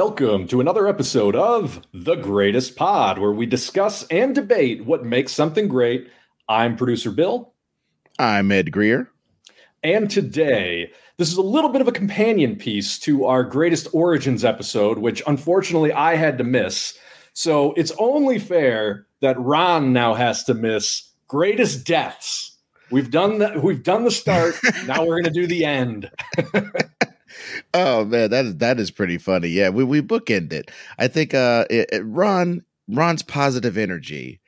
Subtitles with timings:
[0.00, 5.32] Welcome to another episode of The Greatest Pod, where we discuss and debate what makes
[5.32, 6.08] something great.
[6.48, 7.52] I'm producer Bill.
[8.16, 9.10] I'm Ed Greer.
[9.82, 14.44] And today, this is a little bit of a companion piece to our Greatest Origins
[14.44, 16.96] episode, which unfortunately I had to miss.
[17.32, 22.56] So it's only fair that Ron now has to miss Greatest Deaths.
[22.92, 24.54] We've done the we've done the start.
[24.86, 26.08] now we're gonna do the end.
[27.74, 29.48] oh man, that is that is pretty funny.
[29.48, 30.70] Yeah, we we bookend it.
[30.98, 34.40] I think uh it, it, Ron Ron's positive energy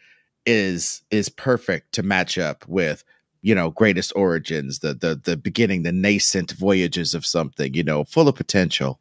[0.46, 3.04] is is perfect to match up with
[3.42, 8.04] you know greatest origins the the the beginning the nascent voyages of something you know
[8.04, 9.00] full of potential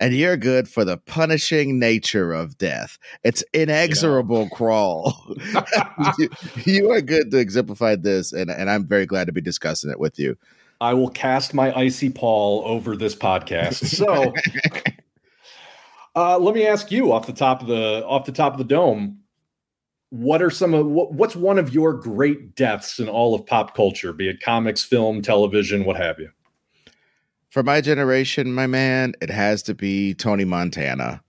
[0.00, 4.48] and you're good for the punishing nature of death it's inexorable yeah.
[4.52, 5.26] crawl
[6.18, 6.28] you,
[6.64, 10.00] you, are good to exemplify this and and i'm very glad to be discussing it
[10.00, 10.36] with you
[10.80, 13.84] I will cast my icy pall over this podcast.
[13.98, 14.32] So
[16.14, 18.64] uh, let me ask you off the top of the off the top of the
[18.64, 19.20] dome.
[20.10, 23.74] What are some of what, what's one of your great deaths in all of pop
[23.74, 26.30] culture, be it comics, film, television, what have you?
[27.50, 31.22] For my generation, my man, it has to be Tony Montana.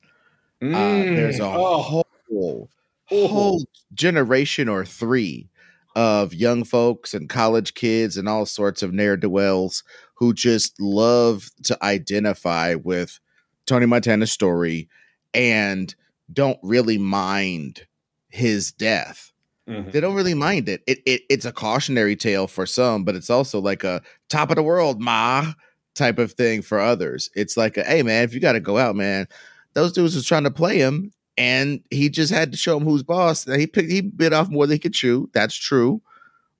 [0.62, 1.82] Mm, uh, there's a mm, oh.
[1.82, 2.70] whole
[3.10, 5.50] whole generation or three
[5.96, 9.84] of young folks and college kids and all sorts of ne'er do wells
[10.16, 13.20] who just love to identify with
[13.66, 14.90] Tony Montana's story
[15.34, 15.94] and
[16.32, 17.88] don't really mind
[18.30, 19.32] his death.
[19.68, 19.92] Mm-hmm.
[19.92, 20.82] They don't really mind it.
[20.88, 21.22] It, it.
[21.30, 25.00] It's a cautionary tale for some, but it's also like a top of the world,
[25.00, 25.54] ma
[25.96, 27.30] type of thing for others.
[27.36, 29.28] It's like, a, hey, man, if you got to go out, man,
[29.74, 33.02] those dudes was trying to play him and he just had to show him who's
[33.02, 33.46] boss.
[33.46, 35.30] He picked, he bit off more than he could chew.
[35.34, 36.02] That's true,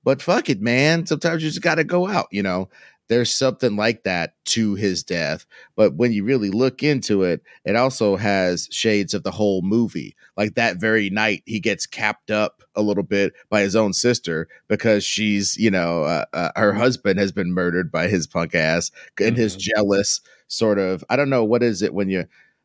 [0.02, 1.06] but fuck it, man.
[1.06, 2.28] Sometimes you just got to go out.
[2.32, 2.70] You know,
[3.08, 5.44] there's something like that to his death.
[5.76, 10.16] But when you really look into it, it also has shades of the whole movie.
[10.36, 14.48] Like that very night, he gets capped up a little bit by his own sister
[14.66, 18.90] because she's, you know, uh, uh, her husband has been murdered by his punk ass
[19.18, 19.42] and mm-hmm.
[19.42, 21.04] his jealous sort of.
[21.10, 22.24] I don't know what is it when you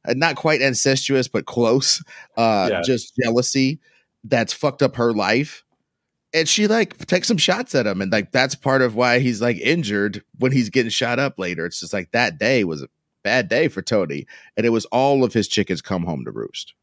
[0.10, 2.04] not quite incestuous, but close.
[2.38, 2.82] Uh, yeah.
[2.84, 3.80] Just jealousy
[4.24, 5.64] that's fucked up her life.
[6.34, 9.42] And she like takes some shots at him, and like that's part of why he's
[9.42, 11.66] like injured when he's getting shot up later.
[11.66, 12.90] It's just like that day was a
[13.24, 14.28] bad day for Tony,
[14.58, 16.74] and it was all of his chickens come home to roost.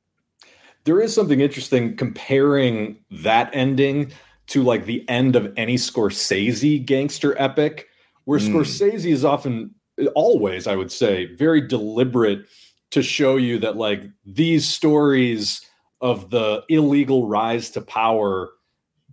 [0.85, 4.13] There is something interesting comparing that ending
[4.49, 7.89] to like the end of any Scorsese gangster epic,
[8.25, 8.49] where mm.
[8.49, 9.75] Scorsese is often,
[10.15, 12.47] always, I would say, very deliberate
[12.93, 15.61] to show you that like these stories
[16.01, 18.51] of the illegal rise to power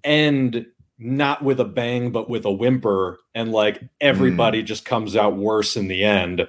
[0.04, 0.66] end
[0.98, 4.66] not with a bang but with a whimper and like everybody mm.
[4.66, 6.48] just comes out worse in the end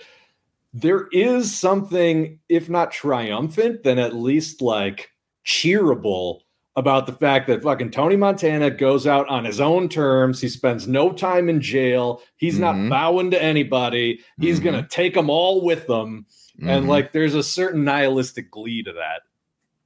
[0.72, 5.10] there is something if not triumphant then at least like
[5.44, 6.40] cheerable
[6.76, 10.40] about the fact that fucking Tony Montana goes out on his own terms.
[10.40, 12.22] He spends no time in jail.
[12.36, 12.88] He's mm-hmm.
[12.88, 14.20] not bowing to anybody.
[14.40, 14.64] He's mm-hmm.
[14.64, 16.26] going to take them all with him.
[16.60, 16.68] Mm-hmm.
[16.68, 19.22] And like there's a certain nihilistic glee to that.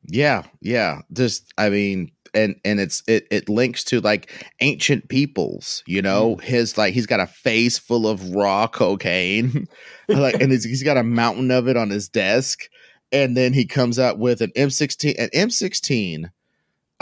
[0.07, 1.03] Yeah, yeah.
[1.13, 4.31] Just I mean, and and it's it it links to like
[4.61, 6.37] ancient peoples, you know.
[6.37, 6.43] Mm.
[6.43, 9.69] His like he's got a face full of raw cocaine.
[10.09, 12.65] like and he's, he's got a mountain of it on his desk.
[13.13, 16.31] And then he comes out with an M16 an M16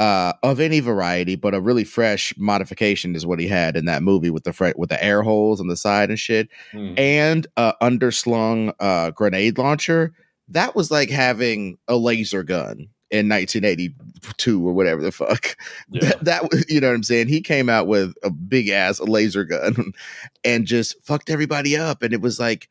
[0.02, 4.02] uh, of any variety, but a really fresh modification is what he had in that
[4.02, 6.98] movie with the fre- with the air holes on the side and shit, mm.
[6.98, 10.12] and a underslung uh, grenade launcher.
[10.48, 15.56] That was like having a laser gun in 1982 or whatever the fuck.
[15.90, 16.14] Yeah.
[16.22, 17.28] That, was, you know what I'm saying?
[17.28, 19.92] He came out with a big ass laser gun
[20.44, 22.68] and just fucked everybody up, and it was like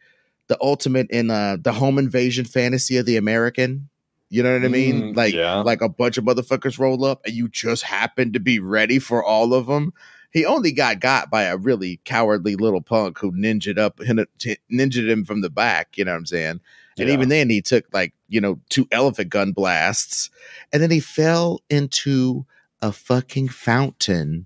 [0.50, 3.90] the ultimate in uh, the home invasion fantasy of the American
[4.32, 5.02] you know what I mean?
[5.02, 5.58] Mm, like yeah.
[5.58, 9.22] like a bunch of motherfuckers roll up and you just happen to be ready for
[9.22, 9.94] all of them.
[10.32, 15.26] He only got got by a really cowardly little punk who ninjaed up ninjaed him
[15.26, 16.62] from the back, you know what I'm saying?
[16.98, 17.14] And yeah.
[17.14, 20.30] even then he took like, you know, two elephant gun blasts
[20.72, 22.46] and then he fell into
[22.82, 24.46] a fucking fountain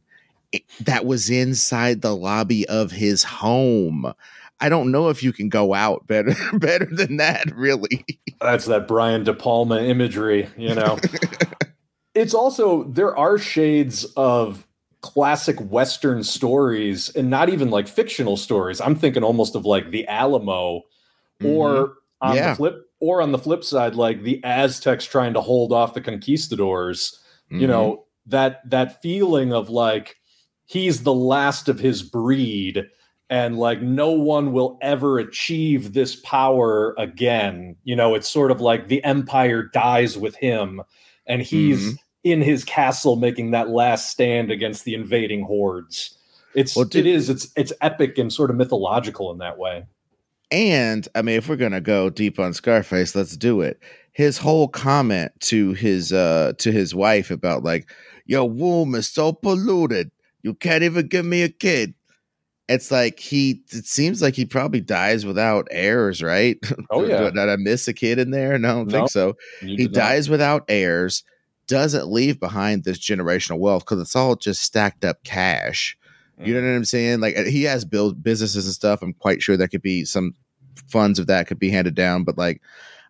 [0.80, 4.12] that was inside the lobby of his home.
[4.60, 8.06] I don't know if you can go out better better than that, really.
[8.42, 10.98] That's that Brian De Palma imagery, you know.
[12.14, 14.66] it's also there are shades of
[15.02, 18.82] classic western stories and not even like fictional stories.
[18.82, 20.80] I'm thinking almost of like the Alamo
[21.42, 21.46] mm-hmm.
[21.46, 22.50] or on yeah.
[22.50, 26.02] the flip or on the flip side like the Aztecs trying to hold off the
[26.02, 27.20] conquistadors.
[27.52, 27.62] Mm-hmm.
[27.62, 30.16] You know, that that feeling of like
[30.66, 32.86] he's the last of his breed
[33.30, 37.76] and like no one will ever achieve this power again.
[37.84, 40.82] You know, it's sort of like the empire dies with him
[41.26, 41.96] and he's mm-hmm.
[42.24, 46.18] in his castle making that last stand against the invading hordes.
[46.54, 49.86] It's well, it is it's it's epic and sort of mythological in that way.
[50.52, 53.80] And I mean, if we're gonna go deep on Scarface, let's do it.
[54.12, 57.90] His whole comment to his uh to his wife about like,
[58.26, 60.12] your womb is so polluted,
[60.44, 61.96] you can't even give me a kid
[62.68, 66.58] it's like he it seems like he probably dies without heirs, right?
[66.90, 67.30] Oh yeah.
[67.30, 68.58] Did I miss a kid in there?
[68.58, 69.34] No, I don't no, think so.
[69.62, 70.34] He dies not.
[70.34, 71.24] without heirs,
[71.68, 75.98] doesn't leave behind this generational wealth because it's all just stacked up cash.
[76.40, 76.48] Mm.
[76.48, 76.72] You know mm.
[76.72, 77.20] what I'm saying?
[77.20, 79.02] Like he has built businesses and stuff.
[79.02, 80.34] I'm quite sure that could be some
[80.88, 82.62] funds of that could be handed down, but like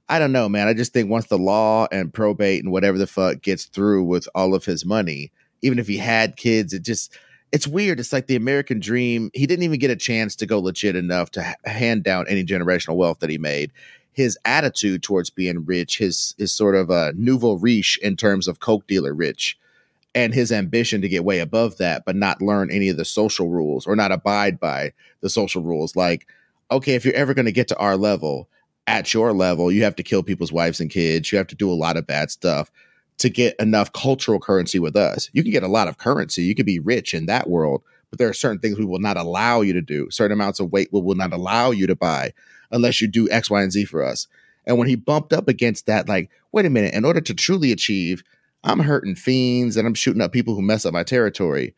[0.08, 0.68] I don't know, man.
[0.68, 4.28] I just think once the law and probate and whatever the fuck gets through with
[4.36, 5.32] all of his money,
[5.62, 7.18] even if he had kids, it just
[7.52, 8.00] it's weird.
[8.00, 9.30] It's like the American dream.
[9.34, 12.96] He didn't even get a chance to go legit enough to hand down any generational
[12.96, 13.72] wealth that he made.
[14.12, 18.60] His attitude towards being rich, his his sort of a nouveau riche in terms of
[18.60, 19.58] coke dealer rich,
[20.14, 23.50] and his ambition to get way above that, but not learn any of the social
[23.50, 25.96] rules or not abide by the social rules.
[25.96, 26.28] Like,
[26.72, 28.48] okay, if you're ever going to get to our level,
[28.88, 31.32] at your level, you have to kill people's wives and kids.
[31.32, 32.72] You have to do a lot of bad stuff
[33.18, 35.30] to get enough cultural currency with us.
[35.34, 36.44] You can get a lot of currency.
[36.44, 39.18] You can be rich in that world, but there are certain things we will not
[39.18, 40.10] allow you to do.
[40.12, 42.34] Certain amounts of weight we will not allow you to buy
[42.72, 44.28] unless you do X, Y, and Z for us.
[44.66, 47.72] And when he bumped up against that, like, wait a minute, in order to truly
[47.72, 48.24] achieve,
[48.64, 51.76] I'm hurting fiends and I'm shooting up people who mess up my territory,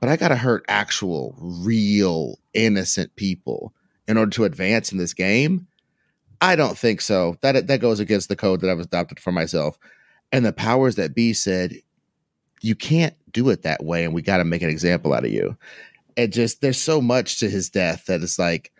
[0.00, 3.74] but I got to hurt actual, real, innocent people
[4.08, 5.66] in order to advance in this game.
[6.40, 7.36] I don't think so.
[7.42, 9.78] That that goes against the code that I've adopted for myself.
[10.32, 11.74] And the powers that be said,
[12.60, 14.04] you can't do it that way.
[14.04, 15.56] And we got to make an example out of you.
[16.16, 18.72] And just, there's so much to his death that it's like,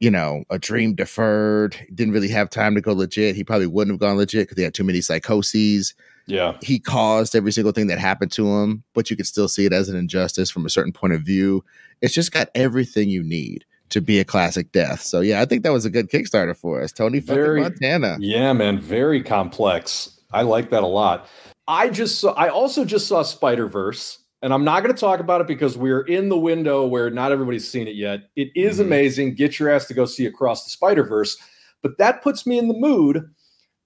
[0.00, 1.76] you know, a dream deferred.
[1.94, 3.36] Didn't really have time to go legit.
[3.36, 5.94] He probably wouldn't have gone legit because he had too many psychoses.
[6.26, 6.56] Yeah.
[6.62, 9.72] He caused every single thing that happened to him, but you could still see it
[9.72, 11.64] as an injustice from a certain point of view.
[12.00, 15.00] It's just got everything you need to be a classic death.
[15.00, 16.92] So yeah, I think that was a good Kickstarter for us.
[16.92, 18.18] Tony very, Montana.
[18.20, 20.17] Yeah, man, very complex.
[20.30, 21.28] I like that a lot.
[21.66, 25.20] I just saw, I also just saw Spider Verse, and I'm not going to talk
[25.20, 28.30] about it because we're in the window where not everybody's seen it yet.
[28.36, 28.86] It is mm-hmm.
[28.86, 29.34] amazing.
[29.34, 31.36] Get your ass to go see Across the Spider Verse,
[31.82, 33.30] but that puts me in the mood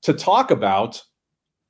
[0.02, 1.02] to talk about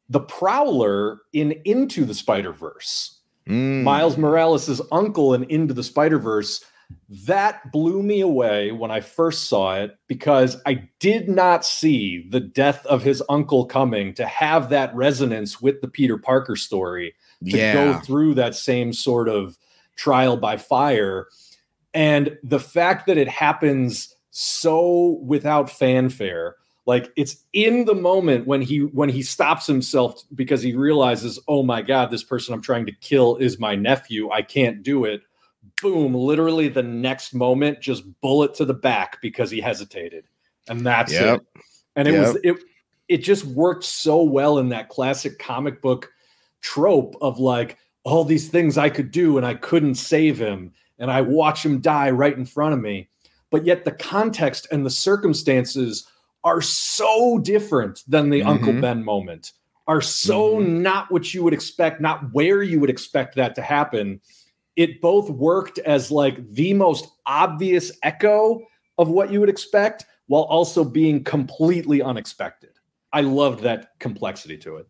[0.09, 3.21] the Prowler in Into the Spider Verse.
[3.49, 3.83] Mm.
[3.83, 6.65] Miles Morales' uncle in Into the Spider Verse
[7.27, 12.41] that blew me away when I first saw it because I did not see the
[12.41, 17.57] death of his uncle coming to have that resonance with the Peter Parker story to
[17.57, 17.75] yeah.
[17.75, 19.59] go through that same sort of
[19.97, 21.29] trial by fire.
[21.95, 26.57] And the fact that it happens so without fanfare,
[26.87, 31.63] like it's in the moment when he when he stops himself because he realizes, oh
[31.63, 34.31] my God, this person I'm trying to kill is my nephew.
[34.31, 35.23] I can't do it
[35.83, 40.25] boom, literally the next moment, just bullet to the back because he hesitated.
[40.69, 41.41] And that's yep.
[41.41, 41.63] it.
[41.97, 42.27] And it yep.
[42.27, 42.57] was it
[43.09, 46.11] it just worked so well in that classic comic book
[46.63, 51.11] trope of like all these things I could do and I couldn't save him and
[51.11, 53.09] I watch him die right in front of me.
[53.51, 56.07] But yet the context and the circumstances
[56.45, 58.49] are so different than the mm-hmm.
[58.49, 59.53] Uncle Ben moment.
[59.89, 60.81] Are so mm-hmm.
[60.81, 64.21] not what you would expect, not where you would expect that to happen
[64.77, 68.61] it both worked as like the most obvious echo
[68.99, 72.71] of what you would expect while also being completely unexpected.
[73.13, 74.89] I loved that complexity to it.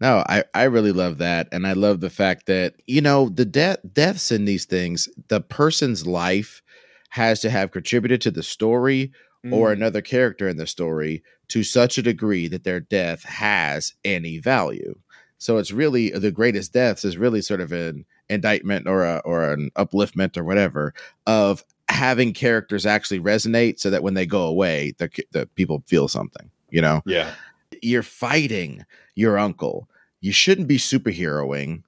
[0.00, 1.48] No, I, I really love that.
[1.52, 5.40] And I love the fact that, you know, the de- deaths in these things, the
[5.40, 6.62] person's life
[7.10, 9.12] has to have contributed to the story
[9.44, 9.52] mm.
[9.52, 14.38] or another character in the story to such a degree that their death has any
[14.38, 14.94] value.
[15.38, 19.52] So it's really the greatest deaths is really sort of an indictment or a, or
[19.52, 20.94] an upliftment or whatever
[21.26, 26.08] of having characters actually resonate so that when they go away the, the people feel
[26.08, 27.02] something you know?
[27.06, 27.32] Yeah.
[27.80, 29.88] You're fighting your uncle.
[30.20, 31.84] You shouldn't be superheroing.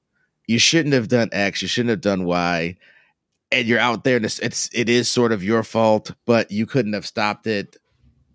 [0.46, 1.60] You shouldn't have done x.
[1.60, 2.76] You shouldn't have done y.
[3.50, 6.66] And you're out there and it's, it's it is sort of your fault but you
[6.66, 7.76] couldn't have stopped it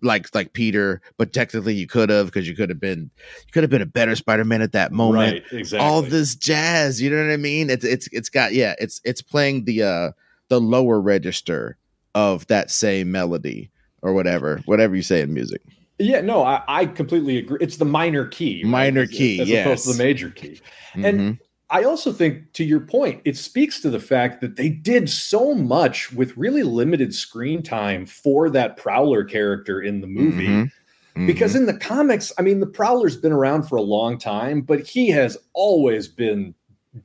[0.02, 3.10] like like Peter, but technically you could have because you could have been
[3.46, 5.44] you could have been a better Spider-Man at that moment.
[5.52, 5.86] Right, exactly.
[5.86, 7.70] All this jazz, you know what I mean?
[7.70, 10.10] It's it's it's got yeah, it's it's playing the uh
[10.48, 11.76] the lower register
[12.14, 13.70] of that same melody
[14.02, 15.62] or whatever, whatever you say in music.
[15.98, 17.58] Yeah, no, I, I completely agree.
[17.60, 18.70] It's the minor key, right?
[18.70, 19.64] minor as, key, as yes.
[19.64, 20.60] opposed to the major key.
[20.94, 21.04] Mm-hmm.
[21.04, 21.38] And
[21.72, 25.54] I also think, to your point, it speaks to the fact that they did so
[25.54, 30.46] much with really limited screen time for that Prowler character in the movie.
[30.46, 30.62] Mm-hmm.
[30.62, 31.26] Mm-hmm.
[31.26, 34.80] Because in the comics, I mean, the Prowler's been around for a long time, but
[34.86, 36.54] he has always been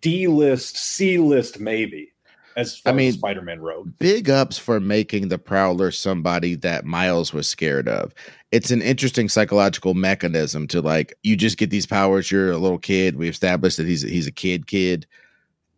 [0.01, 2.11] D list, C list, maybe
[2.57, 3.91] as I mean, Spider-Man Rogue.
[3.99, 8.13] Big ups for making the Prowler somebody that Miles was scared of.
[8.51, 12.31] It's an interesting psychological mechanism to like you just get these powers.
[12.31, 13.15] You're a little kid.
[13.15, 15.05] We established that he's he's a kid kid,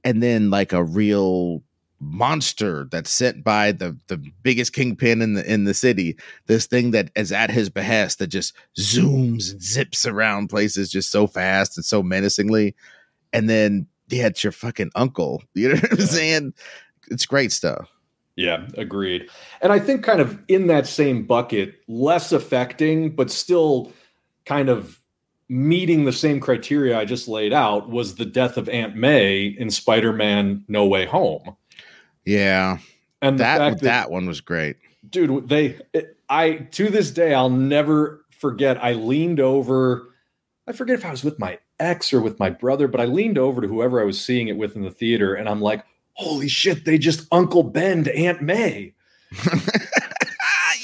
[0.05, 1.61] and then like a real
[1.99, 6.15] monster that's sent by the the biggest kingpin in the in the city.
[6.45, 11.11] This thing that is at his behest that just zooms and zips around places just
[11.11, 12.73] so fast and so menacingly,
[13.33, 15.43] and then yeah, it's your fucking uncle.
[15.53, 16.53] You know what I'm saying?
[17.09, 17.89] It's great stuff.
[18.35, 19.29] Yeah, agreed.
[19.61, 23.91] And I think kind of in that same bucket, less affecting, but still
[24.45, 25.01] kind of
[25.49, 29.69] meeting the same criteria I just laid out was the death of Aunt May in
[29.69, 31.55] Spider-Man No Way Home.
[32.23, 32.77] Yeah.
[33.21, 34.77] And that that, that one was great.
[35.09, 40.13] Dude, they it, I to this day I'll never forget I leaned over
[40.67, 43.37] I forget if I was with my ex or with my brother, but I leaned
[43.37, 45.83] over to whoever I was seeing it with in the theater and I'm like,
[46.13, 48.93] holy shit, they just Uncle Ben to Aunt May.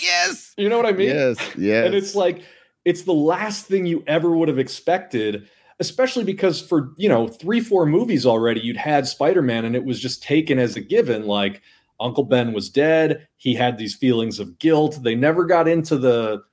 [0.01, 0.53] yes.
[0.57, 1.09] You know what I mean?
[1.09, 1.37] Yes.
[1.57, 1.85] Yes.
[1.85, 2.41] And it's like,
[2.85, 5.47] it's the last thing you ever would have expected,
[5.79, 9.83] especially because for, you know, three, four movies already, you'd had Spider Man and it
[9.83, 11.25] was just taken as a given.
[11.25, 11.61] Like,
[11.99, 13.27] Uncle Ben was dead.
[13.37, 14.99] He had these feelings of guilt.
[15.01, 16.43] They never got into the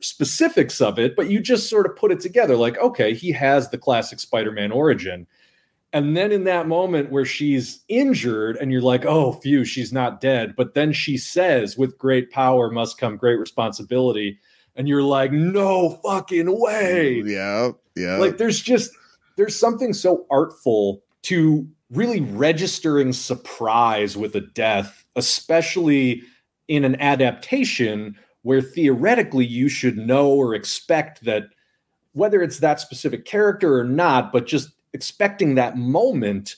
[0.00, 3.70] specifics of it, but you just sort of put it together like, okay, he has
[3.70, 5.26] the classic Spider Man origin.
[5.92, 10.20] And then in that moment where she's injured and you're like, oh, phew, she's not
[10.20, 10.54] dead.
[10.56, 14.38] But then she says, with great power must come great responsibility.
[14.76, 17.22] And you're like, no fucking way.
[17.26, 17.72] Yeah.
[17.96, 18.18] Yeah.
[18.18, 18.92] Like there's just,
[19.36, 26.22] there's something so artful to really registering surprise with a death, especially
[26.68, 31.44] in an adaptation where theoretically you should know or expect that
[32.12, 36.56] whether it's that specific character or not, but just expecting that moment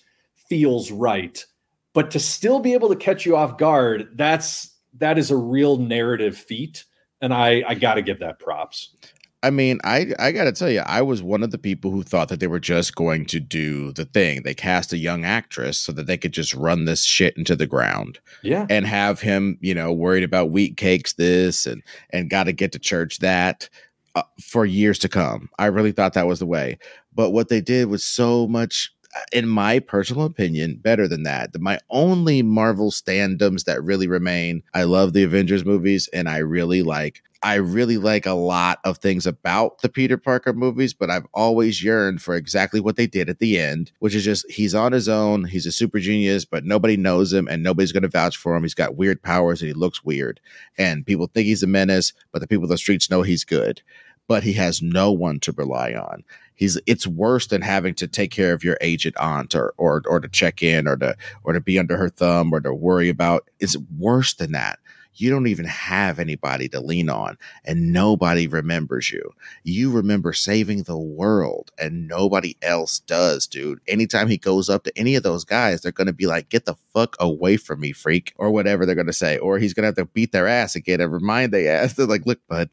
[0.49, 1.45] feels right.
[1.93, 5.77] But to still be able to catch you off guard, that's that is a real
[5.79, 6.85] narrative feat.
[7.21, 8.95] And I, I gotta give that props.
[9.43, 12.03] I mean, I I got to tell you, I was one of the people who
[12.03, 14.43] thought that they were just going to do the thing.
[14.43, 17.67] They cast a young actress so that they could just run this shit into the
[17.67, 18.21] ground.
[18.43, 18.67] Yeah.
[18.71, 22.73] And have him, you know, worried about wheat cakes this and and got to get
[22.73, 23.69] to church that
[24.15, 25.49] uh, for years to come.
[25.59, 26.79] I really thought that was the way.
[27.15, 28.93] But what they did was so much
[29.33, 31.51] in my personal opinion, better than that.
[31.61, 36.83] My only Marvel standums that really remain, I love the Avengers movies and I really
[36.83, 41.27] like I really like a lot of things about the Peter Parker movies, but I've
[41.35, 44.93] always yearned for exactly what they did at the end, which is just he's on
[44.93, 48.37] his own, he's a super genius, but nobody knows him and nobody's going to vouch
[48.37, 48.63] for him.
[48.63, 50.41] He's got weird powers and he looks weird.
[50.79, 53.83] And people think he's a menace, but the people in the streets know he's good.
[54.29, 56.23] But he has no one to rely on.
[56.55, 60.21] He's it's worse than having to take care of your aged aunt or or or
[60.21, 63.49] to check in or to or to be under her thumb or to worry about.
[63.61, 64.79] It's worse than that
[65.15, 69.33] you don't even have anybody to lean on and nobody remembers you.
[69.63, 73.81] You remember saving the world and nobody else does, dude.
[73.87, 76.65] Anytime he goes up to any of those guys, they're going to be like, get
[76.65, 79.39] the fuck away from me, freak, or whatever they're going to say.
[79.39, 81.95] Or he's going to have to beat their ass again and remind their ass.
[81.95, 82.71] They're like, look, bud,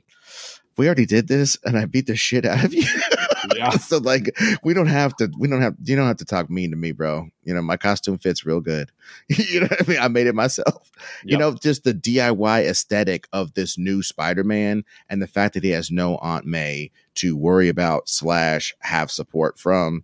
[0.77, 2.85] we already did this and I beat the shit out of you.
[3.59, 3.69] Yeah.
[3.77, 6.71] so like we don't have to we don't have you don't have to talk mean
[6.71, 7.29] to me, bro.
[7.43, 8.91] You know, my costume fits real good.
[9.27, 9.99] you know what I mean?
[9.99, 10.91] I made it myself.
[11.23, 11.31] Yep.
[11.31, 15.71] You know, just the DIY aesthetic of this new Spider-Man and the fact that he
[15.71, 20.03] has no Aunt May to worry about slash have support from.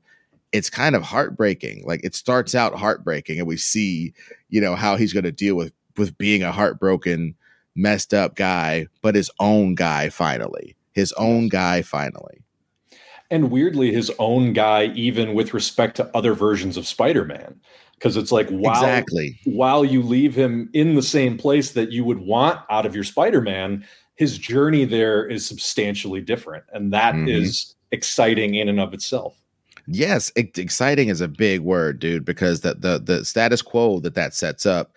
[0.52, 1.84] It's kind of heartbreaking.
[1.86, 4.14] Like it starts out heartbreaking, and we see,
[4.50, 7.36] you know, how he's going to deal with with being a heartbroken,
[7.76, 12.45] messed up guy, but his own guy finally, his own guy finally
[13.32, 17.60] and weirdly his own guy even with respect to other versions of spider-man.
[17.94, 19.40] Because it's like while, exactly.
[19.46, 23.06] while you leave him in the same place that you would want out of your
[23.06, 27.28] spider-man his journey there is substantially different and that mm-hmm.
[27.28, 29.38] is exciting in and of itself.
[29.88, 34.16] Yes it, exciting is a big word dude because the, the the status quo that
[34.16, 34.96] that sets up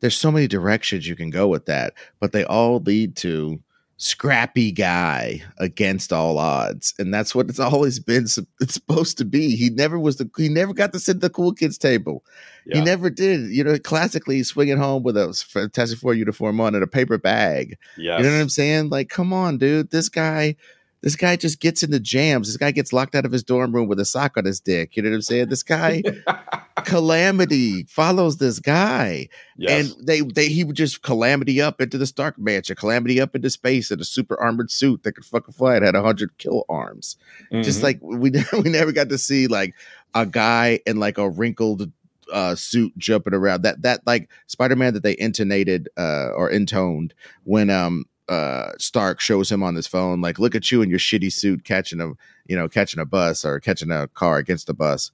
[0.00, 3.58] there's so many directions you can go with that but they all lead to
[3.98, 8.24] scrappy guy against all odds and that's what it's always been
[8.60, 9.56] it's supposed to be.
[9.56, 12.22] He never was the he never got to sit at the cool kids table.
[12.66, 12.78] Yeah.
[12.78, 16.84] he never did you know classically swinging home with a fantastic four uniform on and
[16.84, 17.78] a paper bag.
[17.96, 18.90] Yeah you know what i'm saying?
[18.90, 20.56] Like come on dude this guy
[21.06, 22.48] This guy just gets into jams.
[22.48, 24.96] This guy gets locked out of his dorm room with a sock on his dick.
[24.96, 25.50] You know what I'm saying?
[25.50, 26.02] This guy,
[26.84, 29.94] calamity follows this guy, yes.
[29.94, 33.48] and they they he would just calamity up into the Stark mansion, calamity up into
[33.50, 35.76] space in a super armored suit that could fucking fly.
[35.76, 37.16] It had hundred kill arms.
[37.52, 37.62] Mm-hmm.
[37.62, 39.76] Just like we we never got to see like
[40.12, 41.92] a guy in like a wrinkled
[42.32, 43.62] uh, suit jumping around.
[43.62, 49.20] That that like Spider Man that they intonated uh, or intoned when um uh Stark
[49.20, 52.12] shows him on his phone, like, look at you in your shitty suit catching a
[52.46, 55.10] you know catching a bus or catching a car against a bus.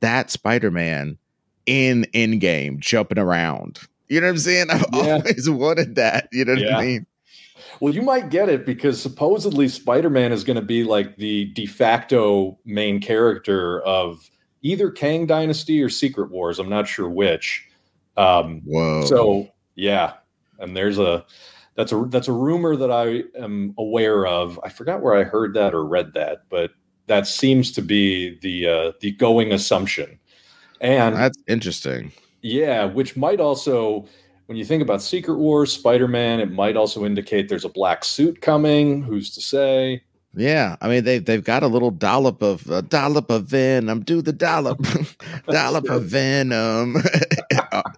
[0.00, 1.18] That Spider Man
[1.66, 3.80] in Endgame jumping around.
[4.08, 4.70] You know what I'm saying?
[4.70, 5.14] I've yeah.
[5.14, 6.28] always wanted that.
[6.32, 6.78] You know what yeah.
[6.78, 7.06] I mean?
[7.80, 11.46] Well, you might get it because supposedly Spider Man is going to be like the
[11.52, 14.30] de facto main character of
[14.62, 16.58] either Kang Dynasty or Secret Wars.
[16.58, 17.68] I'm not sure which.
[18.16, 19.04] Um, Whoa.
[19.04, 20.14] So yeah,
[20.58, 21.26] and there's a
[21.76, 24.58] that's a that's a rumor that I am aware of.
[24.64, 26.70] I forgot where I heard that or read that, but
[27.06, 30.18] that seems to be the uh, the going assumption.
[30.80, 32.12] And that's interesting.
[32.42, 34.06] Yeah, which might also
[34.46, 38.04] when you think about Secret Wars, Spider Man, it might also indicate there's a black
[38.04, 39.02] suit coming.
[39.02, 40.02] Who's to say?
[40.34, 44.02] Yeah, I mean they've they've got a little dollop of a dollop of venom.
[44.02, 44.78] Do the dollop,
[45.48, 46.96] dollop of venom.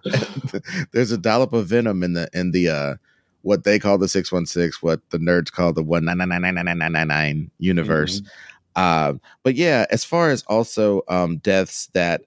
[0.91, 2.95] There's a dollop of venom in the in the uh
[3.41, 8.21] what they call the 616, what the nerds call the 1999999 universe.
[8.21, 8.27] Mm-hmm.
[8.75, 12.21] Uh, but yeah, as far as also um, deaths that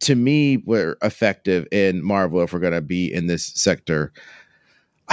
[0.00, 4.12] to me were effective in Marvel, if we're going to be in this sector,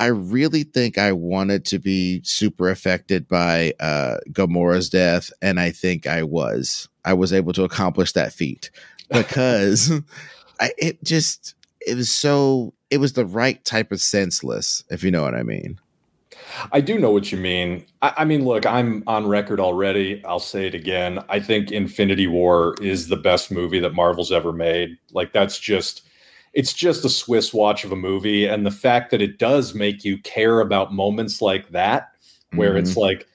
[0.00, 5.70] I really think I wanted to be super affected by uh, Gamora's death, and I
[5.72, 6.88] think I was.
[7.04, 8.70] I was able to accomplish that feat
[9.10, 9.90] because
[10.60, 15.10] I, it just it was so it was the right type of senseless, if you
[15.10, 15.78] know what I mean.
[16.72, 17.84] I do know what you mean.
[18.02, 20.24] I, I, mean, look, I'm on record already.
[20.24, 21.22] I'll say it again.
[21.28, 24.96] I think Infinity War is the best movie that Marvel's ever made.
[25.12, 26.02] Like, that's just
[26.54, 28.46] it's just a Swiss watch of a movie.
[28.46, 32.08] And the fact that it does make you care about moments like that,
[32.54, 32.78] where mm-hmm.
[32.78, 33.26] it's like,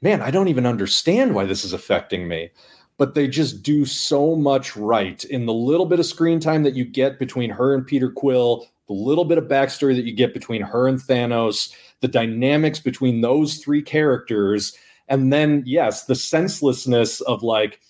[0.00, 2.50] man, I don't even understand why this is affecting me.
[2.98, 6.74] But they just do so much right in the little bit of screen time that
[6.74, 10.34] you get between her and Peter Quill, the little bit of backstory that you get
[10.34, 14.76] between her and Thanos, the dynamics between those three characters.
[15.08, 17.80] And then, yes, the senselessness of like,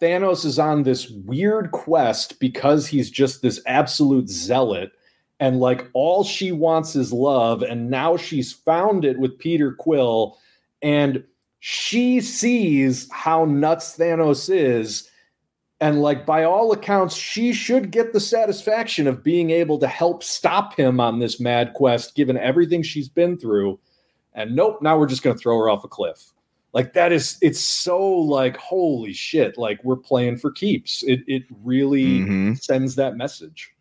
[0.00, 4.92] Thanos is on this weird quest because he's just this absolute zealot.
[5.40, 7.62] And like all she wants is love.
[7.62, 10.38] And now she's found it with Peter Quill.
[10.80, 11.22] And
[11.60, 15.08] she sees how nuts Thanos is.
[15.82, 20.22] And like by all accounts, she should get the satisfaction of being able to help
[20.22, 23.78] stop him on this mad quest, given everything she's been through.
[24.34, 26.32] And nope, now we're just going to throw her off a cliff
[26.72, 31.42] like that is it's so like holy shit like we're playing for keeps it it
[31.62, 32.54] really mm-hmm.
[32.54, 33.72] sends that message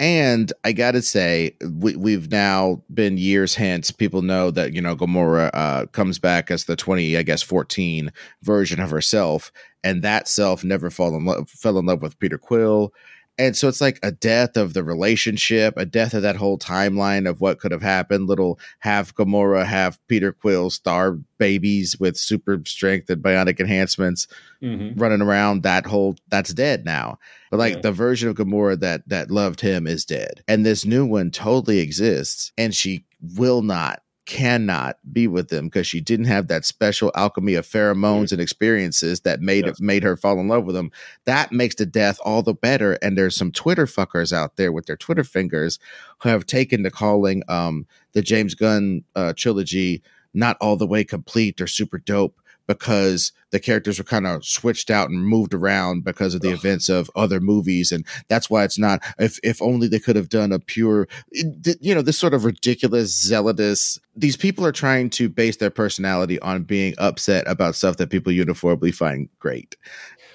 [0.00, 3.90] and I gotta say, we, we've now been years hence.
[3.90, 8.10] People know that you know Gamora uh, comes back as the twenty, I guess, fourteen
[8.42, 9.52] version of herself,
[9.84, 12.94] and that self never fell in love, fell in love with Peter Quill.
[13.40, 17.26] And so it's like a death of the relationship, a death of that whole timeline
[17.26, 18.28] of what could have happened.
[18.28, 24.28] Little half Gamora, half Peter Quill star babies with super strength and bionic enhancements
[24.62, 25.00] mm-hmm.
[25.00, 25.62] running around.
[25.62, 27.18] That whole that's dead now.
[27.50, 27.80] But like yeah.
[27.80, 30.44] the version of Gamora that that loved him is dead.
[30.46, 35.88] And this new one totally exists and she will not cannot be with them because
[35.88, 39.80] she didn't have that special alchemy of pheromones and experiences that made yes.
[39.80, 40.92] it made her fall in love with him.
[41.24, 42.92] That makes the death all the better.
[43.02, 45.80] And there's some Twitter fuckers out there with their Twitter fingers
[46.20, 50.00] who have taken to calling um, the James Gunn uh, trilogy
[50.32, 52.40] not all the way complete or super dope
[52.70, 56.54] because the characters were kind of switched out and moved around because of the Ugh.
[56.54, 60.28] events of other movies and that's why it's not if if only they could have
[60.28, 65.10] done a pure eh, you know this sort of ridiculous zealotous these people are trying
[65.10, 69.74] to base their personality on being upset about stuff that people uniformly find great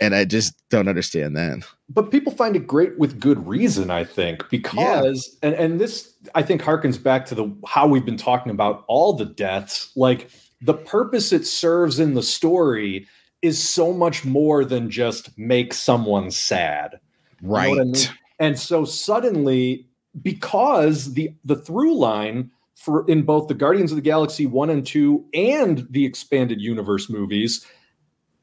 [0.01, 1.65] and I just don't understand that.
[1.87, 5.47] But people find it great with good reason, I think, because yeah.
[5.47, 9.13] and and this I think harkens back to the how we've been talking about all
[9.13, 9.93] the deaths.
[9.95, 10.29] Like
[10.61, 13.07] the purpose it serves in the story
[13.41, 16.99] is so much more than just make someone sad.
[17.41, 17.69] Right.
[17.69, 17.95] You know I mean?
[18.39, 19.87] And so suddenly,
[20.21, 24.85] because the the through line for in both the Guardians of the Galaxy 1 and
[24.85, 27.65] 2 and the expanded universe movies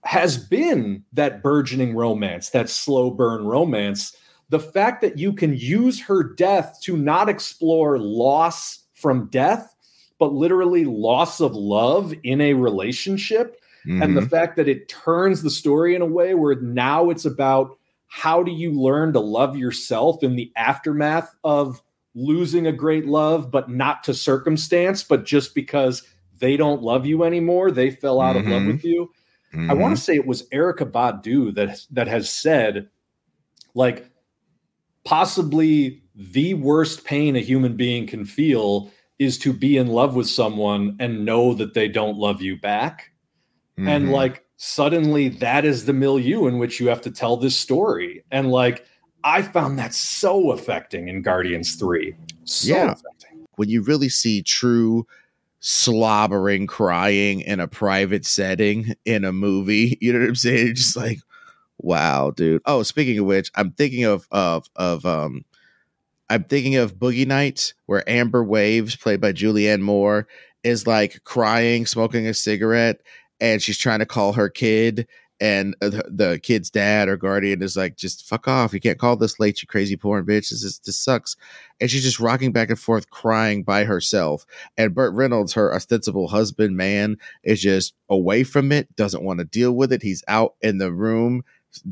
[0.05, 4.17] has been that burgeoning romance, that slow burn romance.
[4.49, 9.75] The fact that you can use her death to not explore loss from death,
[10.23, 13.61] but literally loss of love in a relationship.
[13.85, 14.03] Mm-hmm.
[14.03, 14.31] And the mm-hmm.
[14.31, 18.53] fact that it turns the story in a way where now it's about how do
[18.53, 21.83] you learn to love yourself in the aftermath of
[22.15, 26.05] losing a great love, but not to circumstance, but just because
[26.39, 28.47] they don't love you anymore, they fell out mm-hmm.
[28.47, 28.71] of love mm-hmm.
[28.71, 29.11] with you.
[29.53, 29.73] Mm-hmm.
[29.73, 32.89] I want to say it was Erykah Badu that that has said,
[33.75, 34.09] like,
[35.03, 38.89] possibly the worst pain a human being can feel
[39.23, 43.11] is to be in love with someone and know that they don't love you back.
[43.79, 43.89] Mm-hmm.
[43.89, 48.25] And like suddenly that is the milieu in which you have to tell this story.
[48.31, 48.87] And like
[49.25, 52.15] I found that so affecting in Guardians 3.
[52.45, 52.93] So yeah.
[52.93, 53.47] affecting.
[53.57, 55.07] When you really see true
[55.61, 60.75] slobbering, crying in a private setting in a movie, you know what I'm saying?
[60.75, 61.21] Just like,
[61.79, 62.63] wow, dude.
[62.67, 65.45] Oh, speaking of which, I'm thinking of of of um
[66.33, 70.27] I'm thinking of Boogie Nights, where Amber Waves, played by Julianne Moore,
[70.65, 73.03] is like crying, smoking a cigarette,
[73.39, 75.07] and she's trying to call her kid,
[75.43, 78.73] and the, kid's dad or guardian is like, "Just fuck off!
[78.73, 80.49] You can't call this late, you crazy porn bitch.
[80.49, 81.37] This is, this sucks."
[81.83, 84.47] And she's just rocking back and forth, crying by herself.
[84.79, 89.45] And Burt Reynolds, her ostensible husband, man, is just away from it, doesn't want to
[89.45, 90.03] deal with it.
[90.03, 91.45] He's out in the room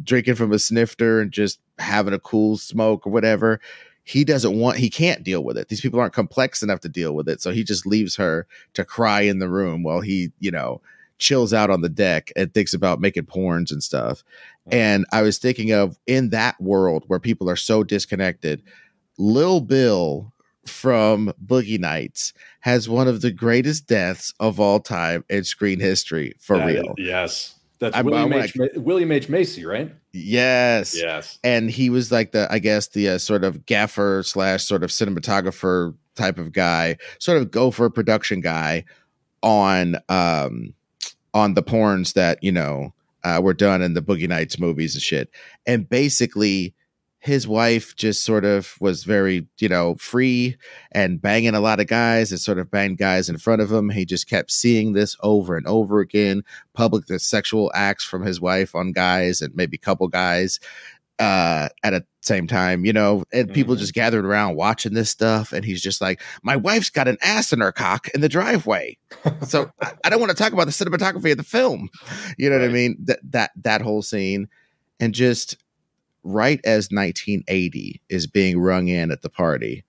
[0.03, 3.61] drinking from a snifter and just having a cool smoke or whatever
[4.05, 5.69] he doesn't want he can't deal with it.
[5.69, 8.85] These people aren't complex enough to deal with it so he just leaves her to
[8.85, 10.81] cry in the room while he you know
[11.19, 14.25] chills out on the deck and thinks about making porns and stuff.
[14.69, 14.75] Mm.
[14.75, 18.63] And i was thinking of in that world where people are so disconnected
[19.19, 20.33] lil bill
[20.67, 26.35] from boogie nights has one of the greatest deaths of all time in screen history
[26.39, 26.95] for that real.
[26.99, 28.57] is, yes that's I, William, I, H.
[28.77, 29.29] William H.
[29.29, 29.93] Macy, right?
[30.13, 30.95] Yes.
[30.97, 31.39] Yes.
[31.43, 34.91] And he was like the, I guess, the uh, sort of gaffer slash sort of
[34.91, 38.85] cinematographer type of guy, sort of gopher production guy
[39.43, 40.75] on um
[41.33, 42.93] on the porns that you know
[43.25, 45.31] uh, were done in the Boogie Nights movies and shit.
[45.67, 46.75] And basically,
[47.21, 50.57] his wife just sort of was very, you know, free
[50.91, 53.91] and banging a lot of guys and sort of banged guys in front of him.
[53.91, 58.41] He just kept seeing this over and over again, public the sexual acts from his
[58.41, 60.61] wife on guys and maybe a couple guys
[61.19, 63.55] uh, at a same time, you know, and mm-hmm.
[63.55, 65.53] people just gathered around watching this stuff.
[65.53, 68.97] And he's just like, my wife's got an ass in her cock in the driveway.
[69.47, 71.91] so I, I, don't want to talk about the cinematography of the film.
[72.39, 72.63] You know right.
[72.63, 72.97] what I mean?
[73.05, 74.49] That, that, that whole scene
[74.99, 75.59] and just,
[76.23, 79.85] right as 1980 is being rung in at the party,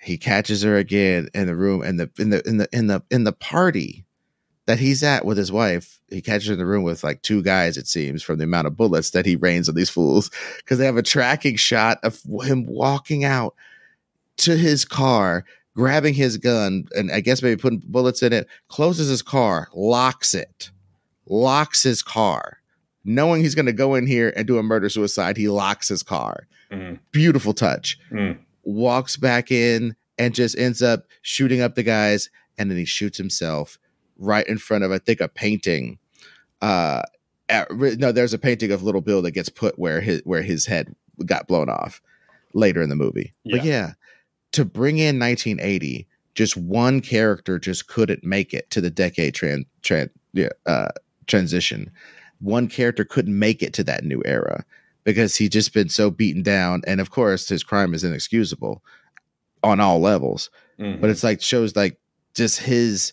[0.00, 3.02] he catches her again in the room in the in the in the in the
[3.10, 4.04] in the party
[4.66, 6.00] that he's at with his wife.
[6.08, 8.66] He catches her in the room with like two guys, it seems, from the amount
[8.66, 12.20] of bullets that he rains on these fools, because they have a tracking shot of
[12.44, 13.54] him walking out
[14.38, 19.08] to his car, grabbing his gun, and I guess maybe putting bullets in it, closes
[19.08, 20.70] his car, locks it,
[21.26, 22.59] locks his car
[23.04, 26.02] knowing he's going to go in here and do a murder suicide, he locks his
[26.02, 26.46] car.
[26.70, 26.98] Mm.
[27.12, 27.98] Beautiful touch.
[28.10, 28.38] Mm.
[28.62, 33.18] Walks back in and just ends up shooting up the guys, and then he shoots
[33.18, 33.78] himself
[34.18, 35.98] right in front of, I think, a painting.
[36.60, 37.02] Uh,
[37.48, 40.66] at, no, there's a painting of Little Bill that gets put where his where his
[40.66, 42.00] head got blown off
[42.54, 43.32] later in the movie.
[43.44, 43.56] Yeah.
[43.56, 43.92] But yeah,
[44.52, 49.64] to bring in 1980, just one character just couldn't make it to the decade tran,
[49.82, 50.88] tran, yeah, uh,
[51.26, 51.90] transition
[52.40, 54.64] one character couldn't make it to that new era
[55.04, 56.82] because he'd just been so beaten down.
[56.86, 58.82] And of course, his crime is inexcusable
[59.62, 60.50] on all levels.
[60.78, 61.00] Mm-hmm.
[61.00, 61.98] But it's like shows like
[62.34, 63.12] just his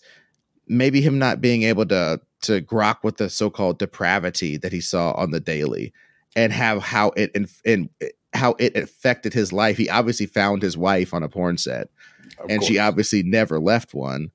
[0.68, 5.12] maybe him not being able to to grok with the so-called depravity that he saw
[5.14, 5.92] on the daily
[6.36, 7.90] and have how it and, and
[8.34, 9.78] how it affected his life.
[9.78, 11.90] He obviously found his wife on a porn set
[12.38, 12.68] of and course.
[12.68, 14.32] she obviously never left one.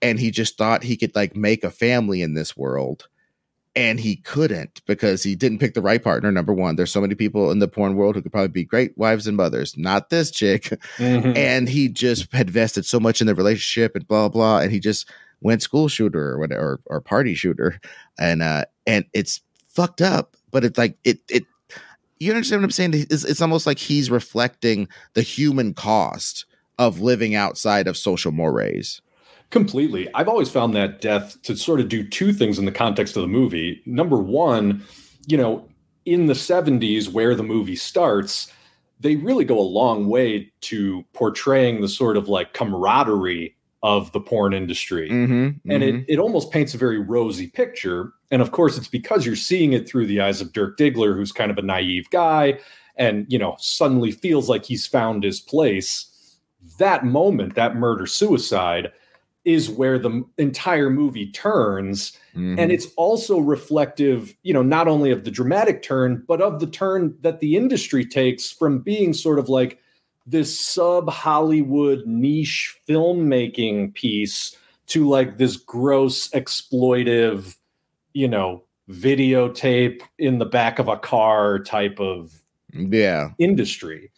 [0.00, 3.08] And he just thought he could like make a family in this world
[3.76, 6.30] and he couldn't because he didn't pick the right partner.
[6.30, 8.96] Number one, there's so many people in the porn world who could probably be great
[8.96, 10.64] wives and mothers, not this chick.
[10.96, 11.36] Mm-hmm.
[11.36, 14.80] And he just had vested so much in the relationship and blah blah, and he
[14.80, 15.10] just
[15.40, 17.80] went school shooter or whatever or, or party shooter,
[18.18, 20.36] and uh, and it's fucked up.
[20.50, 21.44] But it's like it it.
[22.20, 22.92] You understand what I'm saying?
[22.94, 26.46] It's, it's almost like he's reflecting the human cost
[26.78, 29.02] of living outside of social mores.
[29.54, 30.12] Completely.
[30.14, 33.22] I've always found that death to sort of do two things in the context of
[33.22, 33.80] the movie.
[33.86, 34.82] Number one,
[35.28, 35.68] you know,
[36.04, 38.52] in the 70s, where the movie starts,
[38.98, 44.18] they really go a long way to portraying the sort of like camaraderie of the
[44.18, 45.08] porn industry.
[45.08, 45.98] Mm-hmm, and mm-hmm.
[45.98, 48.12] it, it almost paints a very rosy picture.
[48.32, 51.30] And of course, it's because you're seeing it through the eyes of Dirk Diggler, who's
[51.30, 52.58] kind of a naive guy
[52.96, 56.40] and, you know, suddenly feels like he's found his place.
[56.80, 58.90] That moment, that murder suicide,
[59.44, 62.12] is where the entire movie turns.
[62.34, 62.58] Mm-hmm.
[62.58, 66.66] And it's also reflective, you know, not only of the dramatic turn, but of the
[66.66, 69.78] turn that the industry takes from being sort of like
[70.26, 77.56] this sub Hollywood niche filmmaking piece to like this gross exploitive,
[78.12, 82.32] you know, videotape in the back of a car type of
[82.72, 84.10] yeah industry.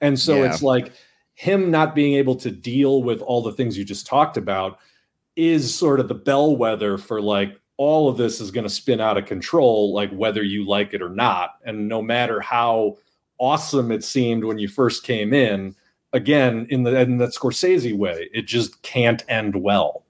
[0.00, 0.50] And so yeah.
[0.50, 0.92] it's like
[1.36, 4.78] him not being able to deal with all the things you just talked about
[5.36, 9.18] is sort of the bellwether for like all of this is going to spin out
[9.18, 11.56] of control like whether you like it or not.
[11.62, 12.96] And no matter how
[13.38, 15.74] awesome it seemed when you first came in
[16.14, 20.04] again in the in that Scorsese way it just can't end well.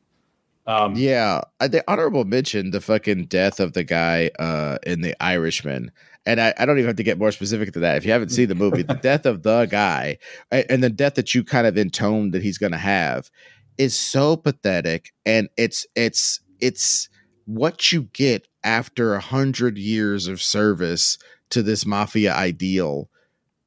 [0.68, 5.90] Um, yeah, the honorable mention the fucking death of the guy uh, in the Irishman,
[6.26, 7.96] and I, I, don't even have to get more specific to that.
[7.96, 10.18] If you haven't seen the movie, the death of the guy
[10.50, 13.30] and the death that you kind of intoned that he's going to have
[13.78, 17.08] is so pathetic, and it's it's it's
[17.44, 21.16] what you get after a hundred years of service
[21.50, 23.08] to this mafia ideal.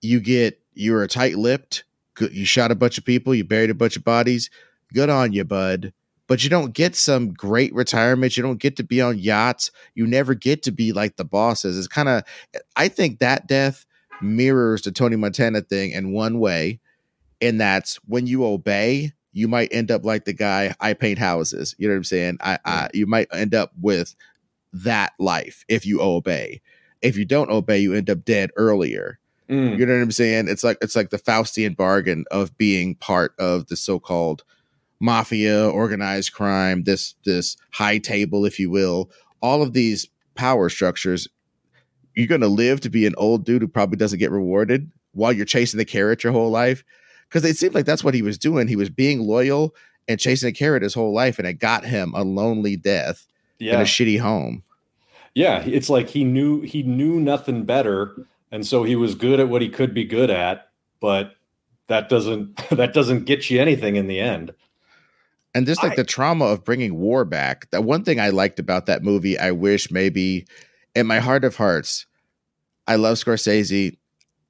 [0.02, 1.86] You get you're a tight lipped.
[2.20, 3.34] You shot a bunch of people.
[3.34, 4.50] You buried a bunch of bodies.
[4.94, 5.94] Good on you, bud
[6.30, 8.38] but you don't get some great retirement.
[8.38, 9.72] You don't get to be on yachts.
[9.96, 11.76] You never get to be like the bosses.
[11.76, 12.24] It's kind of,
[12.76, 13.84] I think that death
[14.22, 16.80] mirrors the Tony Montana thing in one way,
[17.42, 21.74] and that's when you obey, you might end up like the guy I paint houses.
[21.80, 22.38] You know what I'm saying?
[22.42, 24.16] I, I you might end up with
[24.72, 26.62] that life if you obey.
[27.02, 29.20] If you don't obey, you end up dead earlier.
[29.50, 29.80] Mm.
[29.80, 30.48] You know what I'm saying?
[30.48, 34.44] It's like it's like the Faustian bargain of being part of the so-called
[35.00, 39.10] mafia, organized crime, this this high table, if you will,
[39.42, 41.28] all of these power structures,
[42.16, 45.34] you're going to live to be an old dude who probably doesn't get rewarded while
[45.34, 46.84] you're chasing the carrot your whole life.
[47.28, 48.68] Because it seemed like that's what he was doing.
[48.68, 49.76] He was being loyal
[50.08, 53.28] and chasing a carrot his whole life, and it got him a lonely death
[53.60, 53.76] yeah.
[53.76, 54.64] in a shitty home.
[55.36, 59.48] Yeah, it's like he knew he knew nothing better, and so he was good at
[59.48, 61.36] what he could be good at, but
[61.88, 64.54] that doesn't that doesn't get you anything in the end
[65.54, 68.60] and just like I, the trauma of bringing war back the one thing i liked
[68.60, 70.46] about that movie i wish maybe
[70.96, 72.06] in my heart of hearts
[72.88, 73.98] i love scorsese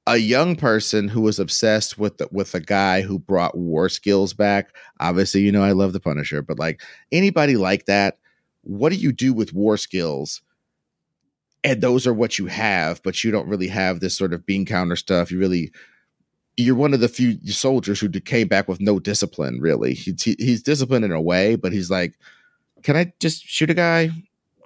[0.06, 4.32] a young person who was obsessed with the, with a guy who brought war skills
[4.32, 4.74] back.
[4.98, 6.80] Obviously you know i love the punisher but like
[7.12, 8.16] anybody like that
[8.62, 10.42] what do you do with war skills?
[11.62, 14.64] And those are what you have but you don't really have this sort of bean
[14.64, 15.30] counter stuff.
[15.30, 15.72] You really
[16.56, 19.60] you're one of the few soldiers who came back with no discipline.
[19.60, 22.18] Really, he, he's disciplined in a way, but he's like,
[22.82, 24.10] "Can I just shoot a guy?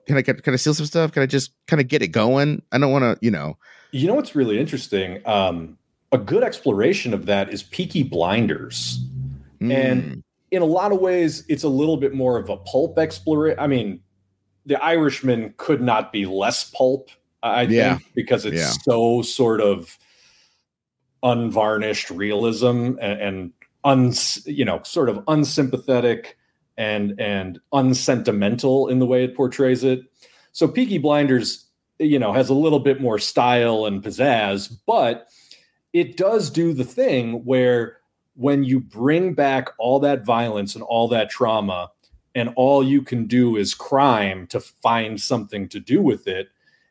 [0.06, 1.12] Can I can I steal some stuff?
[1.12, 2.62] Can I just kind of get it going?
[2.72, 3.56] I don't want to, you know."
[3.92, 5.20] You know what's really interesting?
[5.24, 5.78] Um,
[6.10, 9.04] a good exploration of that is Peaky Blinders,
[9.60, 9.72] mm.
[9.72, 13.58] and in a lot of ways, it's a little bit more of a pulp exploration.
[13.58, 14.00] I mean,
[14.66, 17.10] The Irishman could not be less pulp.
[17.42, 17.98] I yeah.
[17.98, 18.72] think because it's yeah.
[18.84, 19.98] so sort of
[21.24, 23.52] unvarnished realism and,
[23.84, 26.38] and you know, sort of unsympathetic
[26.76, 30.02] and and unsentimental in the way it portrays it.
[30.52, 31.66] So Peaky Blinders,
[31.98, 35.28] you know, has a little bit more style and pizzazz, but
[35.92, 37.98] it does do the thing where
[38.36, 41.90] when you bring back all that violence and all that trauma
[42.34, 46.48] and all you can do is crime to find something to do with it,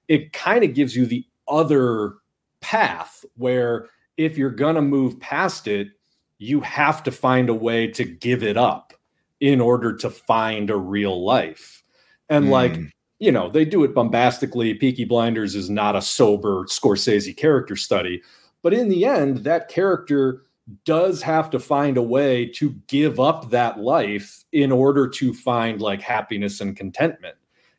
[0.07, 2.13] it kind of gives you the other
[2.61, 5.89] path where if you're going to move past it,
[6.37, 8.93] you have to find a way to give it up
[9.39, 11.83] in order to find a real life.
[12.29, 12.49] And mm.
[12.49, 12.79] like,
[13.19, 14.73] you know, they do it bombastically.
[14.73, 18.21] Peaky Blinders is not a sober Scorsese character study,
[18.61, 20.43] but in the end, that character
[20.85, 25.81] does have to find a way to give up that life in order to find
[25.81, 27.35] like happiness and contentment.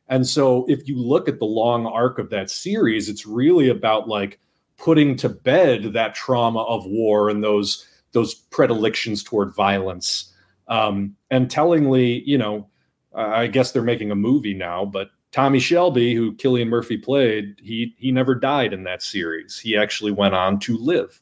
[0.09, 4.07] And so if you look at the long arc of that series, it's really about
[4.07, 4.39] like
[4.77, 10.33] putting to bed that trauma of war and those those predilections toward violence.
[10.69, 12.69] Um, and tellingly, you know,
[13.15, 17.95] I guess they're making a movie now, but Tommy Shelby, who Cillian Murphy played, he
[17.99, 19.59] he never died in that series.
[19.59, 21.21] He actually went on to live.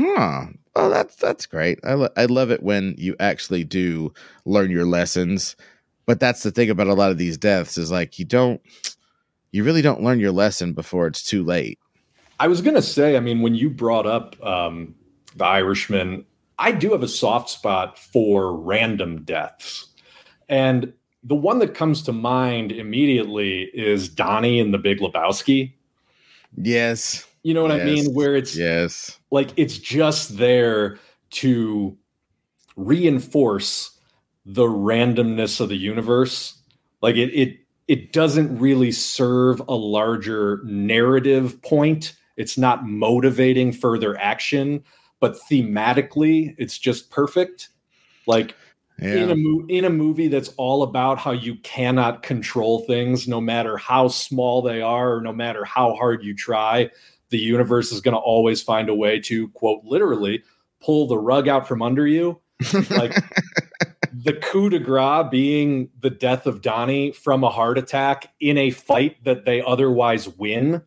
[0.00, 0.44] Huh.
[0.74, 1.80] Oh, that's that's great.
[1.84, 5.56] I lo- I love it when you actually do learn your lessons.
[6.06, 8.60] But that's the thing about a lot of these deaths is like you don't
[9.50, 11.78] you really don't learn your lesson before it's too late.
[12.40, 14.94] I was going to say, I mean, when you brought up um,
[15.36, 16.24] the Irishman,
[16.58, 19.86] I do have a soft spot for random deaths.
[20.48, 20.92] And
[21.24, 25.72] the one that comes to mind immediately is Donnie in the Big Lebowski.
[26.56, 27.26] Yes.
[27.42, 27.80] You know what yes.
[27.80, 28.14] I mean?
[28.14, 30.98] Where it's yes, like it's just there
[31.30, 31.96] to
[32.76, 33.98] reinforce
[34.46, 36.58] the randomness of the universe.
[37.00, 42.14] Like it it it doesn't really serve a larger narrative point.
[42.36, 44.84] It's not motivating further action,
[45.20, 47.68] but thematically, it's just perfect.
[48.26, 48.54] Like
[48.98, 49.14] yeah.
[49.14, 53.40] in a mo- in a movie that's all about how you cannot control things, no
[53.40, 56.90] matter how small they are, or no matter how hard you try.
[57.30, 60.42] The universe is going to always find a way to quote literally
[60.80, 62.40] pull the rug out from under you.
[62.90, 63.14] Like
[64.12, 68.70] the coup de grace being the death of Donnie from a heart attack in a
[68.70, 70.82] fight that they otherwise win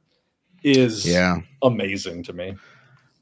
[0.65, 2.56] is yeah amazing to me.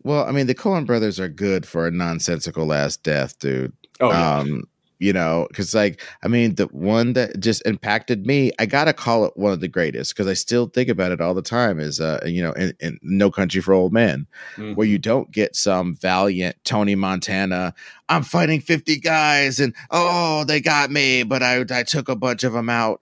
[0.04, 3.72] Well, I mean, the Coen brothers are good for a nonsensical last death, dude.
[4.02, 4.38] Oh, yeah.
[4.38, 4.64] Um,
[5.00, 9.26] you know, because like, I mean, the one that just impacted me, I gotta call
[9.26, 11.80] it one of the greatest because I still think about it all the time.
[11.80, 14.76] Is uh, you know, in, in No Country for Old Men, mm-hmm.
[14.76, 17.74] where you don't get some valiant Tony Montana.
[18.08, 22.46] I'm fighting fifty guys, and oh, they got me, but I I took a bunch
[22.46, 23.02] of them out.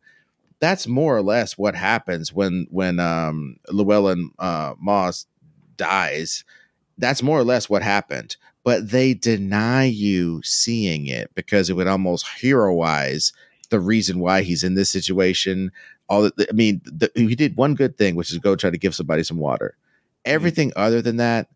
[0.61, 5.25] That's more or less what happens when when um Llewelyn uh, Moss
[5.75, 6.45] dies.
[6.97, 11.87] That's more or less what happened but they deny you seeing it because it would
[11.87, 13.33] almost heroize
[13.69, 15.71] the reason why he's in this situation.
[16.09, 18.77] All the, I mean, the, he did one good thing, which is go try to
[18.77, 19.75] give somebody some water.
[19.75, 20.33] Mm-hmm.
[20.33, 20.81] Everything mm-hmm.
[20.81, 21.47] other than that,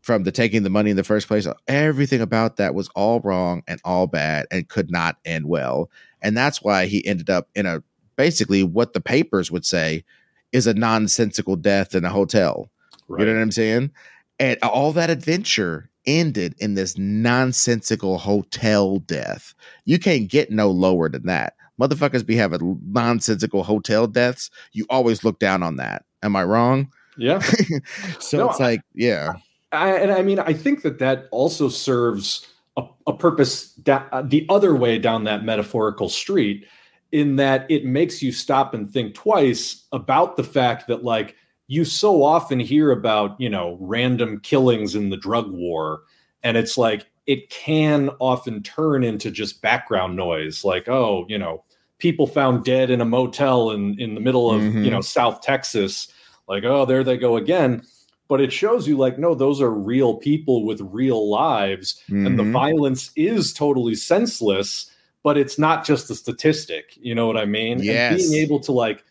[0.00, 3.62] from the taking the money in the first place, everything about that was all wrong
[3.66, 5.90] and all bad and could not end well.
[6.22, 7.82] And that's why he ended up in a
[8.18, 10.04] basically what the papers would say
[10.52, 12.68] is a nonsensical death in a hotel.
[13.06, 13.20] Right.
[13.20, 13.90] You know what I'm saying?
[14.38, 19.54] And all that adventure ended in this nonsensical hotel death.
[19.84, 21.54] You can't get no lower than that.
[21.80, 24.50] Motherfuckers be having nonsensical hotel deaths.
[24.72, 26.04] You always look down on that.
[26.22, 26.90] Am I wrong?
[27.16, 27.38] Yeah.
[28.18, 29.34] so no, it's like, yeah.
[29.70, 34.22] I, and I mean, I think that that also serves a, a purpose da- uh,
[34.22, 36.66] the other way down that metaphorical street,
[37.12, 41.84] in that it makes you stop and think twice about the fact that, like, you
[41.84, 46.00] so often hear about, you know, random killings in the drug war.
[46.42, 51.64] And it's like, it can often turn into just background noise, like, oh, you know,
[51.98, 54.84] people found dead in a motel in, in the middle of, mm-hmm.
[54.84, 56.08] you know, South Texas.
[56.46, 57.82] Like, oh, there they go again.
[58.28, 62.02] But it shows you, like, no, those are real people with real lives.
[62.04, 62.26] Mm-hmm.
[62.26, 62.52] And the mm-hmm.
[62.52, 64.90] violence is totally senseless,
[65.22, 66.96] but it's not just a statistic.
[67.00, 67.82] You know what I mean?
[67.82, 68.12] Yes.
[68.12, 69.04] And being able to, like,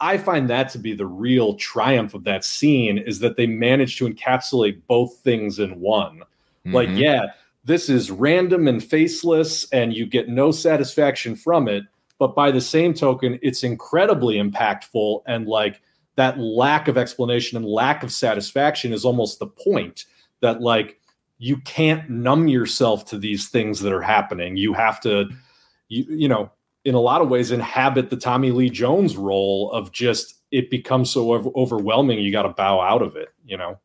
[0.00, 3.98] I find that to be the real triumph of that scene is that they managed
[3.98, 6.18] to encapsulate both things in one.
[6.66, 6.74] Mm-hmm.
[6.74, 7.26] Like, yeah,
[7.64, 11.84] this is random and faceless, and you get no satisfaction from it.
[12.18, 15.22] But by the same token, it's incredibly impactful.
[15.26, 15.80] And like
[16.16, 20.04] that lack of explanation and lack of satisfaction is almost the point
[20.40, 20.98] that, like,
[21.38, 24.56] you can't numb yourself to these things that are happening.
[24.56, 25.30] You have to,
[25.92, 26.50] you, you know,
[26.84, 31.10] in a lot of ways inhabit the Tommy Lee Jones role of just it becomes
[31.10, 33.78] so overwhelming you got to bow out of it you know?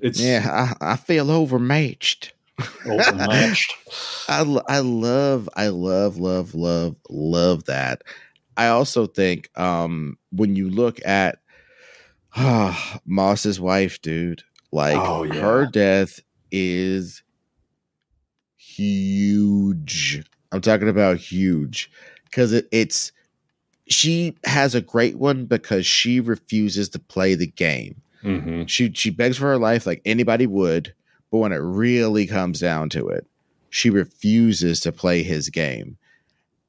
[0.00, 2.32] It's yeah I, I feel overmatched.
[2.86, 3.74] Overmatched.
[4.28, 8.02] I, I love I love love love love that.
[8.56, 11.40] I also think um when you look at
[12.34, 12.74] uh,
[13.06, 15.40] Moss's wife dude like oh, yeah.
[15.40, 17.22] her death is
[18.56, 21.90] huge I'm talking about huge
[22.24, 23.10] because it, it's
[23.88, 28.00] she has a great one because she refuses to play the game.
[28.22, 28.64] Mm-hmm.
[28.66, 30.94] She she begs for her life like anybody would,
[31.30, 33.26] but when it really comes down to it,
[33.70, 35.96] she refuses to play his game.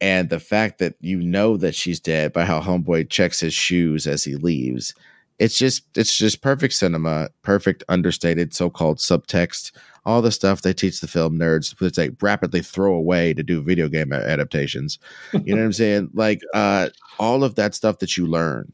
[0.01, 4.07] And the fact that you know that she's dead by how homeboy checks his shoes
[4.07, 4.93] as he leaves,
[5.39, 9.71] it's just it's just perfect cinema, perfect understated so-called subtext
[10.05, 13.61] all the stuff they teach the film nerds that they rapidly throw away to do
[13.61, 14.99] video game adaptations.
[15.43, 16.09] You know what I'm saying?
[16.23, 18.71] Like uh, all of that stuff that you learn.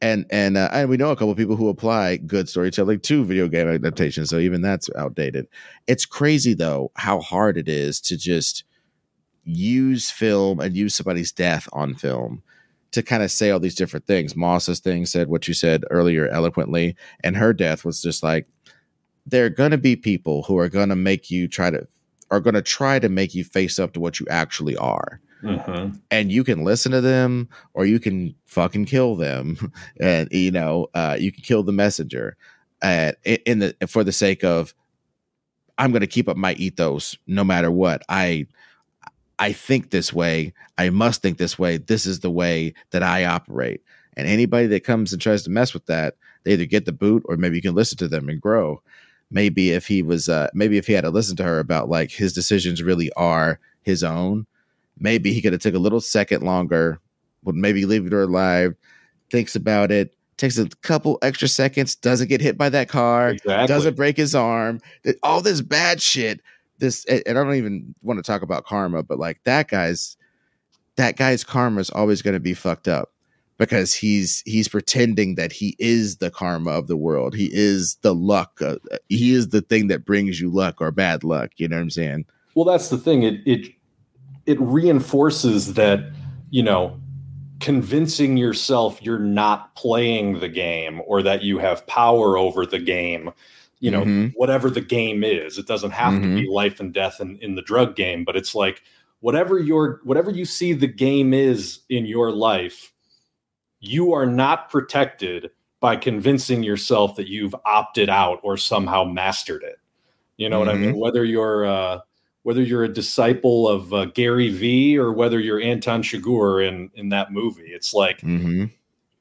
[0.00, 3.48] And and uh, and we know a couple people who apply good storytelling to video
[3.48, 5.48] game adaptations, so even that's outdated.
[5.86, 8.64] It's crazy though how hard it is to just
[9.44, 12.42] use film and use somebody's death on film
[12.92, 14.36] to kind of say all these different things.
[14.36, 18.46] Moss's thing said what you said earlier eloquently, and her death was just like
[19.26, 21.86] there are going to be people who are going to make you try to
[22.30, 25.20] are going to try to make you face up to what you actually are.
[25.42, 25.96] Mm-hmm.
[26.10, 29.72] And you can listen to them or you can fucking kill them.
[30.00, 32.36] and, you know, uh, you can kill the messenger
[32.82, 34.74] uh, in the, for the sake of,
[35.78, 38.02] I'm going to keep up my ethos no matter what.
[38.08, 38.46] I,
[39.38, 40.52] I think this way.
[40.76, 41.76] I must think this way.
[41.76, 43.82] This is the way that I operate.
[44.16, 47.22] And anybody that comes and tries to mess with that, they either get the boot
[47.26, 48.82] or maybe you can listen to them and grow
[49.30, 52.10] maybe if he was uh maybe if he had to listen to her about like
[52.10, 54.46] his decisions really are his own
[55.00, 57.00] maybe he could have took a little second longer,
[57.44, 58.74] would maybe leave her alive,
[59.30, 63.66] thinks about it, takes a couple extra seconds, doesn't get hit by that car, exactly.
[63.66, 64.80] doesn't break his arm,
[65.22, 66.40] all this bad shit.
[66.78, 70.16] This and I don't even want to talk about karma, but like that guy's
[70.96, 73.12] that guy's karma is always going to be fucked up
[73.58, 77.34] because he's he's pretending that he is the karma of the world.
[77.34, 78.60] He is the luck.
[78.62, 78.76] Uh,
[79.08, 81.50] he is the thing that brings you luck or bad luck.
[81.56, 82.24] You know what I'm saying?
[82.54, 83.22] Well, that's the thing.
[83.22, 83.72] It it
[84.46, 86.10] it reinforces that
[86.50, 86.98] you know
[87.60, 93.32] convincing yourself you're not playing the game or that you have power over the game
[93.80, 94.26] you know mm-hmm.
[94.34, 96.36] whatever the game is it doesn't have mm-hmm.
[96.36, 98.82] to be life and death in, in the drug game but it's like
[99.20, 102.92] whatever your whatever you see the game is in your life
[103.80, 105.50] you are not protected
[105.80, 109.76] by convincing yourself that you've opted out or somehow mastered it
[110.36, 110.66] you know mm-hmm.
[110.66, 111.00] what i mean mm-hmm.
[111.00, 111.98] whether you're uh
[112.48, 117.10] whether you're a disciple of uh, Gary Vee or whether you're Anton Chigurh in in
[117.10, 117.66] that movie.
[117.66, 118.66] It's like mm-hmm.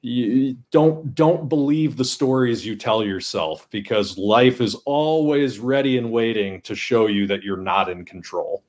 [0.08, 6.12] You don't don't believe the stories you tell yourself because life is always ready and
[6.12, 8.64] waiting to show you that you're not in control.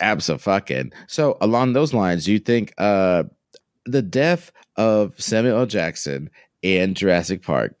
[0.00, 0.90] Absolutely.
[1.06, 3.24] So along those lines, you think uh,
[3.86, 5.66] the death of Samuel L.
[5.66, 6.30] Jackson
[6.62, 7.74] in Jurassic Park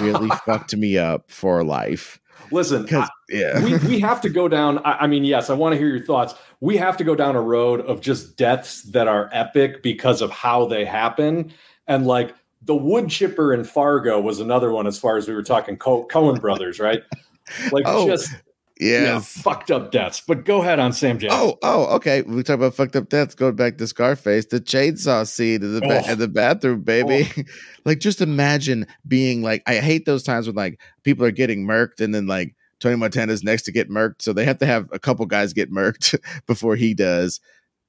[0.00, 2.20] really fucked me up for life?
[2.50, 4.78] Listen, I, yeah, we, we have to go down.
[4.78, 6.34] I, I mean, yes, I want to hear your thoughts.
[6.60, 10.30] We have to go down a road of just deaths that are epic because of
[10.30, 11.52] how they happen.
[11.86, 15.42] And like the wood chipper in Fargo was another one as far as we were
[15.42, 17.02] talking Co- Coen brothers, right?
[17.72, 18.30] Like oh, just
[18.80, 19.06] yes.
[19.06, 20.22] Yeah, fucked up deaths.
[20.26, 21.38] But go ahead on Sam Jackson.
[21.40, 22.22] Oh, oh, okay.
[22.22, 23.34] We talk about fucked up deaths.
[23.34, 26.12] Going back to Scarface, the chainsaw scene in the ba- oh.
[26.12, 27.28] in the bathroom, baby.
[27.36, 27.42] Oh.
[27.84, 32.00] like, just imagine being like, I hate those times when like people are getting murked
[32.00, 34.98] and then like Tony Montana's next to get murked, so they have to have a
[34.98, 37.40] couple guys get murked before he does.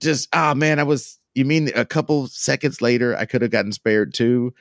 [0.02, 1.18] Just ah oh, man, I was.
[1.36, 4.54] You mean a couple seconds later, I could have gotten spared too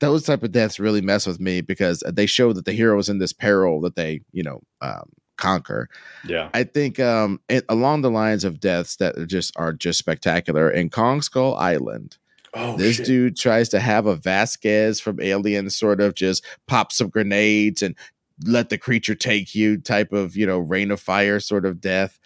[0.00, 3.08] those type of deaths really mess with me because they show that the hero is
[3.08, 5.88] in this peril that they you know um, conquer.
[6.26, 6.50] Yeah.
[6.54, 10.70] I think um it, along the lines of deaths that are just are just spectacular
[10.70, 12.18] in Kong Skull Island.
[12.56, 13.06] Oh, this shit.
[13.06, 17.96] dude tries to have a Vasquez from Alien sort of just pop some grenades and
[18.44, 22.20] let the creature take you type of, you know, rain of fire sort of death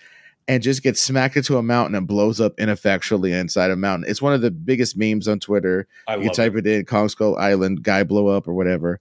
[0.49, 4.11] and just gets smacked into a mountain and blows up ineffectually inside a mountain.
[4.11, 5.87] It's one of the biggest memes on Twitter.
[6.09, 6.67] I you type it.
[6.67, 8.99] it in Kong Skull Island, guy blow up or whatever.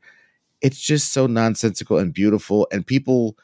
[0.62, 2.68] It's just so nonsensical and beautiful.
[2.72, 3.38] And people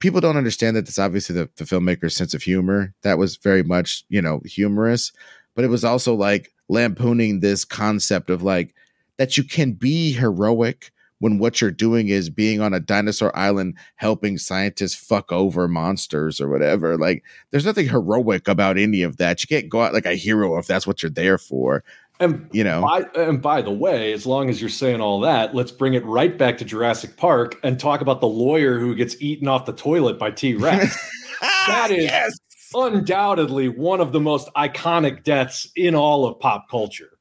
[0.00, 2.94] people don't understand that that's obviously the, the filmmaker's sense of humor.
[3.02, 5.12] That was very much, you know, humorous,
[5.54, 8.74] but it was also like lampooning this concept of like
[9.18, 13.76] that you can be heroic when what you're doing is being on a dinosaur island
[13.96, 16.96] helping scientists fuck over monsters or whatever.
[16.98, 19.42] Like, there's nothing heroic about any of that.
[19.42, 21.82] You can't go out like a hero if that's what you're there for.
[22.18, 25.54] And you know, by, and by the way, as long as you're saying all that,
[25.54, 29.20] let's bring it right back to Jurassic Park and talk about the lawyer who gets
[29.20, 30.96] eaten off the toilet by T Rex.
[31.66, 32.38] that is yes.
[32.74, 37.15] undoubtedly one of the most iconic deaths in all of pop culture.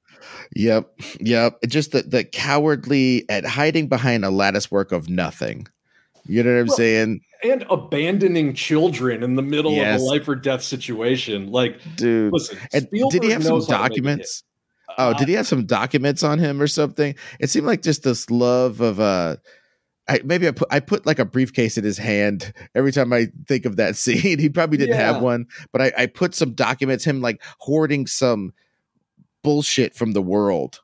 [0.55, 1.57] Yep, yep.
[1.67, 5.67] Just the the cowardly at hiding behind a lattice work of nothing.
[6.27, 7.21] You know what I'm well, saying?
[7.43, 10.01] And abandoning children in the middle yes.
[10.01, 11.51] of a life or death situation.
[11.51, 14.43] Like, dude, listen, and did he have some documents?
[14.97, 17.15] Oh, did he have some documents on him or something?
[17.39, 19.37] It seemed like just this love of uh
[20.07, 23.27] I, maybe I put I put like a briefcase in his hand every time I
[23.47, 24.39] think of that scene.
[24.39, 25.13] He probably didn't yeah.
[25.13, 28.53] have one, but I, I put some documents, him like hoarding some
[29.45, 30.81] bullshit from the world.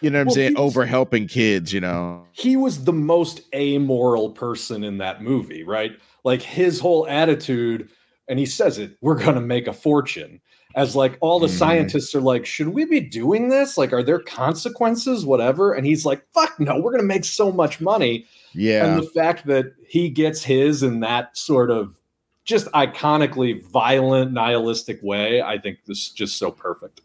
[0.00, 0.56] You know what well, I'm saying?
[0.56, 2.26] Over helping kids, you know.
[2.32, 5.92] He was the most amoral person in that movie, right?
[6.24, 7.88] Like his whole attitude,
[8.28, 10.40] and he says it, we're gonna make a fortune
[10.74, 11.58] as like all the mm.
[11.58, 13.78] scientists are like, should we be doing this?
[13.78, 15.24] Like, are there consequences?
[15.24, 15.72] Whatever.
[15.72, 18.26] And he's like, fuck no, we're gonna make so much money.
[18.52, 18.86] Yeah.
[18.86, 21.98] And the fact that he gets his in that sort of
[22.44, 27.00] just iconically violent, nihilistic way, I think this is just so perfect.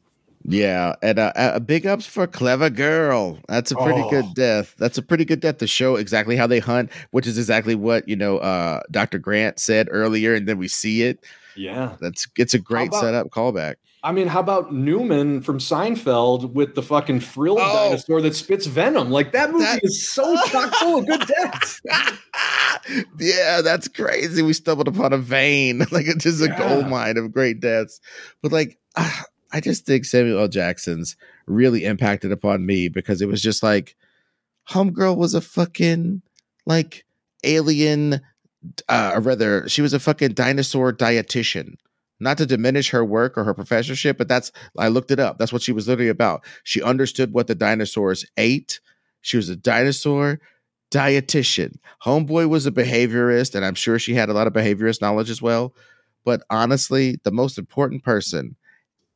[0.49, 3.37] Yeah, and uh, uh, big ups for clever girl.
[3.47, 4.09] That's a pretty oh.
[4.09, 4.73] good death.
[4.79, 8.07] That's a pretty good death to show exactly how they hunt, which is exactly what
[8.09, 9.19] you know uh, Dr.
[9.19, 11.23] Grant said earlier, and then we see it.
[11.55, 13.75] Yeah, that's it's a great about, setup callback.
[14.01, 17.89] I mean, how about Newman from Seinfeld with the fucking frilled oh.
[17.89, 19.11] dinosaur that spits venom?
[19.11, 21.81] Like that movie that, is so chock full of good deaths.
[23.19, 24.41] yeah, that's crazy.
[24.41, 26.55] We stumbled upon a vein, like it's just yeah.
[26.55, 27.99] a gold mine of great deaths.
[28.41, 29.11] But like, uh,
[29.51, 30.47] I just think Samuel L.
[30.47, 31.15] Jackson's
[31.47, 33.95] really impacted upon me because it was just like,
[34.69, 36.21] Homegirl was a fucking
[36.65, 37.05] like
[37.43, 38.21] alien
[38.87, 41.75] uh, or rather, she was a fucking dinosaur dietitian.
[42.19, 45.37] not to diminish her work or her professorship, but that's I looked it up.
[45.37, 46.43] That's what she was literally about.
[46.63, 48.79] She understood what the dinosaurs ate.
[49.21, 50.39] She was a dinosaur
[50.91, 51.75] dietitian.
[52.03, 55.41] Homeboy was a behaviorist, and I'm sure she had a lot of behaviorist knowledge as
[55.41, 55.73] well.
[56.25, 58.55] But honestly, the most important person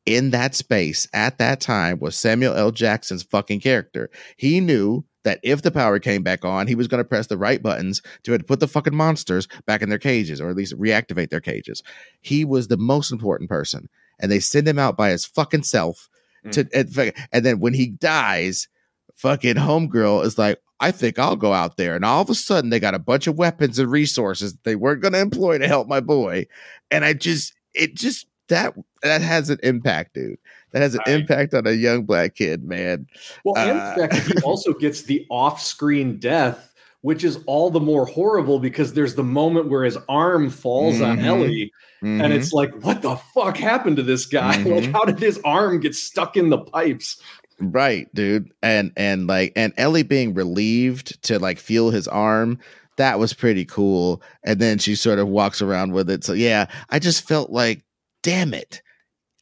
[0.06, 2.72] in that space at that time was Samuel L.
[2.72, 4.10] Jackson's fucking character.
[4.38, 7.38] He knew that if the power came back on, he was going to press the
[7.38, 11.30] right buttons to put the fucking monsters back in their cages or at least reactivate
[11.30, 11.82] their cages.
[12.22, 13.88] He was the most important person.
[14.20, 16.10] And they send him out by his fucking self
[16.52, 16.98] to mm.
[16.98, 18.68] and, and then when he dies,
[19.16, 21.96] fucking homegirl is like, I think I'll go out there.
[21.96, 25.02] And all of a sudden they got a bunch of weapons and resources they weren't
[25.02, 26.48] going to employ to help my boy.
[26.92, 30.38] And I just it just that that has an impact, dude.
[30.72, 31.20] That has an right.
[31.20, 33.08] impact on a young black kid, man.
[33.44, 37.80] Well, and uh, the fact he also gets the off-screen death, which is all the
[37.80, 41.04] more horrible because there's the moment where his arm falls mm-hmm.
[41.04, 41.72] on Ellie,
[42.02, 42.22] mm-hmm.
[42.22, 44.58] and it's like, what the fuck happened to this guy?
[44.64, 44.72] Mm-hmm.
[44.72, 47.22] Like, how did his arm get stuck in the pipes?
[47.60, 48.52] Right, dude.
[48.62, 52.60] And and like and Ellie being relieved to like feel his arm
[52.98, 54.22] that was pretty cool.
[54.44, 56.24] And then she sort of walks around with it.
[56.24, 57.84] So yeah, I just felt like
[58.24, 58.82] damn it.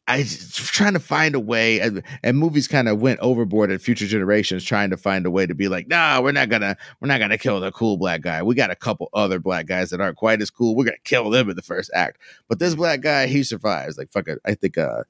[0.08, 4.06] I trying to find a way, and, and movies kind of went overboard at future
[4.06, 7.20] generations, trying to find a way to be like, nah, we're not gonna, we're not
[7.20, 8.42] gonna kill the cool black guy.
[8.42, 10.74] We got a couple other black guys that aren't quite as cool.
[10.74, 12.18] We're gonna kill them in the first act.
[12.48, 13.96] But this black guy, he survives.
[13.96, 15.04] Like fuck it, I think, uh,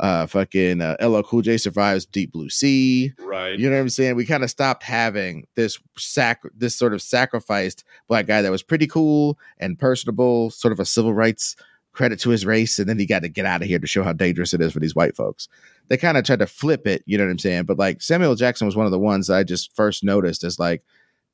[0.00, 3.12] uh, fucking uh, LL Cool J survives Deep Blue Sea.
[3.20, 3.56] Right.
[3.56, 4.16] You know what I'm saying?
[4.16, 8.64] We kind of stopped having this sac, this sort of sacrificed black guy that was
[8.64, 11.54] pretty cool and personable, sort of a civil rights
[11.92, 14.02] credit to his race, and then he got to get out of here to show
[14.02, 15.48] how dangerous it is for these white folks.
[15.88, 17.64] They kind of tried to flip it, you know what I'm saying?
[17.64, 20.82] But like Samuel Jackson was one of the ones I just first noticed as like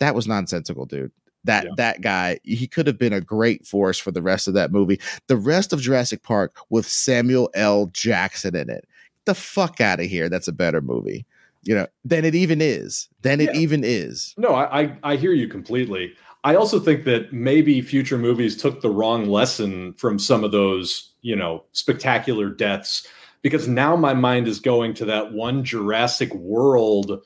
[0.00, 1.12] that was nonsensical, dude.
[1.44, 1.70] That yeah.
[1.76, 5.00] that guy, he could have been a great force for the rest of that movie.
[5.28, 7.86] The rest of Jurassic Park with Samuel L.
[7.86, 8.86] Jackson in it.
[9.14, 10.28] Get the fuck out of here.
[10.28, 11.24] That's a better movie.
[11.62, 13.08] You know, than it even is.
[13.22, 13.50] Than yeah.
[13.50, 14.34] it even is.
[14.36, 16.14] No, I, I I hear you completely.
[16.48, 21.12] I also think that maybe future movies took the wrong lesson from some of those,
[21.20, 23.06] you know, spectacular deaths
[23.42, 27.20] because now my mind is going to that one Jurassic World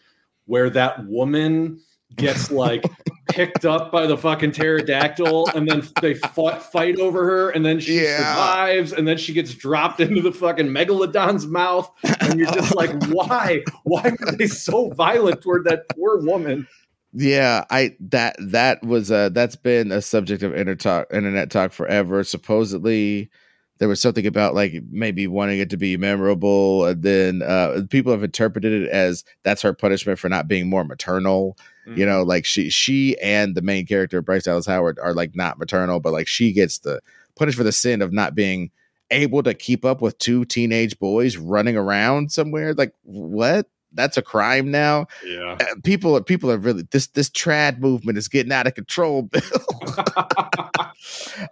[0.47, 1.79] where that woman
[2.17, 2.83] gets like
[3.29, 7.79] picked up by the fucking pterodactyl and then they fought, fight over her and then
[7.79, 8.17] she yeah.
[8.17, 11.89] survives and then she gets dropped into the fucking megalodon's mouth
[12.21, 16.67] and you're just like why why were they so violent toward that poor woman
[17.13, 21.73] yeah, I that that was uh that's been a subject of inter talk, internet talk
[21.73, 22.25] forever.
[22.25, 23.31] Supposedly,
[23.79, 28.13] there was something about like maybe wanting it to be memorable, and then uh, people
[28.13, 31.59] have interpreted it as that's her punishment for not being more maternal.
[31.87, 31.99] Mm-hmm.
[31.99, 35.59] You know, like she she and the main character Bryce Dallas Howard are like not
[35.59, 37.01] maternal, but like she gets the
[37.37, 38.71] punished for the sin of not being
[39.11, 42.73] able to keep up with two teenage boys running around somewhere.
[42.73, 43.69] Like what?
[43.95, 45.07] That's a crime now.
[45.25, 49.23] Yeah, uh, people people are really this this trad movement is getting out of control,
[49.33, 49.43] Bill.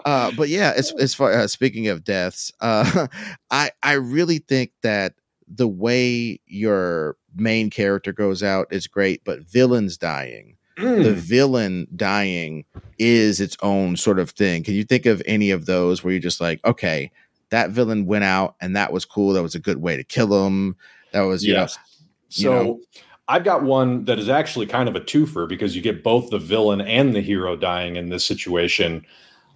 [0.04, 3.06] uh, but yeah, as as far uh, speaking of deaths, uh,
[3.50, 5.14] I I really think that
[5.46, 10.56] the way your main character goes out is great, but villains dying.
[10.78, 11.02] Mm.
[11.02, 12.64] The villain dying
[12.98, 14.62] is its own sort of thing.
[14.62, 17.10] Can you think of any of those where you're just like, okay,
[17.50, 19.32] that villain went out and that was cool.
[19.32, 20.76] That was a good way to kill him.
[21.12, 21.76] That was, you yes.
[21.76, 21.82] know,
[22.30, 22.80] so know?
[23.28, 26.38] I've got one that is actually kind of a twofer because you get both the
[26.38, 29.04] villain and the hero dying in this situation.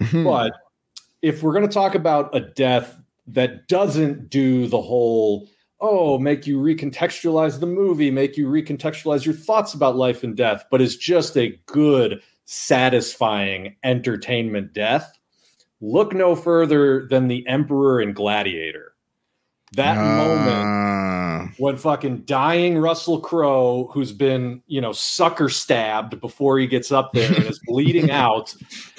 [0.00, 0.24] Mm-hmm.
[0.24, 0.52] But
[1.22, 5.48] if we're going to talk about a death that doesn't do the whole
[5.80, 10.64] oh make you recontextualize the movie make you recontextualize your thoughts about life and death
[10.70, 15.18] but is just a good satisfying entertainment death
[15.80, 18.93] look no further than the emperor and gladiator
[19.74, 20.84] that uh, moment
[21.58, 27.12] when fucking dying Russell Crowe, who's been, you know, sucker stabbed before he gets up
[27.12, 28.54] there and is bleeding out,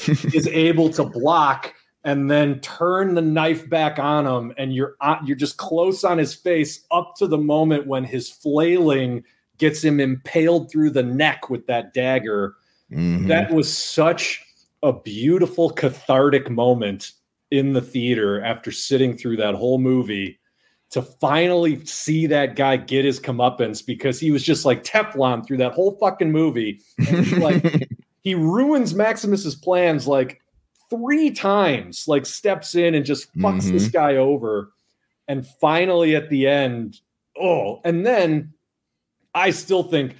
[0.07, 1.73] is able to block
[2.03, 4.95] and then turn the knife back on him and you're
[5.25, 9.23] you're just close on his face up to the moment when his flailing
[9.57, 12.55] gets him impaled through the neck with that dagger.
[12.91, 13.27] Mm-hmm.
[13.27, 14.43] That was such
[14.83, 17.13] a beautiful cathartic moment
[17.51, 20.39] in the theater after sitting through that whole movie
[20.91, 25.57] to finally see that guy get his comeuppance because he was just like Teflon through
[25.57, 26.81] that whole fucking movie.
[26.97, 27.89] He, like
[28.21, 30.41] he ruins Maximus's plans like
[30.89, 33.73] three times, like steps in and just fucks mm-hmm.
[33.73, 34.71] this guy over.
[35.27, 36.99] And finally at the end,
[37.39, 38.53] oh, and then
[39.33, 40.15] I still think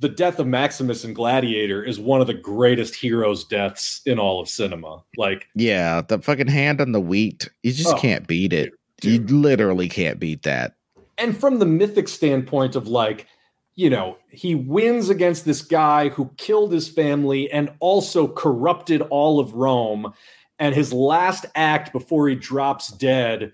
[0.00, 4.40] the death of Maximus in Gladiator is one of the greatest heroes' deaths in all
[4.40, 5.02] of cinema.
[5.16, 8.72] Like, yeah, the fucking hand on the wheat, you just oh, can't beat it.
[9.00, 9.30] Dude.
[9.30, 10.74] You literally can't beat that.
[11.18, 13.26] And from the mythic standpoint of like,
[13.74, 19.40] you know, he wins against this guy who killed his family and also corrupted all
[19.40, 20.12] of Rome.
[20.58, 23.52] And his last act before he drops dead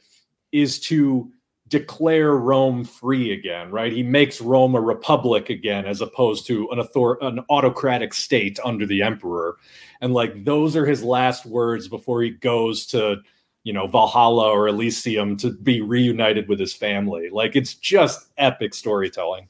[0.53, 1.31] is to
[1.69, 3.93] declare Rome free again, right?
[3.93, 8.87] He makes Rome a republic again as opposed to an author an autocratic state under
[8.87, 9.57] the emperor.
[10.01, 13.23] And like those are his last words before he goes to,
[13.67, 17.31] you know, Valhalla or Elysium to be reunited with his family.
[17.31, 19.49] Like it's just epic storytelling.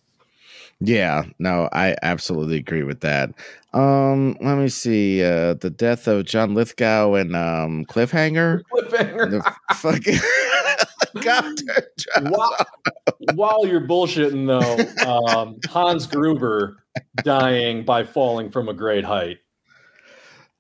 [0.81, 3.31] Yeah, no, I absolutely agree with that.
[3.75, 5.23] Um, let me see.
[5.23, 8.63] Uh the death of John Lithgow and um Cliffhanger.
[8.73, 9.31] Cliffhanger.
[9.33, 10.19] The fucking
[12.31, 12.57] while,
[13.35, 16.83] while, you're bullshitting though, um, Hans Gruber
[17.23, 19.39] dying by falling from a great height.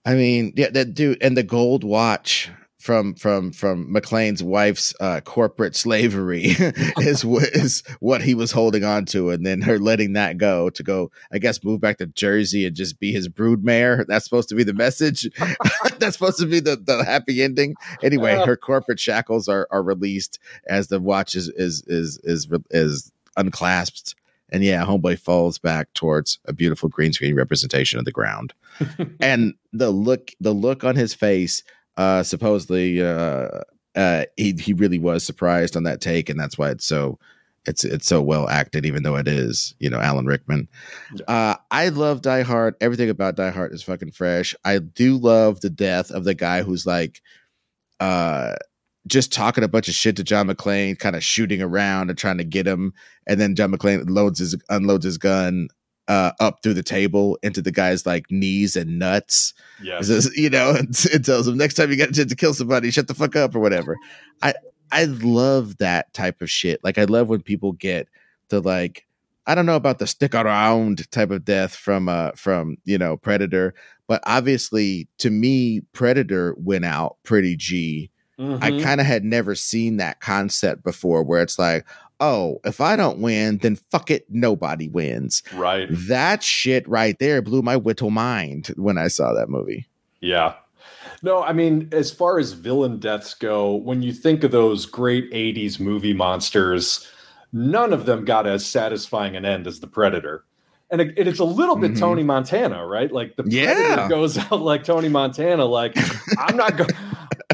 [0.04, 2.50] I mean, yeah, that dude and the gold watch
[2.86, 6.44] from from from McClane's wife's uh, corporate slavery
[7.00, 10.82] is is what he was holding on to, and then her letting that go to
[10.84, 14.06] go, I guess, move back to Jersey and just be his brood broodmare.
[14.06, 15.28] That's supposed to be the message.
[15.98, 17.74] That's supposed to be the, the happy ending.
[18.04, 23.10] Anyway, her corporate shackles are are released as the watch is is is is, is
[23.36, 24.14] unclasped.
[24.50, 28.54] And yeah, homeboy falls back towards a beautiful green screen representation of the ground.
[29.20, 31.64] and the look the look on his face
[31.96, 33.60] uh, supposedly, uh,
[33.94, 37.18] uh, he he really was surprised on that take, and that's why it's so
[37.64, 40.68] it's it's so well acted, even though it is you know Alan Rickman.
[41.26, 42.76] Uh, I love Die Hard.
[42.80, 44.54] Everything about Die Hard is fucking fresh.
[44.64, 47.22] I do love the death of the guy who's like,
[48.00, 48.54] uh,
[49.06, 52.38] just talking a bunch of shit to John McClane, kind of shooting around and trying
[52.38, 52.92] to get him,
[53.26, 55.68] and then John McClane loads his unloads his gun
[56.08, 59.54] uh, up through the table into the guy's like knees and nuts.
[59.82, 60.00] Yeah,
[60.34, 63.08] you know, and tells him next time you get a chance to kill somebody, shut
[63.08, 63.96] the fuck up or whatever.
[64.42, 64.54] I
[64.90, 66.82] I love that type of shit.
[66.84, 68.08] Like I love when people get
[68.48, 69.06] the like
[69.46, 73.16] I don't know about the stick around type of death from uh from you know
[73.16, 73.74] Predator,
[74.06, 78.10] but obviously to me Predator went out pretty G.
[78.38, 78.62] Mm-hmm.
[78.62, 81.86] I kind of had never seen that concept before where it's like,
[82.20, 85.42] oh, if I don't win, then fuck it, nobody wins.
[85.54, 85.88] Right.
[85.90, 89.86] That shit right there blew my whittle mind when I saw that movie.
[90.20, 90.54] Yeah.
[91.22, 95.30] No, I mean, as far as villain deaths go, when you think of those great
[95.32, 97.08] 80s movie monsters,
[97.52, 100.44] none of them got as satisfying an end as the Predator.
[100.90, 102.00] And it, it's a little bit mm-hmm.
[102.00, 103.10] Tony Montana, right?
[103.10, 104.08] Like the Predator yeah.
[104.08, 105.96] goes out like Tony Montana, like
[106.38, 106.90] I'm not going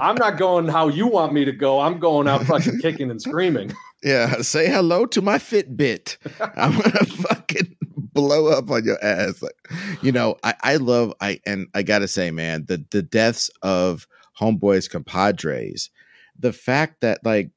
[0.01, 1.81] I'm not going how you want me to go.
[1.81, 3.73] I'm going out fucking kicking and screaming.
[4.03, 6.17] Yeah, say hello to my Fitbit.
[6.57, 9.43] I'm gonna fucking blow up on your ass.
[9.43, 9.69] Like,
[10.03, 14.07] you know, I, I love I and I gotta say, man, the the deaths of
[14.41, 15.91] homeboys compadres,
[16.39, 17.51] the fact that like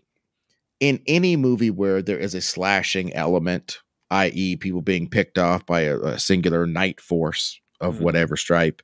[0.79, 3.79] in any movie where there is a slashing element,
[4.11, 8.03] i.e., people being picked off by a, a singular night force of mm-hmm.
[8.03, 8.81] whatever stripe,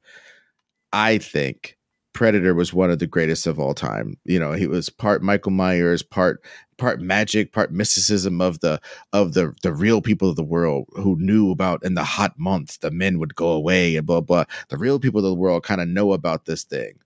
[0.94, 1.78] I think
[2.14, 4.18] Predator was one of the greatest of all time.
[4.26, 6.44] You know, he was part Michael Myers, part
[6.78, 8.82] part magic, part mysticism of the
[9.14, 12.78] of the the real people of the world who knew about in the hot months
[12.78, 14.46] the men would go away and blah blah.
[14.70, 17.00] The real people of the world kind of know about this thing,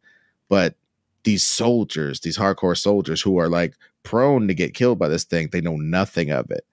[0.50, 0.76] but
[1.24, 5.50] these soldiers, these hardcore soldiers who are like prone to get killed by this thing,
[5.52, 6.66] they know nothing of it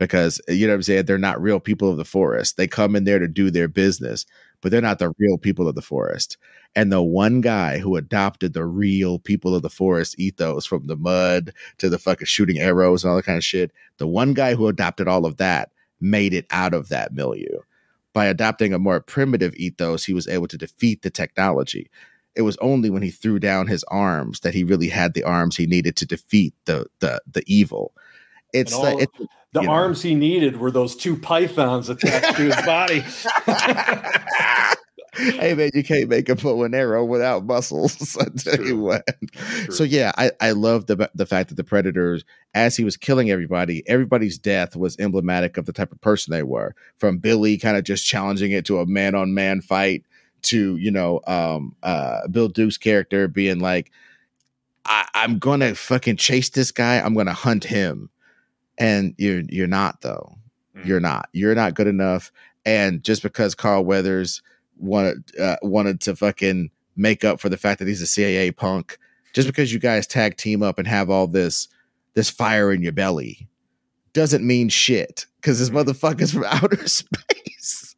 [0.00, 1.04] because you know what I'm saying.
[1.04, 2.56] They're not real people of the forest.
[2.56, 4.26] They come in there to do their business,
[4.60, 6.36] but they're not the real people of the forest.
[6.74, 10.96] And the one guy who adopted the real people of the forest ethos from the
[10.96, 14.54] mud to the fucking shooting arrows and all that kind of shit, the one guy
[14.54, 17.58] who adopted all of that made it out of that milieu.
[18.12, 21.90] By adopting a more primitive ethos, he was able to defeat the technology.
[22.34, 25.56] It was only when he threw down his arms that he really had the arms
[25.56, 27.92] he needed to defeat the the the evil.
[28.52, 30.10] It's, all, the, it's the arms know.
[30.10, 33.02] he needed were those two pythons attached to his body.
[35.20, 38.16] hey man, you can't make a bow and arrow without muscles.
[38.20, 38.66] I tell True.
[38.66, 39.04] you what.
[39.32, 39.74] True.
[39.74, 42.24] So yeah, I I love the the fact that the predators,
[42.54, 46.42] as he was killing everybody, everybody's death was emblematic of the type of person they
[46.42, 46.74] were.
[46.98, 50.04] From Billy kind of just challenging it to a man on man fight,
[50.42, 53.90] to you know, um, uh, Bill Duke's character being like,
[54.86, 57.00] I, I'm gonna fucking chase this guy.
[57.00, 58.10] I'm gonna hunt him,
[58.80, 60.36] and you're you're not though.
[60.76, 60.86] Mm.
[60.86, 61.28] You're not.
[61.32, 62.32] You're not good enough.
[62.66, 64.42] And just because Carl Weathers
[64.76, 68.98] wanted uh, wanted to fucking make up for the fact that he's a CIA punk
[69.32, 71.68] just because you guys tag team up and have all this
[72.14, 73.48] this fire in your belly
[74.12, 77.94] doesn't mean shit because this motherfucker's from outer space.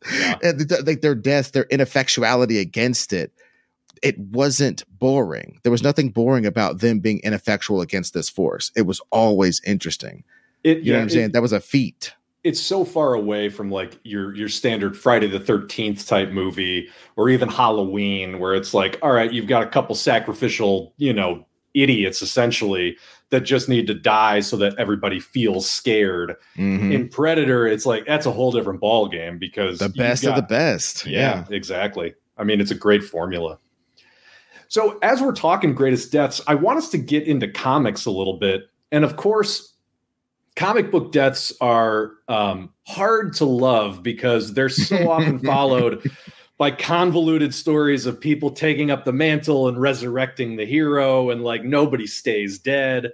[0.85, 3.33] like their death, their ineffectuality against it.
[4.03, 5.61] It wasn't boring.
[5.63, 8.73] There was nothing boring about them being ineffectual against this force.
[8.77, 10.25] It was always interesting.
[10.65, 11.33] It, you yeah, know what I'm saying?
[11.33, 12.15] that was a feat.
[12.45, 17.29] It's so far away from like your your standard Friday the 13th type movie or
[17.29, 22.21] even Halloween where it's like all right you've got a couple sacrificial you know idiots
[22.21, 22.97] essentially
[23.31, 26.37] that just need to die so that everybody feels scared.
[26.57, 26.93] Mm-hmm.
[26.93, 30.37] in predator it's like that's a whole different ball game because the best got, of
[30.37, 31.07] the best.
[31.07, 31.57] Yeah, yeah.
[31.57, 32.15] exactly.
[32.37, 33.59] I mean it's a great formula.
[34.67, 38.39] So as we're talking greatest deaths i want us to get into comics a little
[38.39, 38.63] bit.
[38.91, 39.72] And of course
[40.57, 46.11] comic book deaths are um, hard to love because they're so often followed
[46.59, 51.65] by convoluted stories of people taking up the mantle and resurrecting the hero and like
[51.65, 53.13] nobody stays dead.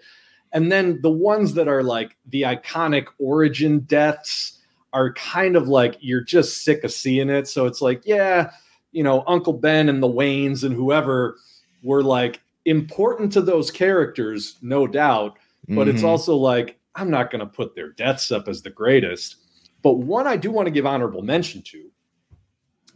[0.52, 4.58] And then the ones that are like the iconic origin deaths
[4.92, 7.46] are kind of like you're just sick of seeing it.
[7.46, 8.50] So it's like yeah
[8.92, 11.36] you know uncle ben and the waynes and whoever
[11.82, 15.38] were like important to those characters no doubt.
[15.68, 15.90] But mm-hmm.
[15.90, 19.36] it's also like I'm not going to put their deaths up as the greatest.
[19.82, 21.90] But one I do want to give honorable mention to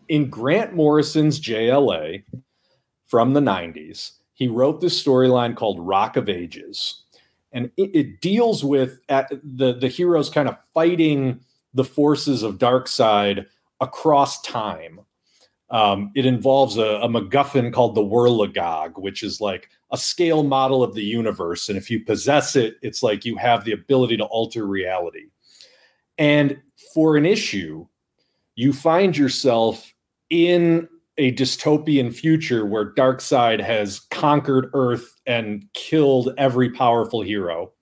[0.08, 2.24] in Grant Morrison's JLA
[3.06, 7.04] from the 90s, he wrote this storyline called Rock of Ages.
[7.52, 11.40] And it, it deals with the, the heroes kind of fighting
[11.74, 13.46] the forces of Darkseid
[13.80, 15.00] across time.
[15.72, 20.84] Um, it involves a, a MacGuffin called the Worlogog, which is like a scale model
[20.84, 21.68] of the universe.
[21.68, 25.30] And if you possess it, it's like you have the ability to alter reality.
[26.18, 26.60] And
[26.92, 27.86] for an issue,
[28.54, 29.94] you find yourself
[30.28, 37.72] in a dystopian future where Darkseid has conquered Earth and killed every powerful hero.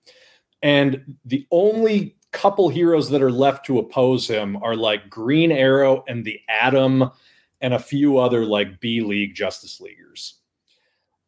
[0.61, 6.03] And the only couple heroes that are left to oppose him are like Green Arrow
[6.07, 7.11] and the Atom
[7.61, 10.39] and a few other like B League Justice Leaguers.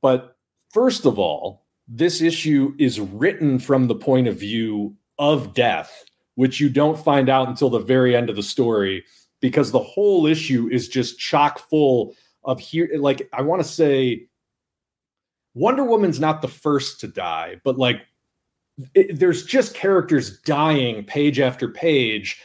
[0.01, 0.37] But
[0.71, 6.05] first of all, this issue is written from the point of view of death,
[6.35, 9.03] which you don't find out until the very end of the story
[9.39, 12.15] because the whole issue is just chock full
[12.45, 14.27] of here like I want to say
[15.53, 18.01] Wonder Woman's not the first to die, but like
[18.95, 22.41] it, there's just characters dying page after page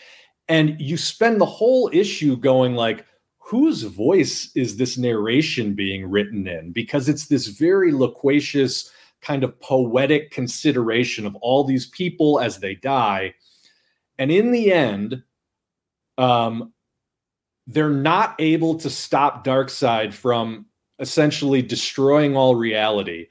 [0.48, 3.06] and you spend the whole issue going like
[3.48, 6.70] whose voice is this narration being written in?
[6.70, 8.92] Because it's this very loquacious,
[9.22, 13.32] kind of poetic consideration of all these people as they die.
[14.18, 15.22] And in the end,
[16.18, 16.74] um,
[17.66, 20.66] they're not able to stop Darkseid from
[20.98, 23.28] essentially destroying all reality.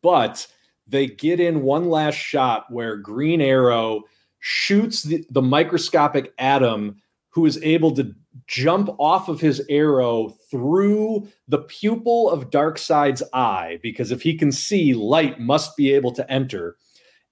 [0.00, 0.46] But
[0.86, 4.04] they get in one last shot where Green Arrow
[4.38, 7.02] shoots the, the microscopic atom
[7.36, 8.14] who is able to
[8.46, 14.50] jump off of his arrow through the pupil of Darkseid's eye because if he can
[14.50, 16.78] see, light must be able to enter.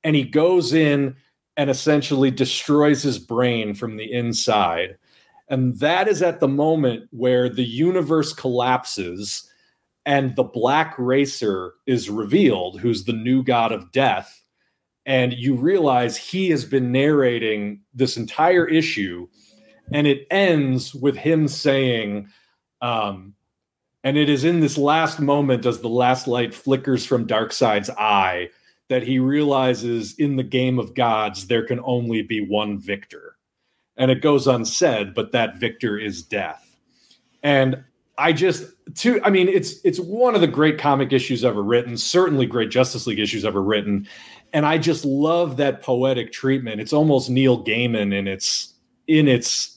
[0.05, 1.17] And he goes in
[1.57, 4.99] and essentially destroys his brain from the inside.
[5.49, 9.51] And that is at the moment where the universe collapses
[10.05, 14.43] and the Black Racer is revealed, who's the new god of death.
[15.07, 19.29] And you realize he has been narrating this entire issue
[19.93, 22.28] and it ends with him saying,
[22.80, 23.35] um,
[24.03, 28.51] and it is in this last moment as the last light flickers from Darkseid's eye
[28.89, 33.37] that he realizes in the game of gods there can only be one victor.
[33.97, 36.76] And it goes unsaid, but that victor is death.
[37.43, 37.82] And
[38.18, 38.64] I just
[38.95, 42.70] two I mean it's it's one of the great comic issues ever written, certainly great
[42.70, 44.07] Justice League issues ever written.
[44.53, 46.80] And I just love that poetic treatment.
[46.80, 48.74] It's almost Neil Gaiman in its
[49.07, 49.74] in its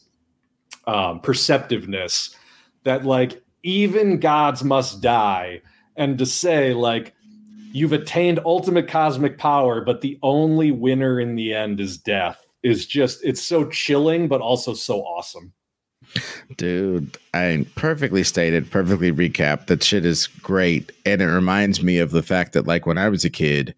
[0.88, 2.36] um, perceptiveness
[2.84, 5.62] that like even gods must die
[5.96, 7.14] and to say like
[7.74, 12.88] you've attained ultimate cosmic power but the only winner in the end is death is
[12.88, 15.54] just it's so chilling but also so awesome
[16.56, 19.68] Dude, I perfectly stated, perfectly recapped.
[19.68, 20.92] That shit is great.
[21.06, 23.76] And it reminds me of the fact that, like, when I was a kid,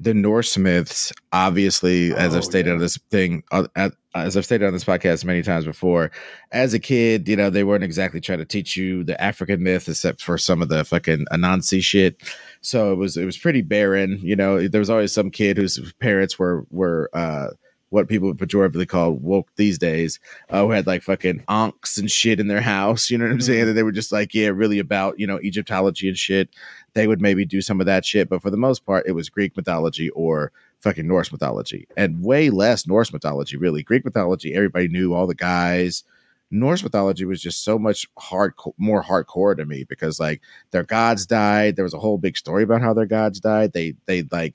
[0.00, 2.74] the Norse myths, obviously, as oh, I've stated yeah.
[2.74, 3.66] on this thing, uh,
[4.14, 6.12] as I've stated on this podcast many times before,
[6.52, 9.88] as a kid, you know, they weren't exactly trying to teach you the African myth,
[9.88, 12.22] except for some of the fucking Anansi shit.
[12.60, 14.18] So it was it was pretty barren.
[14.22, 17.48] You know, there was always some kid whose parents were were uh,
[17.90, 20.20] what people would pejoratively call woke these days,
[20.50, 23.10] uh, who had like fucking ankhs and shit in their house.
[23.10, 23.60] You know what I'm saying?
[23.60, 23.68] Mm-hmm.
[23.70, 26.50] And they were just like, yeah, really about you know Egyptology and shit
[26.94, 28.28] they would maybe do some of that shit.
[28.28, 32.50] But for the most part, it was Greek mythology or fucking Norse mythology, and way
[32.50, 33.56] less Norse mythology.
[33.56, 36.04] Really, Greek mythology, everybody knew all the guys.
[36.50, 41.26] Norse mythology was just so much hard, more hardcore to me because like their gods
[41.26, 41.76] died.
[41.76, 43.72] There was a whole big story about how their gods died.
[43.72, 44.54] They they like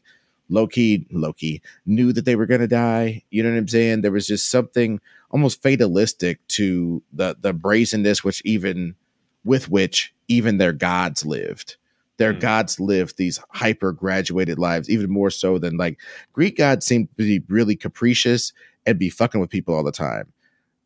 [0.50, 3.24] Loki Loki knew that they were gonna die.
[3.30, 4.02] You know what I'm saying?
[4.02, 8.96] There was just something almost fatalistic to the the brazenness, which even
[9.46, 11.78] with which even their gods lived.
[12.18, 12.40] Their mm.
[12.40, 16.00] gods lived these hyper graduated lives, even more so than like
[16.34, 18.54] Greek gods seem to be really capricious
[18.86, 20.32] and be fucking with people all the time.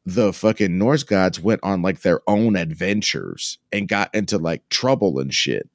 [0.05, 5.19] The fucking Norse gods went on like their own adventures and got into like trouble
[5.19, 5.69] and shit.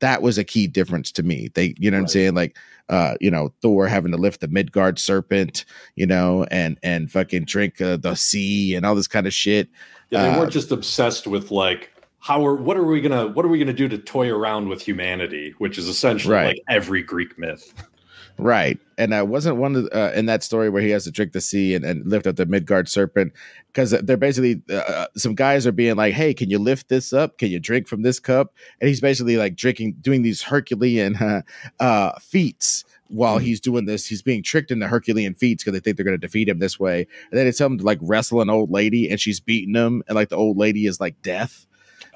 [0.00, 1.50] That was a key difference to me.
[1.52, 2.02] They, you know right.
[2.02, 2.34] what I'm saying?
[2.34, 2.56] Like,
[2.88, 5.66] uh, you know, Thor having to lift the Midgard serpent,
[5.96, 9.68] you know, and and fucking drink uh, the sea and all this kind of shit.
[10.10, 13.44] Yeah, they uh, weren't just obsessed with like how are what are we gonna what
[13.44, 16.46] are we gonna do to toy around with humanity, which is essentially right.
[16.48, 17.72] like every Greek myth.
[18.38, 18.78] Right.
[18.96, 21.40] And I wasn't one of uh, in that story where he has to drink the
[21.40, 23.32] sea and, and lift up the Midgard serpent
[23.66, 27.12] because they're basically uh, uh, some guys are being like, "Hey, can you lift this
[27.12, 27.38] up?
[27.38, 31.42] Can you drink from this cup?" And he's basically like drinking, doing these Herculean uh,
[31.80, 33.46] uh, feats while mm-hmm.
[33.46, 34.06] he's doing this.
[34.06, 36.78] He's being tricked into Herculean feats because they think they're going to defeat him this
[36.78, 37.08] way.
[37.30, 40.04] And then they tell him to like wrestle an old lady, and she's beating him,
[40.06, 41.66] and like the old lady is like death.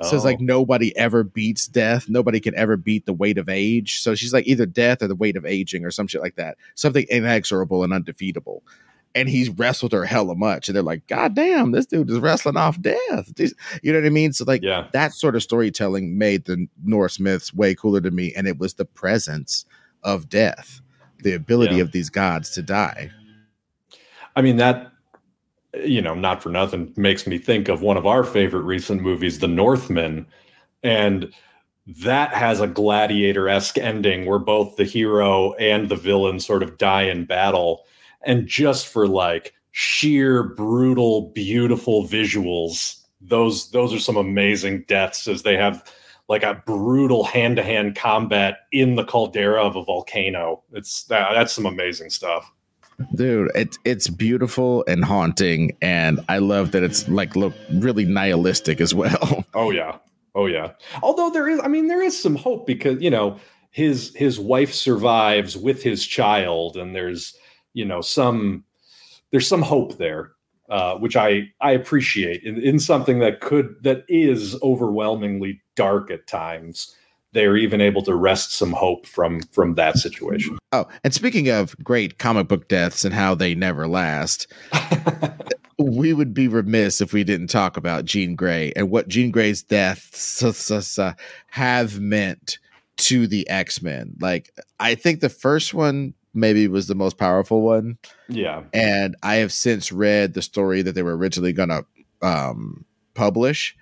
[0.01, 0.09] Oh.
[0.09, 0.45] So it's like oh.
[0.45, 2.09] nobody ever beats death.
[2.09, 4.01] Nobody can ever beat the weight of age.
[4.01, 6.57] So she's like either death or the weight of aging or some shit like that.
[6.75, 8.63] Something inexorable and undefeatable.
[9.15, 10.69] And he's wrestled her hella much.
[10.69, 13.31] And they're like, God damn, this dude is wrestling off death.
[13.83, 14.33] You know what I mean?
[14.33, 14.89] So, like, yeah.
[14.93, 18.33] that sort of storytelling made the Norse myths way cooler to me.
[18.35, 19.67] And it was the presence
[20.03, 20.81] of death,
[21.19, 21.83] the ability yeah.
[21.83, 23.11] of these gods to die.
[24.35, 24.92] I mean, that
[25.75, 29.39] you know, not for nothing, makes me think of one of our favorite recent movies,
[29.39, 30.27] The Northman.
[30.83, 31.33] And
[31.87, 36.79] that has a gladiator esque ending where both the hero and the villain sort of
[36.79, 37.85] die in battle.
[38.25, 45.43] And just for like sheer brutal, beautiful visuals, those those are some amazing deaths as
[45.43, 45.91] they have
[46.29, 50.63] like a brutal hand to hand combat in the caldera of a volcano.
[50.73, 52.51] It's that, that's some amazing stuff.
[53.15, 58.81] Dude, it's it's beautiful and haunting, and I love that it's like look really nihilistic
[58.81, 59.45] as well.
[59.55, 59.99] Oh yeah,
[60.35, 60.73] oh yeah.
[61.03, 63.39] Although there is, I mean, there is some hope because you know
[63.71, 67.35] his his wife survives with his child, and there's
[67.75, 68.65] you know some
[69.31, 70.33] there's some hope there,
[70.71, 76.27] uh, which I I appreciate in, in something that could that is overwhelmingly dark at
[76.27, 76.97] times
[77.33, 80.59] they're even able to wrest some hope from from that situation.
[80.73, 84.53] Oh, and speaking of great comic book deaths and how they never last,
[85.79, 89.63] we would be remiss if we didn't talk about Jean Grey and what Jean Grey's
[89.63, 90.99] deaths
[91.49, 92.59] have meant
[92.99, 94.15] to the X Men.
[94.21, 97.99] Like, I think the first one maybe was the most powerful one.
[98.29, 101.87] Yeah, and I have since read the story that they were originally going to
[102.21, 103.75] um, publish,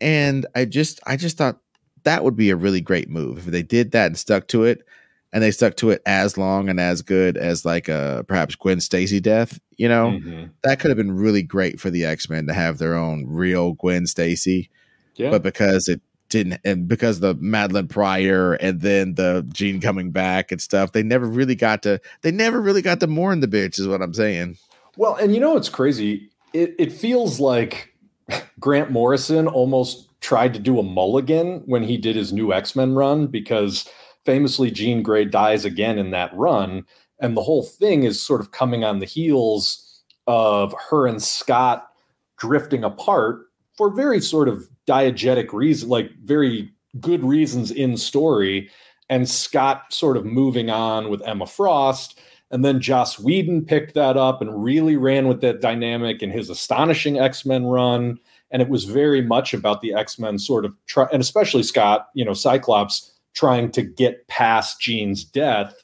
[0.00, 1.58] and I just I just thought
[2.04, 4.86] that would be a really great move if they did that and stuck to it
[5.34, 8.54] and they stuck to it as long and as good as like a uh, perhaps
[8.54, 10.46] Gwen Stacy death, you know, mm-hmm.
[10.62, 13.72] that could have been really great for the X Men to have their own real
[13.72, 14.70] Gwen Stacy.
[15.16, 15.30] Yeah.
[15.30, 20.52] But because it didn't, and because the Madelyne Pryor and then the Jean coming back
[20.52, 23.80] and stuff, they never really got to, they never really got to mourn the bitch,
[23.80, 24.56] is what I'm saying.
[24.96, 26.30] Well, and you know what's crazy?
[26.52, 27.92] It, it feels like
[28.60, 32.94] Grant Morrison almost tried to do a mulligan when he did his new X Men
[32.94, 33.86] run because
[34.24, 36.86] famously Jean Grey dies again in that run.
[37.20, 41.90] And the whole thing is sort of coming on the heels of her and Scott
[42.38, 48.70] drifting apart for very sort of diegetic reasons, like very good reasons in story.
[49.10, 52.18] And Scott sort of moving on with Emma Frost.
[52.50, 56.48] And then Joss Whedon picked that up and really ran with that dynamic in his
[56.48, 58.18] astonishing X Men run
[58.54, 62.24] and it was very much about the x-men sort of try and especially scott you
[62.24, 65.74] know cyclops trying to get past jean's death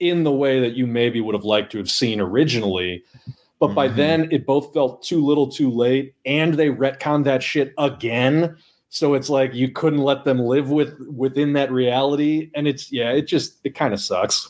[0.00, 3.04] in the way that you maybe would have liked to have seen originally.
[3.60, 3.96] But by mm-hmm.
[3.96, 8.56] then it both felt too little too late and they retconned that shit again.
[8.88, 12.50] So it's like you couldn't let them live with within that reality.
[12.54, 14.48] And it's yeah it just it kind of sucks.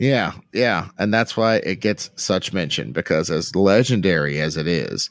[0.00, 0.88] Yeah yeah.
[0.98, 5.08] And that's why it gets such mention because as legendary as it is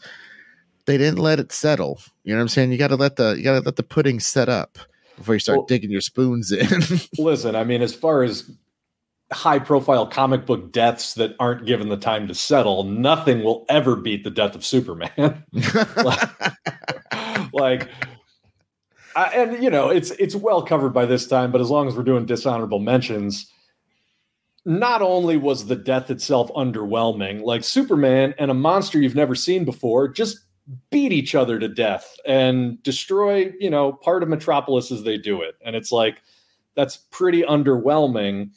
[0.89, 2.01] they didn't let it settle.
[2.23, 2.71] You know what I'm saying?
[2.71, 4.79] You got to let the you got to let the pudding set up
[5.17, 6.81] before you start well, digging your spoons in.
[7.19, 8.49] listen, I mean, as far as
[9.31, 13.95] high profile comic book deaths that aren't given the time to settle, nothing will ever
[13.95, 15.43] beat the death of Superman.
[15.95, 17.89] like, like
[19.15, 21.95] I, and you know, it's it's well covered by this time, but as long as
[21.95, 23.45] we're doing dishonorable mentions,
[24.65, 29.65] not only was the death itself underwhelming, like Superman and a monster you've never seen
[29.65, 30.39] before just
[30.91, 35.41] beat each other to death and destroy, you know, part of Metropolis as they do
[35.41, 35.55] it.
[35.65, 36.21] And it's like,
[36.75, 38.51] that's pretty underwhelming.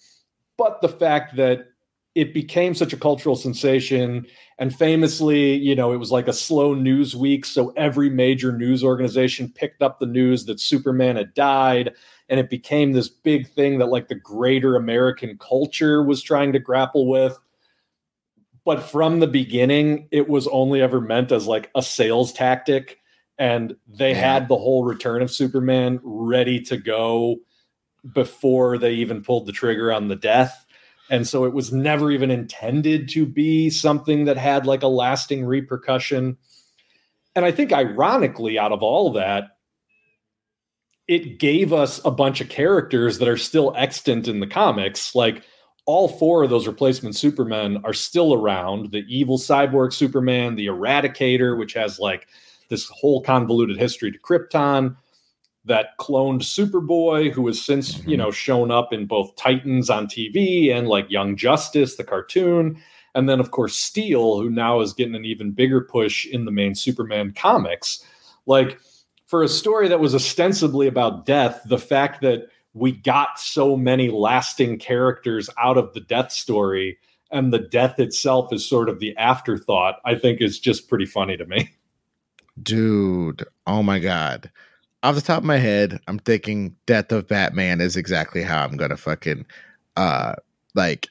[0.56, 1.68] But the fact that
[2.14, 4.26] it became such a cultural sensation
[4.58, 8.84] and famously you know it was like a slow news week so every major news
[8.84, 11.90] organization picked up the news that superman had died
[12.28, 16.58] and it became this big thing that like the greater american culture was trying to
[16.58, 17.38] grapple with
[18.64, 22.98] but from the beginning it was only ever meant as like a sales tactic
[23.38, 27.36] and they had the whole return of superman ready to go
[28.14, 30.66] before they even pulled the trigger on the death
[31.10, 35.44] and so it was never even intended to be something that had like a lasting
[35.44, 36.38] repercussion.
[37.34, 39.44] And i think ironically out of all that
[41.08, 45.42] it gave us a bunch of characters that are still extant in the comics like
[45.84, 51.58] all four of those replacement supermen are still around the evil cyborg superman the eradicator
[51.58, 52.28] which has like
[52.68, 54.96] this whole convoluted history to krypton
[55.64, 58.10] that cloned Superboy, who has since, mm-hmm.
[58.10, 62.80] you know, shown up in both Titans on TV and like Young Justice, the cartoon.
[63.14, 66.50] And then, of course, Steel, who now is getting an even bigger push in the
[66.50, 68.04] main Superman comics.
[68.46, 68.80] Like,
[69.26, 74.08] for a story that was ostensibly about death, the fact that we got so many
[74.10, 76.98] lasting characters out of the death story
[77.30, 81.36] and the death itself is sort of the afterthought, I think is just pretty funny
[81.36, 81.70] to me.
[82.62, 84.50] Dude, oh my God
[85.02, 88.76] off the top of my head, I'm thinking Death of Batman is exactly how I'm
[88.76, 89.46] gonna fucking
[89.96, 90.34] uh
[90.74, 91.08] like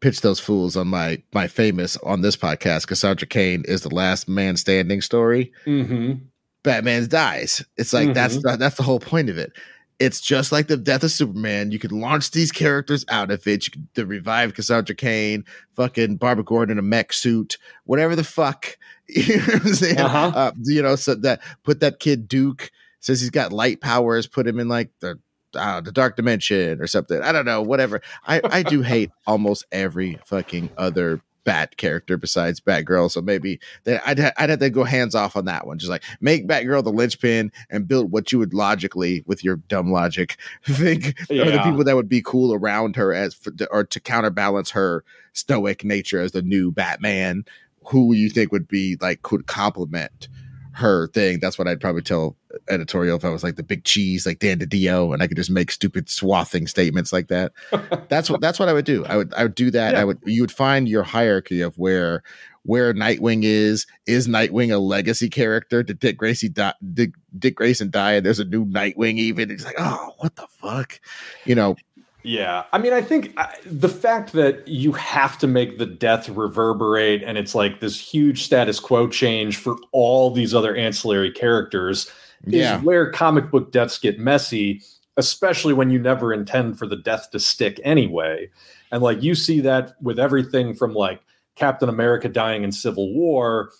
[0.00, 2.86] pitch those fools on my my famous on this podcast.
[2.86, 5.52] Cassandra Cain is the last man standing story.
[5.66, 6.24] Mm-hmm.
[6.62, 7.64] Batman dies.
[7.76, 8.14] It's like mm-hmm.
[8.14, 9.52] that's the, that's the whole point of it.
[10.00, 11.70] It's just like the death of Superman.
[11.70, 13.66] You can launch these characters out of it.
[13.66, 15.44] You can the revive Cassandra Cain,
[15.76, 18.76] fucking Barbara Gordon in a mech suit, whatever the fuck.
[19.06, 20.00] You know what I'm saying?
[20.00, 20.32] Uh-huh.
[20.34, 22.70] Uh, you know, so that put that kid Duke
[23.00, 25.18] says he's got light powers, put him in like the
[25.54, 27.20] uh, the dark dimension or something.
[27.20, 28.00] I don't know, whatever.
[28.26, 33.10] I I do hate almost every fucking other Bat character besides Batgirl.
[33.10, 35.78] So maybe that I'd, I'd have to go hands off on that one.
[35.78, 39.92] Just like make Batgirl the linchpin and build what you would logically, with your dumb
[39.92, 41.42] logic, think yeah.
[41.42, 43.38] are the people that would be cool around her as
[43.70, 47.44] or to counterbalance her stoic nature as the new Batman.
[47.88, 50.28] Who you think would be like could complement
[50.74, 51.38] her thing.
[51.40, 52.36] That's what I'd probably tell
[52.68, 55.50] editorial if I was like the big cheese, like Dan DiDio, and I could just
[55.50, 57.52] make stupid swathing statements like that.
[58.08, 59.04] that's what that's what I would do.
[59.06, 59.94] I would I would do that.
[59.94, 60.00] Yeah.
[60.00, 62.22] I would you would find your hierarchy of where
[62.64, 63.86] where Nightwing is.
[64.06, 65.82] Is Nightwing a legacy character?
[65.82, 66.74] Did Dick Gracie die?
[66.92, 68.14] Dick, Dick Grayson die?
[68.14, 69.18] And there's a new Nightwing.
[69.18, 71.00] Even it's like, oh, what the fuck,
[71.44, 71.76] you know.
[72.24, 72.64] Yeah.
[72.72, 77.22] I mean, I think uh, the fact that you have to make the death reverberate
[77.22, 82.10] and it's like this huge status quo change for all these other ancillary characters
[82.46, 82.78] yeah.
[82.78, 84.82] is where comic book deaths get messy,
[85.18, 88.48] especially when you never intend for the death to stick anyway.
[88.90, 91.20] And like you see that with everything from like
[91.56, 93.70] Captain America dying in Civil War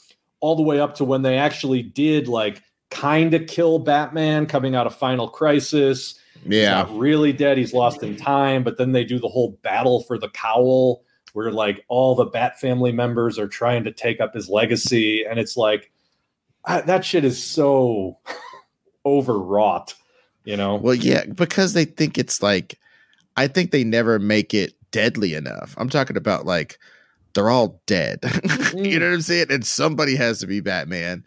[0.40, 4.74] all the way up to when they actually did like kind of kill Batman coming
[4.74, 6.82] out of Final Crisis yeah.
[6.84, 7.58] He's not really dead.
[7.58, 8.62] He's lost in time.
[8.64, 12.60] But then they do the whole battle for the cowl where like all the Bat
[12.60, 15.24] family members are trying to take up his legacy.
[15.24, 15.90] And it's like,
[16.64, 18.18] I, that shit is so
[19.06, 19.94] overwrought,
[20.44, 20.76] you know?
[20.76, 22.78] Well, yeah, because they think it's like,
[23.36, 25.74] I think they never make it deadly enough.
[25.76, 26.78] I'm talking about like,
[27.34, 28.20] they're all dead.
[28.74, 28.84] Mm-hmm.
[28.86, 29.46] you know what I'm saying?
[29.50, 31.22] And somebody has to be Batman.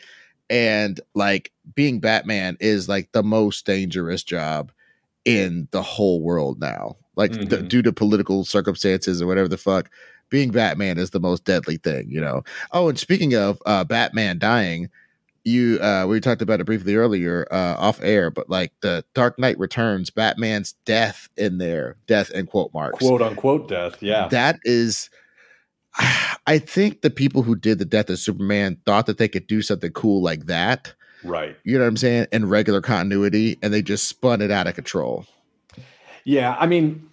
[0.49, 4.72] And like being Batman is like the most dangerous job
[5.28, 6.95] in the whole world now.
[7.15, 7.49] Like mm-hmm.
[7.49, 9.91] th- due to political circumstances or whatever the fuck,
[10.30, 12.43] being Batman is the most deadly thing, you know.
[12.71, 14.89] Oh, and speaking of uh, Batman dying,
[15.43, 19.38] you uh, we talked about it briefly earlier uh, off air, but like the Dark
[19.38, 24.01] Knight Returns, Batman's death in there, death in quote marks, quote unquote death.
[24.01, 25.09] Yeah, that is.
[26.49, 29.61] I think the people who did the death of Superman thought that they could do
[29.61, 30.93] something cool like that
[31.24, 31.57] Right.
[31.63, 32.28] You know what I'm saying?
[32.32, 35.26] In regular continuity, and they just spun it out of control.
[36.24, 37.09] Yeah, I mean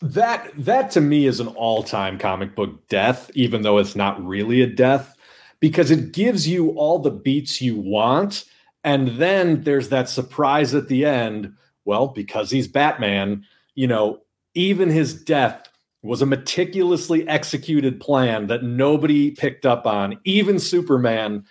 [0.00, 4.62] that that to me is an all-time comic book death, even though it's not really
[4.62, 5.16] a death,
[5.60, 8.44] because it gives you all the beats you want,
[8.84, 11.54] and then there's that surprise at the end.
[11.84, 13.44] Well, because he's Batman,
[13.74, 14.22] you know,
[14.54, 15.68] even his death
[16.02, 21.44] was a meticulously executed plan that nobody picked up on, even Superman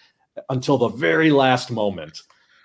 [0.50, 2.22] until the very last moment.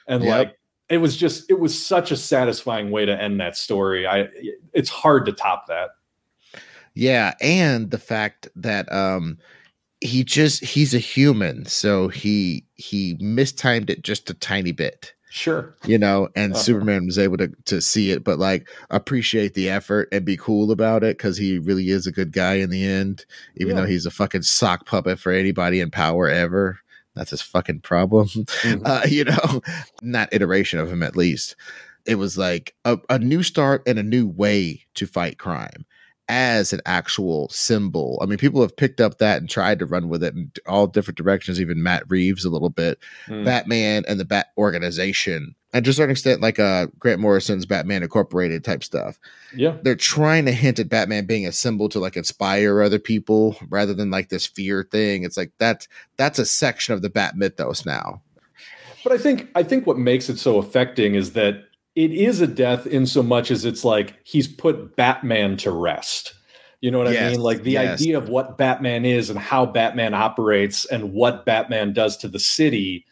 [0.08, 0.38] And yep.
[0.38, 0.58] like
[0.88, 4.06] it was just it was such a satisfying way to end that story.
[4.06, 4.28] I
[4.72, 5.90] it's hard to top that.
[6.94, 9.38] Yeah, and the fact that um
[10.00, 15.12] he just he's a human, so he he mistimed it just a tiny bit.
[15.30, 15.74] Sure.
[15.84, 16.62] You know, and uh-huh.
[16.62, 20.70] Superman was able to to see it, but like appreciate the effort and be cool
[20.70, 23.82] about it because he really is a good guy in the end, even yeah.
[23.82, 26.78] though he's a fucking sock puppet for anybody in power ever.
[27.16, 28.28] That's his fucking problem.
[28.28, 28.76] Mm-hmm.
[28.86, 29.62] Uh, you know,
[30.02, 31.56] not iteration of him at least.
[32.04, 35.84] It was like a, a new start and a new way to fight crime
[36.28, 38.18] as an actual symbol.
[38.22, 40.86] I mean, people have picked up that and tried to run with it in all
[40.86, 42.98] different directions, even Matt Reeves a little bit.
[43.26, 43.44] Mm.
[43.44, 48.02] Batman and the Bat organization, and to a certain extent, like uh, Grant Morrison's Batman
[48.02, 49.18] Incorporated type stuff.
[49.54, 49.76] Yeah.
[49.82, 53.92] They're trying to hint at Batman being a symbol to like inspire other people rather
[53.92, 55.22] than like this fear thing.
[55.22, 58.22] It's like that's that's a section of the Bat mythos now.
[59.04, 61.64] But I think I think what makes it so affecting is that
[61.94, 66.32] it is a death in so much as it's like he's put Batman to rest.
[66.80, 67.40] You know what yes, I mean?
[67.40, 68.00] Like the yes.
[68.00, 72.38] idea of what Batman is and how Batman operates and what Batman does to the
[72.38, 73.04] city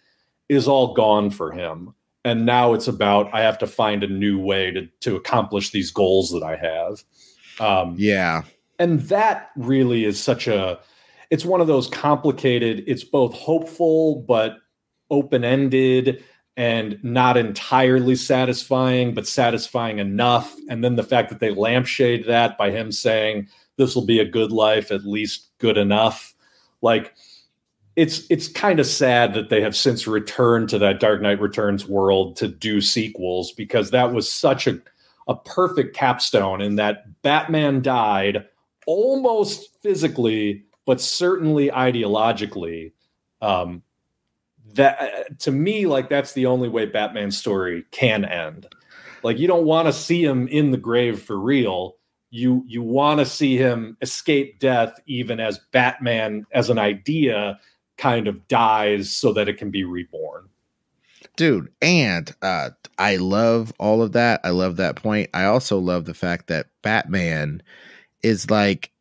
[0.48, 1.94] is all gone for him.
[2.24, 5.90] And now it's about I have to find a new way to to accomplish these
[5.90, 7.04] goals that I have.
[7.60, 8.42] Um, yeah,
[8.78, 10.78] and that really is such a.
[11.30, 12.84] It's one of those complicated.
[12.86, 14.58] It's both hopeful but
[15.10, 16.24] open ended
[16.56, 20.54] and not entirely satisfying, but satisfying enough.
[20.68, 24.24] And then the fact that they lampshade that by him saying this will be a
[24.24, 26.34] good life, at least good enough.
[26.80, 27.14] Like
[27.96, 31.86] it's it's kind of sad that they have since returned to that Dark Knight Returns
[31.86, 34.80] world to do sequels because that was such a
[35.28, 38.46] a perfect capstone in that Batman died
[38.86, 42.92] almost physically, but certainly ideologically.
[43.40, 43.82] Um,
[44.74, 48.66] that to me like that's the only way batman's story can end
[49.22, 51.96] like you don't want to see him in the grave for real
[52.30, 57.58] you you want to see him escape death even as batman as an idea
[57.96, 60.48] kind of dies so that it can be reborn.
[61.36, 64.40] Dude and uh i love all of that.
[64.44, 65.30] I love that point.
[65.34, 67.62] I also love the fact that batman
[68.22, 68.92] is like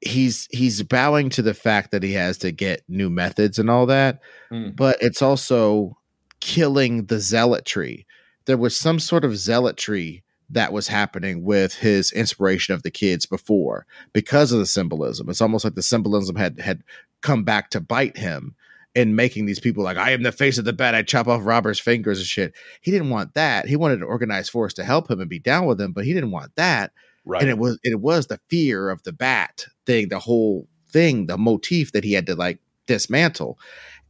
[0.00, 3.86] he's he's bowing to the fact that he has to get new methods and all
[3.86, 4.20] that
[4.52, 4.74] mm.
[4.76, 5.98] but it's also
[6.40, 8.06] killing the zealotry.
[8.46, 13.26] There was some sort of zealotry that was happening with his inspiration of the kids
[13.26, 15.28] before because of the symbolism.
[15.28, 16.82] It's almost like the symbolism had had
[17.22, 18.54] come back to bite him
[18.94, 21.44] in making these people like i am the face of the bat i chop off
[21.44, 25.10] robbers fingers and shit he didn't want that he wanted an organized force to help
[25.10, 26.92] him and be down with him but he didn't want that
[27.28, 27.42] Right.
[27.42, 31.36] And it was it was the fear of the bat thing, the whole thing, the
[31.36, 33.58] motif that he had to like dismantle.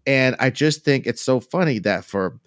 [0.06, 2.38] And I just think it's so funny that for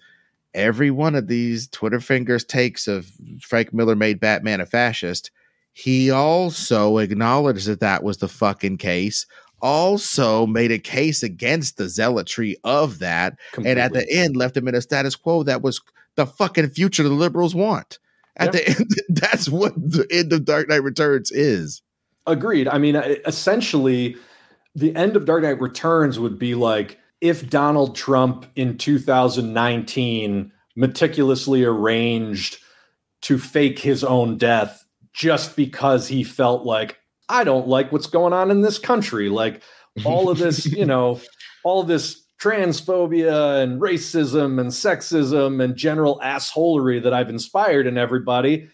[0.54, 3.06] every one of these Twitter fingers takes of
[3.42, 5.30] Frank Miller made Batman a fascist,
[5.74, 9.26] he also acknowledged that that was the fucking case.
[9.62, 13.70] Also made a case against the zealotry of that, Completely.
[13.70, 15.80] and at the end left him in a status quo that was
[16.16, 17.98] the fucking future the liberals want.
[18.36, 21.82] At the end, that's what the end of Dark Knight Returns is.
[22.26, 22.68] Agreed.
[22.68, 24.16] I mean, essentially,
[24.74, 31.64] the end of Dark Knight Returns would be like if Donald Trump in 2019 meticulously
[31.64, 32.58] arranged
[33.22, 36.98] to fake his own death just because he felt like,
[37.28, 39.28] I don't like what's going on in this country.
[39.28, 39.62] Like
[40.04, 41.20] all of this, you know,
[41.64, 48.68] all this transphobia and racism and sexism and general assholery that I've inspired in everybody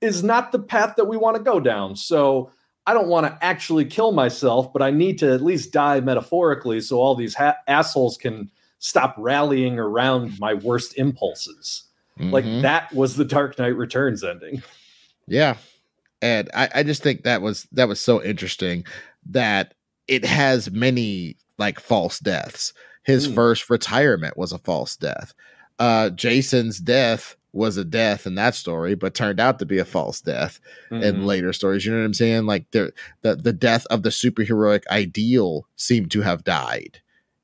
[0.00, 1.96] is not the path that we want to go down.
[1.96, 2.50] So
[2.86, 6.80] I don't want to actually kill myself, but I need to at least die metaphorically
[6.80, 11.84] so all these ha- assholes can stop rallying around my worst impulses.
[12.18, 12.30] Mm-hmm.
[12.30, 14.62] Like that was the Dark Knight Returns ending.
[15.26, 15.56] Yeah.
[16.22, 18.84] And I, I just think that was that was so interesting
[19.26, 19.74] that
[20.08, 22.72] it has many like false deaths
[23.02, 23.34] his mm.
[23.34, 25.32] first retirement was a false death.
[25.78, 29.84] Uh, Jason's death was a death in that story, but turned out to be a
[29.84, 30.60] false death
[30.90, 31.02] mm-hmm.
[31.02, 31.84] in later stories.
[31.84, 32.46] You know what I'm saying?
[32.46, 32.92] Like the
[33.22, 37.00] the death of the superheroic ideal seemed to have died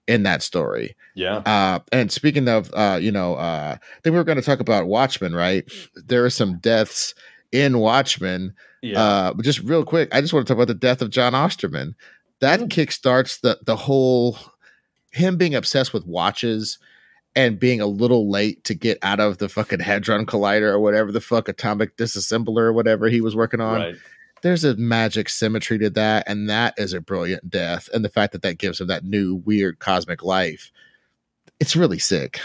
[0.06, 0.94] in that story.
[1.16, 1.38] Yeah.
[1.38, 4.60] Uh, and speaking of, uh, you know, uh, I think we were going to talk
[4.60, 5.68] about Watchmen, right?
[5.96, 7.12] There are some deaths
[7.52, 8.54] in Watchmen.
[8.82, 9.00] Yeah.
[9.00, 11.34] Uh, but just real quick, I just want to talk about the death of Jon
[11.34, 11.94] Osterman.
[12.40, 12.68] That mm.
[12.68, 14.38] kickstarts the the whole
[15.12, 16.78] him being obsessed with watches
[17.34, 21.12] and being a little late to get out of the fucking hadron collider or whatever
[21.12, 23.80] the fuck atomic disassembler or whatever he was working on.
[23.80, 23.96] Right.
[24.42, 27.88] There's a magic symmetry to that, and that is a brilliant death.
[27.92, 30.70] And the fact that that gives him that new weird cosmic life,
[31.58, 32.38] it's really sick.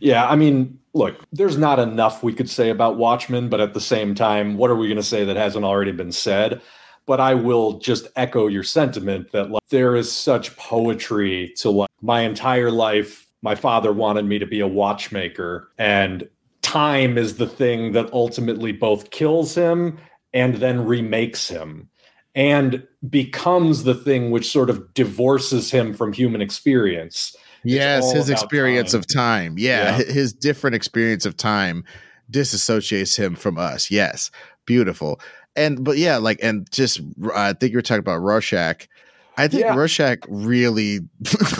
[0.00, 3.80] Yeah, I mean, look, there's not enough we could say about Watchmen, but at the
[3.80, 6.60] same time, what are we going to say that hasn't already been said?
[7.06, 11.90] But I will just echo your sentiment that like there is such poetry to like
[12.02, 16.28] my entire life my father wanted me to be a watchmaker and
[16.62, 19.98] time is the thing that ultimately both kills him
[20.32, 21.88] and then remakes him
[22.34, 27.34] and becomes the thing which sort of divorces him from human experience.
[27.64, 28.98] Yes, his experience time.
[28.98, 29.58] of time.
[29.58, 31.84] Yeah, yeah, his different experience of time
[32.30, 33.90] disassociates him from us.
[33.90, 34.30] Yes,
[34.66, 35.20] beautiful.
[35.56, 37.00] And but yeah, like and just
[37.34, 38.88] I think you were talking about Rorschach.
[39.36, 39.74] I think yeah.
[39.74, 41.00] Rorschach really,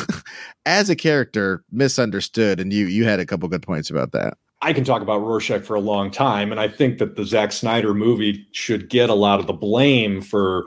[0.66, 4.36] as a character, misunderstood, and you you had a couple good points about that.
[4.62, 7.52] I can talk about Rorschach for a long time, and I think that the Zack
[7.52, 10.66] Snyder movie should get a lot of the blame for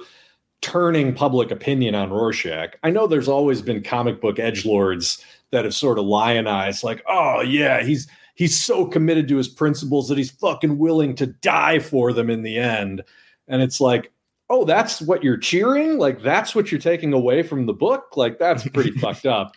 [0.64, 2.76] turning public opinion on Rorschach.
[2.84, 7.04] I know there's always been comic book edge lords that have sort of lionized, like,
[7.08, 11.78] oh yeah, he's he's so committed to his principles that he's fucking willing to die
[11.78, 13.04] for them in the end.
[13.48, 14.12] And it's like,
[14.50, 16.00] oh, that's what you're cheering?
[16.00, 18.18] Like that's what you're taking away from the book?
[18.18, 19.54] Like that's pretty fucked up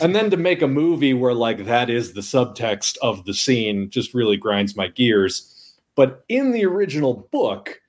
[0.00, 3.90] and then to make a movie where like that is the subtext of the scene
[3.90, 5.74] just really grinds my gears.
[5.96, 7.80] But in the original book,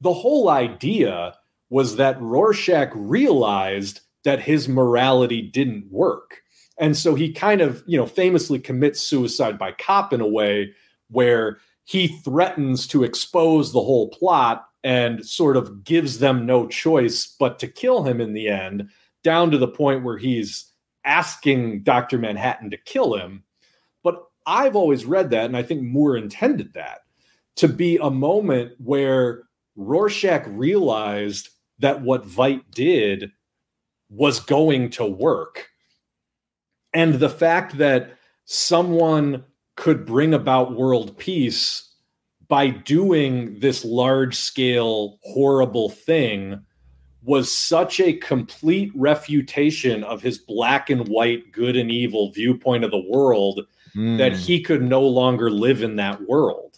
[0.00, 1.34] the whole idea
[1.70, 6.42] was that Rorschach realized that his morality didn't work.
[6.78, 10.72] And so he kind of, you know, famously commits suicide by cop in a way
[11.08, 17.26] where he threatens to expose the whole plot and sort of gives them no choice
[17.38, 18.88] but to kill him in the end,
[19.22, 20.70] down to the point where he's
[21.04, 22.18] asking Dr.
[22.18, 23.44] Manhattan to kill him.
[24.02, 27.00] But I've always read that, and I think Moore intended that
[27.56, 29.44] to be a moment where
[29.76, 31.50] Rorschach realized
[31.84, 33.30] that what Veidt did
[34.08, 35.68] was going to work.
[36.94, 38.16] And the fact that
[38.46, 39.44] someone
[39.76, 41.94] could bring about world peace
[42.48, 46.64] by doing this large scale, horrible thing
[47.22, 52.92] was such a complete refutation of his black and white, good and evil viewpoint of
[52.92, 53.60] the world
[53.94, 54.16] mm.
[54.16, 56.73] that he could no longer live in that world.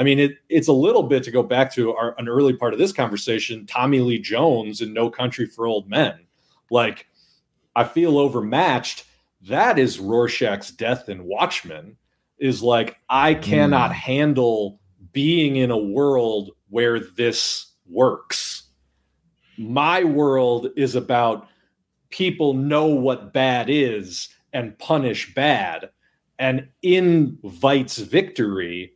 [0.00, 2.72] I mean, it, it's a little bit to go back to our, an early part
[2.72, 6.26] of this conversation Tommy Lee Jones in No Country for Old Men.
[6.70, 7.06] Like,
[7.76, 9.04] I feel overmatched.
[9.42, 11.96] That is Rorschach's death in Watchmen.
[12.38, 13.94] Is like, I cannot mm.
[13.94, 14.80] handle
[15.12, 18.60] being in a world where this works
[19.60, 21.46] my world is about
[22.08, 25.90] people know what bad is and punish bad.
[26.38, 28.94] And in Veidt's victory,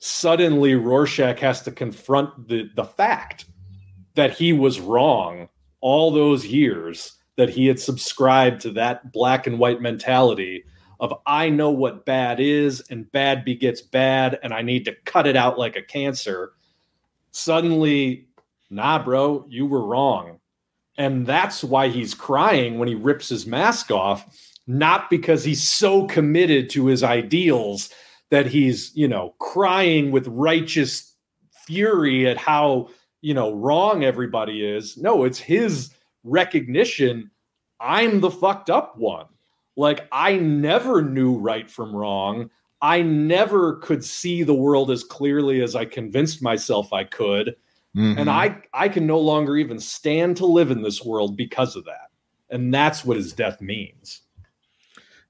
[0.00, 3.44] suddenly Rorschach has to confront the, the fact
[4.14, 5.48] that he was wrong
[5.80, 10.64] all those years, that he had subscribed to that black and white mentality
[10.98, 15.26] of I know what bad is and bad begets bad and I need to cut
[15.26, 16.52] it out like a cancer.
[17.30, 18.26] Suddenly
[18.70, 20.38] nah, bro, you were wrong.
[20.96, 24.26] And that's why he's crying when he rips his mask off,
[24.66, 27.90] not because he's so committed to his ideals
[28.30, 31.14] that he's, you know, crying with righteous
[31.66, 32.88] fury at how,
[33.20, 34.96] you know, wrong everybody is.
[34.96, 35.90] No, it's his
[36.24, 37.30] recognition
[37.80, 39.26] I'm the fucked up one.
[39.76, 42.50] Like, I never knew right from wrong.
[42.82, 47.56] I never could see the world as clearly as I convinced myself I could.
[47.96, 48.18] Mm-hmm.
[48.18, 51.84] And I I can no longer even stand to live in this world because of
[51.86, 52.10] that.
[52.48, 54.20] And that's what his death means.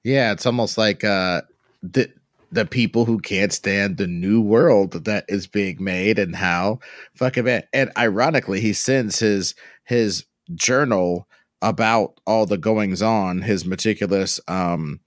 [0.03, 1.41] Yeah, it's almost like uh
[1.81, 2.11] the
[2.51, 6.79] the people who can't stand the new world that is being made and how
[7.15, 7.67] fucking bad.
[7.73, 9.55] And ironically, he sends his
[9.85, 11.27] his journal
[11.61, 14.99] about all the goings on, his meticulous um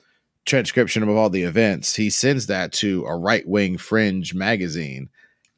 [0.47, 1.97] transcription of all the events.
[1.97, 5.09] He sends that to a right wing fringe magazine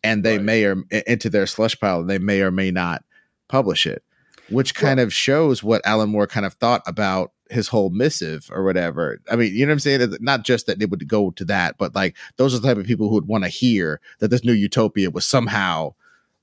[0.06, 0.44] and they right.
[0.44, 3.04] may or into their slush pile they may or may not
[3.48, 4.02] publish it
[4.48, 8.50] which kind well, of shows what alan moore kind of thought about his whole missive
[8.52, 9.20] or whatever.
[9.30, 10.16] I mean you know what i'm saying?
[10.20, 12.86] Not just that they would go to that but like those are the type of
[12.86, 15.94] people who would want to hear that this new utopia was somehow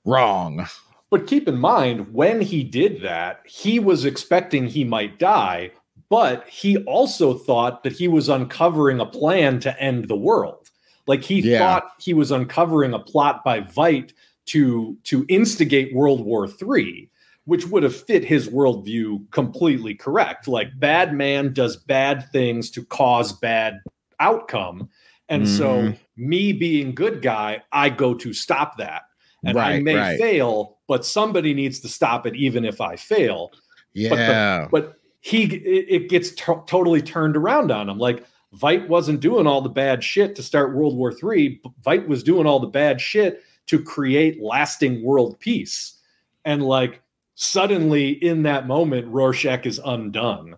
[0.04, 0.66] wrong.
[1.10, 5.70] But keep in mind when he did that he was expecting he might die
[6.08, 10.70] but he also thought that he was uncovering a plan to end the world.
[11.06, 11.58] Like he yeah.
[11.58, 14.12] thought he was uncovering a plot by Veidt
[14.46, 17.10] to to instigate World War III,
[17.46, 20.48] which would have fit his worldview completely correct.
[20.48, 23.80] Like bad man does bad things to cause bad
[24.18, 24.88] outcome.
[25.28, 25.58] And mm.
[25.58, 26.28] so mm-hmm.
[26.28, 29.02] me being good guy, I go to stop that.
[29.44, 30.18] And right, I may right.
[30.18, 33.50] fail, but somebody needs to stop it even if I fail.
[33.92, 34.08] Yeah.
[34.10, 37.98] But, the, but he it, gets t- totally turned around on him.
[37.98, 38.24] Like
[38.56, 41.60] Veidt wasn't doing all the bad shit to start World War III.
[41.84, 46.00] Veidt was doing all the bad shit to create lasting world peace.
[46.44, 47.02] And like
[47.34, 50.56] suddenly in that moment, Rorschach is undone.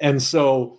[0.00, 0.78] And so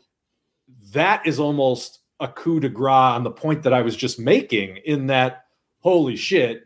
[0.92, 4.78] that is almost a coup de grace on the point that I was just making
[4.86, 5.46] in that
[5.80, 6.64] holy shit,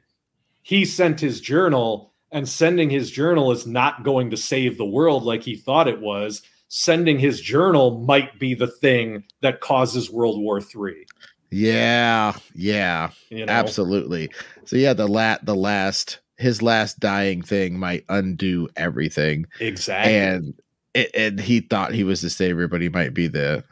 [0.61, 5.23] he sent his journal and sending his journal is not going to save the world
[5.23, 6.41] like he thought it was.
[6.67, 11.05] Sending his journal might be the thing that causes World War Three.
[11.51, 13.53] Yeah, yeah, you know?
[13.53, 14.31] absolutely.
[14.65, 19.45] So yeah, the lat the last his last dying thing might undo everything.
[19.59, 20.15] Exactly.
[20.15, 20.53] And
[20.93, 23.63] it, and he thought he was the savior, but he might be the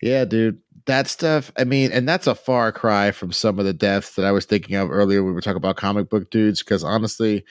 [0.00, 0.60] yeah, dude.
[0.86, 4.24] That stuff, I mean, and that's a far cry from some of the deaths that
[4.24, 6.62] I was thinking of earlier when we were talking about comic book dudes.
[6.62, 7.44] Because honestly,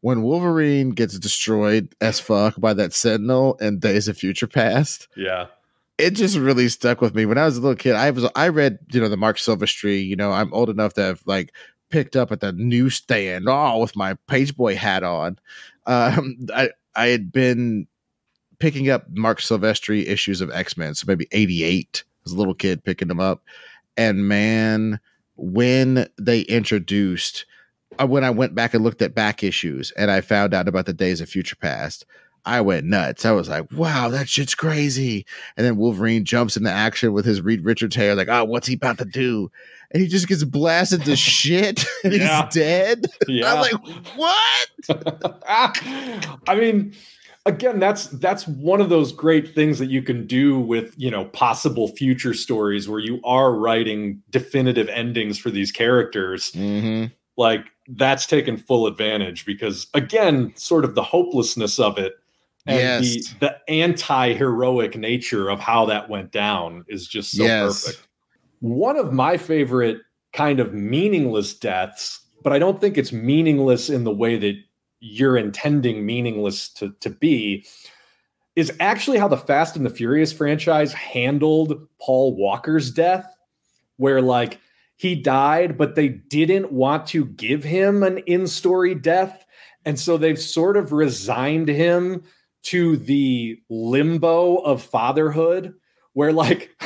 [0.00, 5.46] when Wolverine gets destroyed as fuck by that Sentinel in Days of Future Past, yeah,
[5.98, 7.26] it just really stuck with me.
[7.26, 10.06] When I was a little kid, I was I read you know the Marc Silvestri.
[10.06, 11.52] You know, I'm old enough to have like
[11.90, 15.38] picked up at the newsstand, oh, with my page boy hat on.
[15.86, 17.86] Um, I I had been
[18.58, 22.84] picking up Marc Silvestri issues of X Men, so maybe '88 as a little kid
[22.84, 23.42] picking them up,
[23.96, 25.00] and man,
[25.36, 27.44] when they introduced
[27.98, 30.86] uh, when I went back and looked at back issues and I found out about
[30.86, 32.06] the Days of Future Past,
[32.46, 33.24] I went nuts.
[33.24, 35.24] I was like, wow, that shit's crazy.
[35.56, 38.74] And then Wolverine jumps into action with his Reed Richards hair, like, oh, what's he
[38.74, 39.50] about to do?
[39.90, 42.44] And he just gets blasted to shit and yeah.
[42.44, 43.06] he's dead.
[43.26, 43.54] Yeah.
[43.54, 45.42] I'm like, what?
[46.48, 46.94] I mean,
[47.46, 51.26] again, that's that's one of those great things that you can do with, you know,
[51.26, 56.52] possible future stories where you are writing definitive endings for these characters.
[56.52, 57.12] Mm-hmm.
[57.36, 62.14] Like that's taken full advantage because again, sort of the hopelessness of it
[62.66, 63.34] and yes.
[63.34, 67.84] the, the anti-heroic nature of how that went down is just so yes.
[67.84, 68.08] perfect.
[68.60, 69.98] One of my favorite
[70.32, 74.56] kind of meaningless deaths, but I don't think it's meaningless in the way that
[75.00, 77.66] you're intending meaningless to, to be,
[78.56, 83.26] is actually how the Fast and the Furious franchise handled Paul Walker's death,
[83.96, 84.58] where like
[84.96, 89.44] he died, but they didn't want to give him an in story death.
[89.84, 92.22] And so they've sort of resigned him
[92.64, 95.74] to the limbo of fatherhood
[96.14, 96.70] where like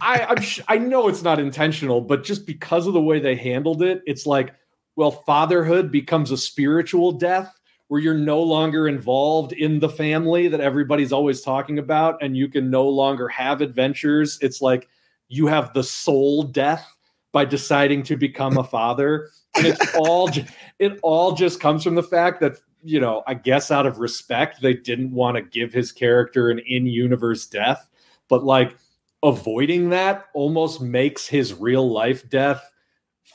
[0.00, 3.36] I I'm sh- I know it's not intentional, but just because of the way they
[3.36, 4.54] handled it, it's like
[4.96, 7.52] well, fatherhood becomes a spiritual death
[7.88, 12.48] where you're no longer involved in the family that everybody's always talking about and you
[12.48, 14.38] can no longer have adventures.
[14.40, 14.88] It's like
[15.28, 16.96] you have the soul death
[17.32, 20.30] by deciding to become a father and it's all
[20.78, 24.60] it all just comes from the fact that you know i guess out of respect
[24.60, 27.88] they didn't want to give his character an in-universe death
[28.28, 28.76] but like
[29.22, 32.70] avoiding that almost makes his real life death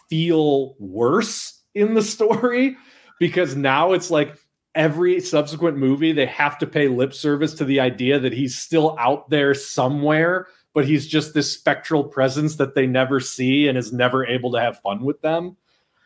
[0.09, 2.77] feel worse in the story
[3.19, 4.37] because now it's like
[4.73, 8.95] every subsequent movie they have to pay lip service to the idea that he's still
[8.99, 13.91] out there somewhere but he's just this spectral presence that they never see and is
[13.91, 15.57] never able to have fun with them.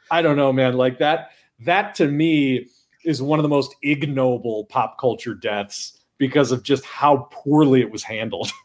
[0.10, 0.76] I don't know, man.
[0.76, 1.32] Like that,
[1.66, 2.68] that to me
[3.06, 7.92] is one of the most ignoble pop culture deaths because of just how poorly it
[7.92, 8.52] was handled.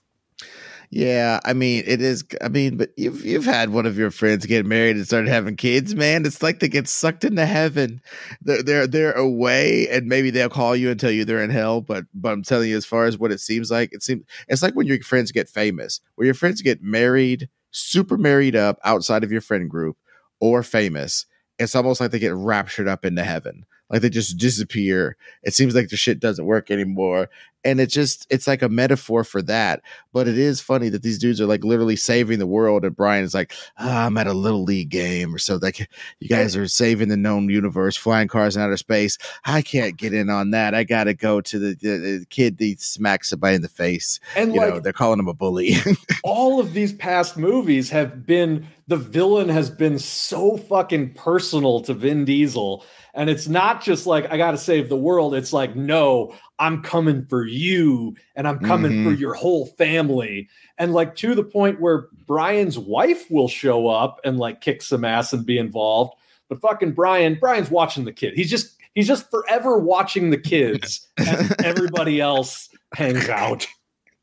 [0.93, 2.25] Yeah, I mean it is.
[2.43, 5.55] I mean, but you've you've had one of your friends get married and started having
[5.55, 6.27] kids, man.
[6.27, 8.01] It's like they get sucked into heaven.
[8.43, 11.81] They're they're they're away, and maybe they'll call you and tell you they're in hell.
[11.81, 14.65] But but I'm telling you, as far as what it seems like, it seems it's
[14.65, 19.23] like when your friends get famous, where your friends get married, super married up outside
[19.23, 19.97] of your friend group,
[20.41, 21.25] or famous.
[21.61, 25.17] It's almost like they get raptured up into heaven like they just disappear.
[25.43, 27.29] It seems like the shit doesn't work anymore.
[27.65, 29.83] And it just it's like a metaphor for that.
[30.13, 32.85] But it is funny that these dudes are like literally saving the world.
[32.85, 35.59] And Brian is like, oh, I'm at a little league game or so.
[35.61, 35.89] Like
[36.19, 39.19] you guys are saving the known universe, flying cars in outer space.
[39.45, 40.75] I can't get in on that.
[40.75, 44.21] I gotta go to the, the, the kid that smacks somebody in the face.
[44.37, 45.75] And you like, know, they're calling him a bully.
[46.25, 51.95] all of these past movies have been the villain has been so fucking personal to
[51.95, 52.85] Vin Diesel
[53.15, 55.35] and it's not just like, I got to save the world.
[55.35, 59.05] It's like, no, I'm coming for you and I'm coming mm-hmm.
[59.09, 60.49] for your whole family.
[60.79, 65.05] And like to the point where Brian's wife will show up and like kick some
[65.05, 66.15] ass and be involved.
[66.49, 68.35] But fucking Brian, Brian's watching the kid.
[68.35, 73.67] He's just, he's just forever watching the kids and everybody else hangs out.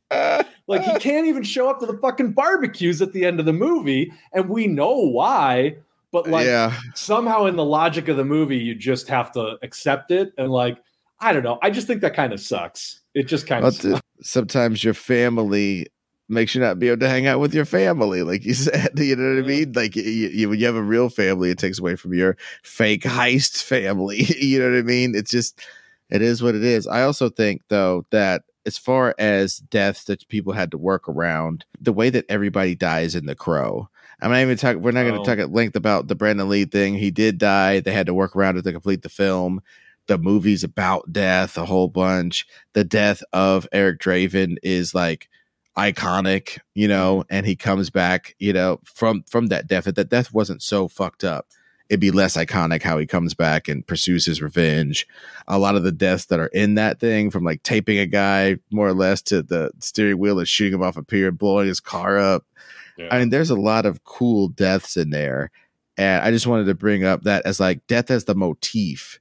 [0.68, 3.52] like he can't even show up to the fucking barbecues at the end of the
[3.52, 5.76] movie and we know why
[6.12, 6.74] but like yeah.
[6.96, 10.34] somehow in the logic of the movie, you just have to accept it.
[10.38, 10.78] And like,
[11.20, 11.58] I don't know.
[11.62, 13.02] I just think that kind of sucks.
[13.14, 15.88] It just kind of uh, sometimes your family
[16.30, 18.98] makes you not be able to hang out with your family, like you said.
[18.98, 19.72] You know what I mean?
[19.74, 23.04] Like you, you, when you have a real family, it takes away from your fake
[23.04, 24.24] heist family.
[24.40, 25.16] you know what I mean?
[25.16, 25.60] It's just
[26.10, 26.88] it is what it is.
[26.88, 31.66] I also think though that as far as deaths that people had to work around,
[31.80, 33.90] the way that everybody dies in The Crow.
[34.22, 34.82] I'm not even talking.
[34.82, 35.24] We're not going to oh.
[35.24, 36.96] talk at length about the Brandon Lee thing.
[36.96, 37.80] He did die.
[37.80, 39.62] They had to work around it to complete the film.
[40.08, 42.48] The movie's about death, a whole bunch.
[42.74, 45.30] The death of Eric Draven is like
[45.78, 47.36] iconic, you know, mm-hmm.
[47.36, 49.88] and he comes back, you know, from from that death.
[49.88, 51.48] If that death wasn't so fucked up,
[51.90, 55.08] it'd be less iconic how he comes back and pursues his revenge.
[55.48, 58.58] A lot of the deaths that are in that thing, from like taping a guy
[58.72, 61.68] more or less to the steering wheel and shooting him off a pier and blowing
[61.68, 62.46] his car up.
[62.98, 63.10] Yeah.
[63.12, 65.52] I mean, there's a lot of cool deaths in there.
[65.98, 69.20] And I just wanted to bring up that as like death as the motif.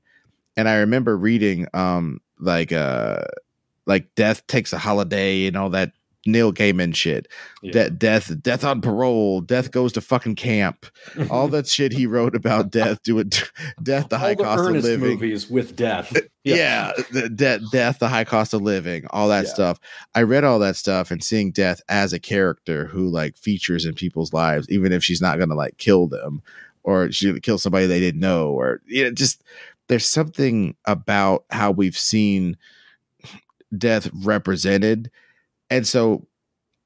[0.56, 3.22] And I remember reading um like uh
[3.86, 5.92] like death takes a holiday and all that
[6.26, 7.28] Neil Gaiman shit.
[7.62, 7.72] Yeah.
[7.72, 9.40] De- death, death on parole.
[9.40, 10.86] Death goes to fucking camp.
[11.30, 13.30] All that shit he wrote about death, doing
[13.82, 15.00] death, the high the cost of living.
[15.00, 16.14] Movies with death.
[16.46, 19.52] Yeah, yeah the, de- death, the high cost of living, all that yeah.
[19.52, 19.80] stuff.
[20.14, 23.94] I read all that stuff and seeing death as a character who like features in
[23.94, 26.42] people's lives, even if she's not gonna like kill them
[26.84, 29.42] or she kill somebody they didn't know, or you know, just
[29.88, 32.56] there's something about how we've seen
[33.76, 35.10] death represented
[35.70, 36.26] and so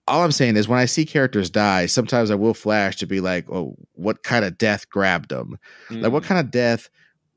[0.08, 3.20] all I'm saying is when I see characters die, sometimes I will flash to be
[3.20, 5.56] like, oh, what kind of death grabbed them?
[5.88, 6.02] Mm.
[6.02, 6.26] Like what mm.
[6.26, 6.88] kind of death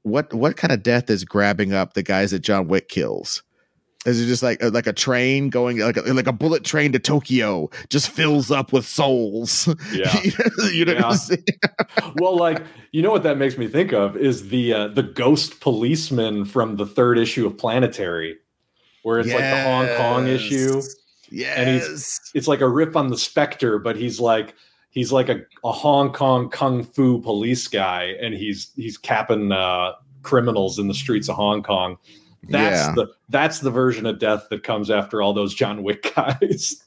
[0.04, 3.42] what what kind of death is grabbing up the guys that John Wick kills?
[4.06, 7.00] Is it just like like a train going like a, like a bullet train to
[7.00, 9.68] Tokyo just fills up with souls?
[9.94, 10.12] Yeah,
[10.72, 10.94] you know.
[11.30, 11.38] Yeah.
[12.16, 15.60] well, like you know what that makes me think of is the uh, the ghost
[15.60, 18.38] policeman from the third issue of Planetary,
[19.04, 19.40] where it's yes.
[19.40, 20.82] like the Hong Kong issue
[21.34, 21.58] Yes.
[21.58, 24.54] And he's it's like a rip on the Spectre, but he's like
[24.92, 29.94] he's like a, a Hong Kong kung fu police guy, and he's he's capping uh,
[30.22, 31.98] criminals in the streets of Hong Kong.
[32.50, 32.94] That's yeah.
[32.96, 36.84] the that's the version of death that comes after all those John Wick guys.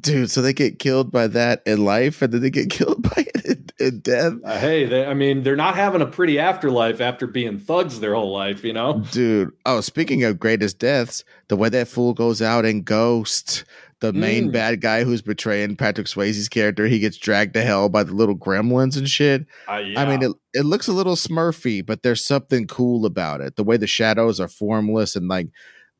[0.00, 3.26] Dude, so they get killed by that in life, and then they get killed by
[3.34, 4.32] it in, in death.
[4.44, 8.14] Uh, hey, they, I mean, they're not having a pretty afterlife after being thugs their
[8.14, 9.04] whole life, you know.
[9.12, 13.64] Dude, oh, speaking of greatest deaths, the way that fool goes out in Ghost,
[14.00, 14.52] the main mm.
[14.52, 18.36] bad guy who's betraying Patrick Swayze's character, he gets dragged to hell by the little
[18.36, 19.46] gremlins and shit.
[19.68, 20.00] Uh, yeah.
[20.00, 23.56] I mean, it, it looks a little smurfy, but there's something cool about it.
[23.56, 25.48] The way the shadows are formless and like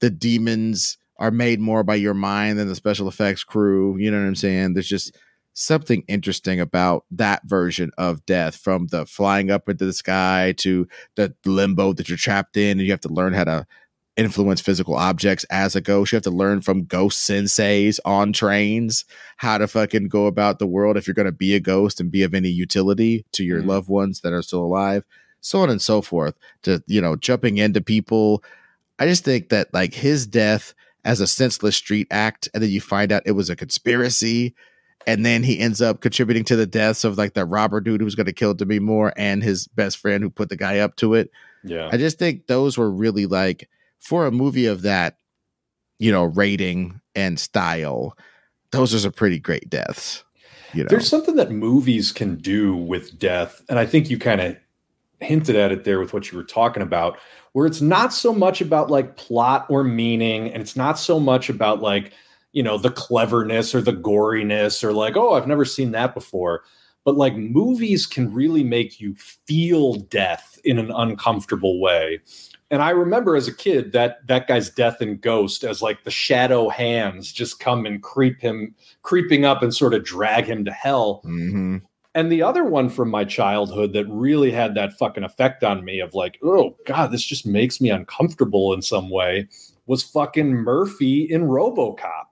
[0.00, 3.96] the demons are made more by your mind than the special effects crew.
[3.96, 4.74] You know what I'm saying?
[4.74, 5.16] There's just
[5.54, 10.86] something interesting about that version of death from the flying up into the sky to
[11.14, 13.66] the limbo that you're trapped in and you have to learn how to
[14.16, 16.12] influence physical objects as a ghost.
[16.12, 19.04] You have to learn from ghost senseis on trains
[19.36, 22.10] how to fucking go about the world if you're going to be a ghost and
[22.10, 23.68] be of any utility to your mm-hmm.
[23.68, 25.04] loved ones that are still alive,
[25.40, 26.34] so on and so forth.
[26.62, 28.42] To, you know, jumping into people.
[28.98, 30.74] I just think that like his death
[31.04, 34.54] as a senseless street act, and then you find out it was a conspiracy,
[35.06, 38.06] and then he ends up contributing to the deaths of like the robber dude who
[38.06, 40.96] was going to kill Demi Moore and his best friend who put the guy up
[40.96, 41.30] to it.
[41.62, 43.68] Yeah, I just think those were really like
[44.00, 45.18] for a movie of that,
[45.98, 48.16] you know, rating and style.
[48.72, 50.24] Those are some pretty great deaths.
[50.74, 50.88] You know?
[50.90, 54.56] There's something that movies can do with death, and I think you kind of
[55.20, 57.18] hinted at it there with what you were talking about
[57.52, 61.48] where it's not so much about like plot or meaning and it's not so much
[61.48, 62.12] about like
[62.52, 66.64] you know the cleverness or the goriness or like oh i've never seen that before
[67.04, 72.20] but like movies can really make you feel death in an uncomfortable way
[72.70, 76.10] and i remember as a kid that that guy's death and ghost as like the
[76.10, 80.72] shadow hands just come and creep him creeping up and sort of drag him to
[80.72, 81.78] hell mm-hmm.
[82.14, 86.00] And the other one from my childhood that really had that fucking effect on me
[86.00, 89.48] of like, oh God, this just makes me uncomfortable in some way
[89.86, 92.24] was fucking Murphy in Robocop.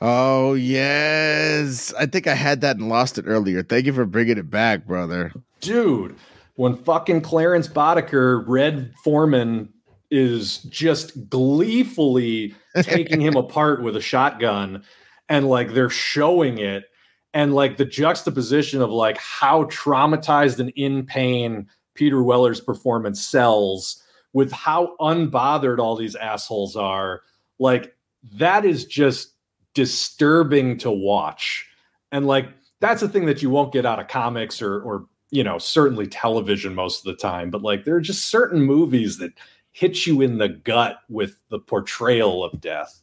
[0.00, 1.92] Oh, yes.
[1.98, 3.62] I think I had that and lost it earlier.
[3.62, 5.32] Thank you for bringing it back, brother.
[5.60, 6.16] Dude,
[6.56, 9.72] when fucking Clarence Boddicker, Red Forman,
[10.10, 14.84] is just gleefully taking him apart with a shotgun
[15.28, 16.84] and like they're showing it
[17.32, 24.02] and like the juxtaposition of like how traumatized and in pain Peter Weller's performance sells
[24.34, 27.22] with how unbothered all these assholes are
[27.58, 27.94] like
[28.34, 29.32] that is just
[29.74, 31.66] disturbing to watch.
[32.10, 32.48] And like
[32.80, 36.06] that's a thing that you won't get out of comics or or you know certainly
[36.06, 39.32] television most of the time but like there are just certain movies that
[39.72, 43.02] hit you in the gut with the portrayal of death.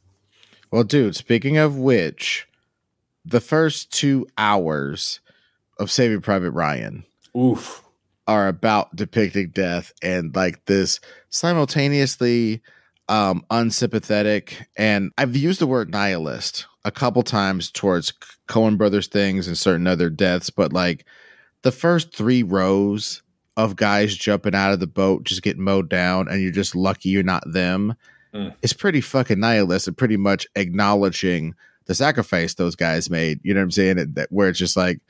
[0.71, 2.47] Well dude speaking of which
[3.25, 5.19] the first two hours
[5.77, 7.05] of Saving Private Ryan,
[7.37, 7.83] oof,
[8.27, 10.99] are about depicting death and like this
[11.29, 12.61] simultaneously
[13.07, 18.13] um, unsympathetic, and I've used the word nihilist a couple times towards
[18.47, 21.05] Coen Brothers things and certain other deaths, but like
[21.61, 23.21] the first three rows
[23.57, 27.09] of guys jumping out of the boat just getting mowed down, and you're just lucky
[27.09, 27.95] you're not them.
[28.33, 28.55] Mm.
[28.61, 31.55] It's pretty fucking nihilist and pretty much acknowledging
[31.85, 33.39] the sacrifice those guys made.
[33.43, 34.13] You know what I'm saying?
[34.13, 35.01] That where it's just like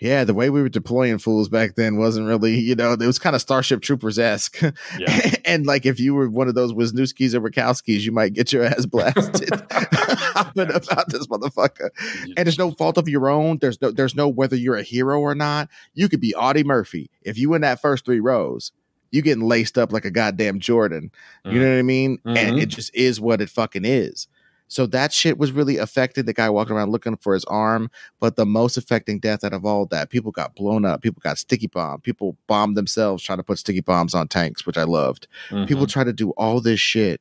[0.00, 3.18] yeah, the way we were deploying fools back then wasn't really, you know, it was
[3.18, 4.60] kind of Starship Troopers esque.
[4.98, 5.34] Yeah.
[5.44, 8.64] and like if you were one of those Wisniewskis or Wachowskis, you might get your
[8.64, 11.90] ass blasted hopping about this motherfucker.
[12.36, 13.58] And there's no fault of your own.
[13.58, 15.68] There's no, there's no whether you're a hero or not.
[15.94, 18.72] You could be Audie Murphy if you in that first three rows.
[19.10, 21.12] You getting laced up like a goddamn Jordan.
[21.44, 21.54] You mm.
[21.54, 22.18] know what I mean?
[22.18, 22.36] Mm-hmm.
[22.36, 24.26] And it just is what it fucking is.
[24.68, 26.26] So that shit was really affected.
[26.26, 27.90] The guy walking around looking for his arm.
[28.18, 31.02] But the most affecting death out of all that, people got blown up.
[31.02, 32.00] People got sticky bomb.
[32.00, 35.28] People bombed themselves trying to put sticky bombs on tanks, which I loved.
[35.50, 35.66] Mm-hmm.
[35.66, 37.20] People try to do all this shit.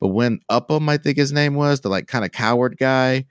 [0.00, 3.26] But when Upham, I think his name was, the like kind of coward guy,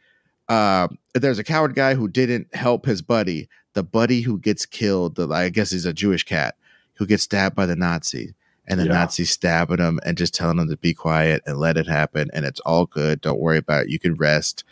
[0.50, 3.48] uh, there's a coward guy who didn't help his buddy.
[3.74, 6.56] The buddy who gets killed, the, I guess he's a Jewish cat,
[6.96, 8.36] who gets stabbed by the Nazi
[8.68, 8.94] and the yeah.
[8.94, 12.46] Nazis stabbing him and just telling him to be quiet and let it happen and
[12.46, 13.22] it's all good.
[13.22, 13.90] Don't worry about it.
[13.90, 14.64] You can rest.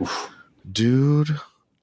[0.00, 0.30] Oof.
[0.70, 1.38] Dude,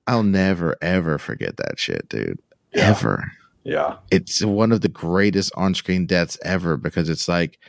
[0.07, 2.39] I'll never ever forget that shit, dude.
[2.73, 2.89] Yeah.
[2.89, 3.31] Ever.
[3.63, 3.97] Yeah.
[4.11, 7.59] It's one of the greatest on-screen deaths ever because it's like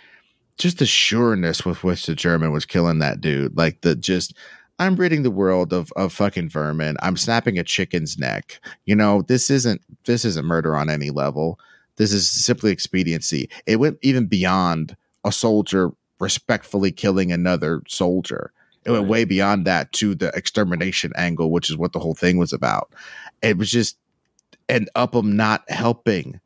[0.58, 3.56] just the sureness with which the German was killing that dude.
[3.56, 4.34] Like the just
[4.78, 6.96] I'm ridding the world of of fucking vermin.
[7.00, 8.60] I'm snapping a chicken's neck.
[8.86, 11.58] You know, this isn't this isn't murder on any level.
[11.96, 13.48] This is simply expediency.
[13.66, 18.52] It went even beyond a soldier respectfully killing another soldier.
[18.84, 22.36] It went way beyond that to the extermination angle, which is what the whole thing
[22.36, 22.92] was about.
[23.42, 23.96] It was just
[24.68, 26.40] and Upham not helping.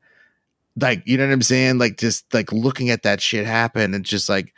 [0.81, 1.79] Like, you know what I'm saying?
[1.79, 4.55] Like just like looking at that shit happen and just like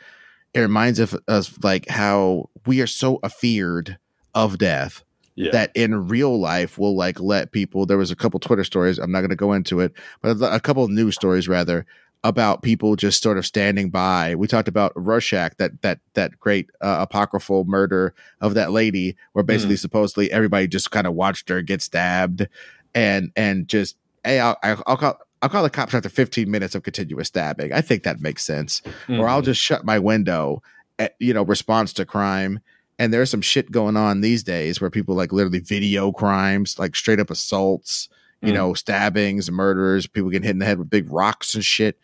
[0.53, 3.97] it reminds of us like how we are so afeared
[4.35, 5.03] of death
[5.35, 5.51] yeah.
[5.51, 7.85] that in real life will like let people.
[7.85, 8.97] There was a couple Twitter stories.
[8.97, 11.85] I'm not going to go into it, but a couple news stories rather
[12.23, 14.35] about people just sort of standing by.
[14.35, 19.43] We talked about Rorschach, that that that great uh, apocryphal murder of that lady, where
[19.43, 19.79] basically mm.
[19.79, 22.47] supposedly everybody just kind of watched her get stabbed,
[22.93, 25.17] and and just hey, I'll, I'll call.
[25.43, 27.73] I'll call the cops after 15 minutes of continuous stabbing.
[27.73, 28.83] I think that makes sense.
[29.07, 29.19] Mm.
[29.19, 29.45] Or I'll mm-hmm.
[29.45, 30.61] just shut my window
[30.99, 32.59] at, you know, response to crime
[33.01, 36.95] and there's some shit going on these days where people like literally video crimes, like
[36.95, 38.09] straight up assaults,
[38.43, 38.55] you mm.
[38.55, 41.97] know, stabbings, murders, people getting hit in the head with big rocks and shit.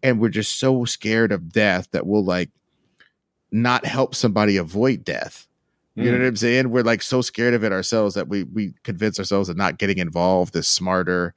[0.00, 2.50] And we're just so scared of death that we'll like
[3.50, 5.48] not help somebody avoid death.
[5.96, 6.06] You mm.
[6.12, 6.70] know what I'm saying?
[6.70, 9.98] We're like so scared of it ourselves that we we convince ourselves that not getting
[9.98, 11.34] involved is smarter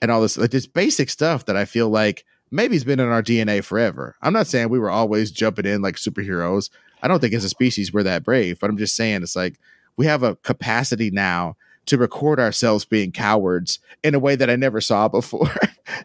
[0.00, 3.08] and all this like this basic stuff that I feel like maybe it's been in
[3.08, 4.16] our DNA forever.
[4.22, 6.70] I'm not saying we were always jumping in like superheroes.
[7.04, 9.60] I don't think as a species we're that brave, but I'm just saying it's like
[9.98, 11.54] we have a capacity now
[11.84, 15.54] to record ourselves being cowards in a way that I never saw before.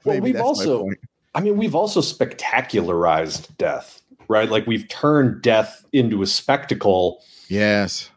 [0.04, 0.90] well, we've also,
[1.34, 4.50] I mean, we've also spectacularized death, right?
[4.50, 7.24] Like we've turned death into a spectacle.
[7.48, 8.12] Yes.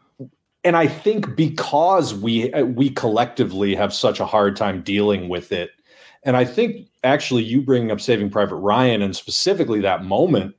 [0.65, 5.71] And I think because we we collectively have such a hard time dealing with it,
[6.23, 10.55] and I think actually you bringing up Saving Private Ryan and specifically that moment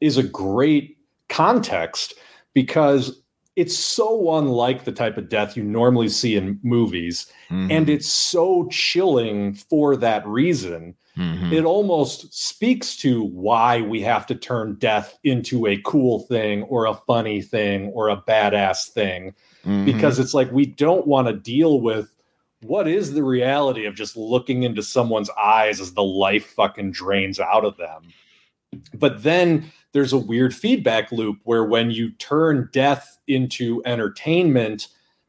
[0.00, 0.93] is a great
[1.28, 2.14] context
[2.52, 3.20] because
[3.56, 7.70] it's so unlike the type of death you normally see in movies mm-hmm.
[7.70, 11.52] and it's so chilling for that reason mm-hmm.
[11.52, 16.86] it almost speaks to why we have to turn death into a cool thing or
[16.86, 19.34] a funny thing or a badass thing
[19.64, 19.84] mm-hmm.
[19.84, 22.10] because it's like we don't want to deal with
[22.62, 27.38] what is the reality of just looking into someone's eyes as the life fucking drains
[27.38, 28.02] out of them
[28.94, 34.88] but then there's a weird feedback loop where when you turn death into entertainment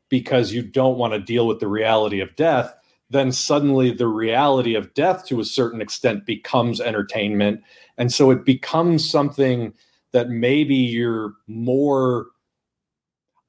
[0.09, 2.75] because you don't want to deal with the reality of death,
[3.11, 7.61] then suddenly the reality of death to a certain extent becomes entertainment.
[7.97, 9.73] And so it becomes something
[10.11, 12.27] that maybe you're more,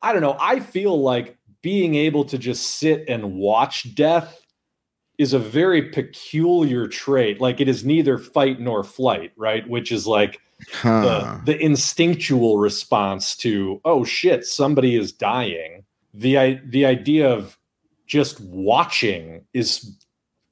[0.02, 4.45] I don't know, I feel like being able to just sit and watch death
[5.18, 7.40] is a very peculiar trait.
[7.40, 9.68] Like it is neither fight nor flight, right?
[9.68, 10.40] Which is like,
[10.72, 11.40] huh.
[11.44, 15.84] the, the instinctual response to oh shit somebody is dying
[16.14, 17.58] the the idea of
[18.06, 19.96] just watching is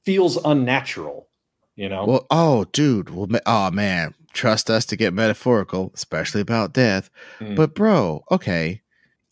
[0.03, 1.27] feels unnatural
[1.75, 6.73] you know well oh dude well oh man trust us to get metaphorical especially about
[6.73, 7.09] death
[7.39, 7.55] mm.
[7.55, 8.81] but bro okay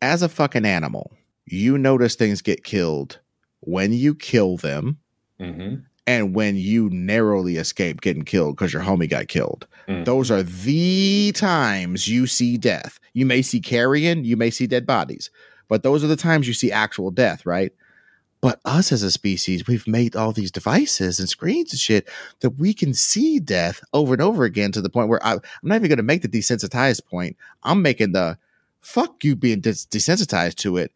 [0.01, 1.11] as a fucking animal
[1.45, 3.19] you notice things get killed
[3.59, 4.97] when you kill them
[5.43, 5.75] mm-hmm.
[6.07, 9.67] and when you narrowly escape getting killed because your homie got killed.
[9.87, 10.05] Mm.
[10.05, 12.99] Those are the times you see death.
[13.13, 15.29] You may see carrion, you may see dead bodies,
[15.67, 17.71] but those are the times you see actual death, right?
[18.43, 22.09] But us as a species, we've made all these devices and screens and shit
[22.41, 25.41] that we can see death over and over again to the point where I, am
[25.61, 27.37] not even going to make the desensitized point.
[27.63, 28.37] I'm making the
[28.81, 30.91] fuck you being des- desensitized to it.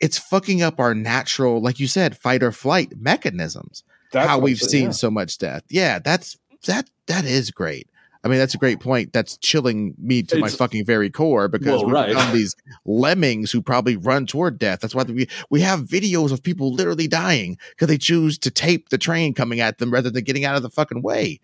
[0.00, 3.82] It's fucking up our natural, like you said, fight or flight mechanisms.
[4.12, 4.90] That's how we've seen yeah.
[4.90, 5.62] so much death.
[5.68, 7.88] Yeah, that's that that is great.
[8.26, 9.12] I mean, that's a great point.
[9.12, 12.12] That's chilling me to it's, my fucking very core because well, we right.
[12.12, 14.80] found these lemmings who probably run toward death.
[14.80, 18.88] That's why we we have videos of people literally dying because they choose to tape
[18.88, 21.38] the train coming at them rather than getting out of the fucking way.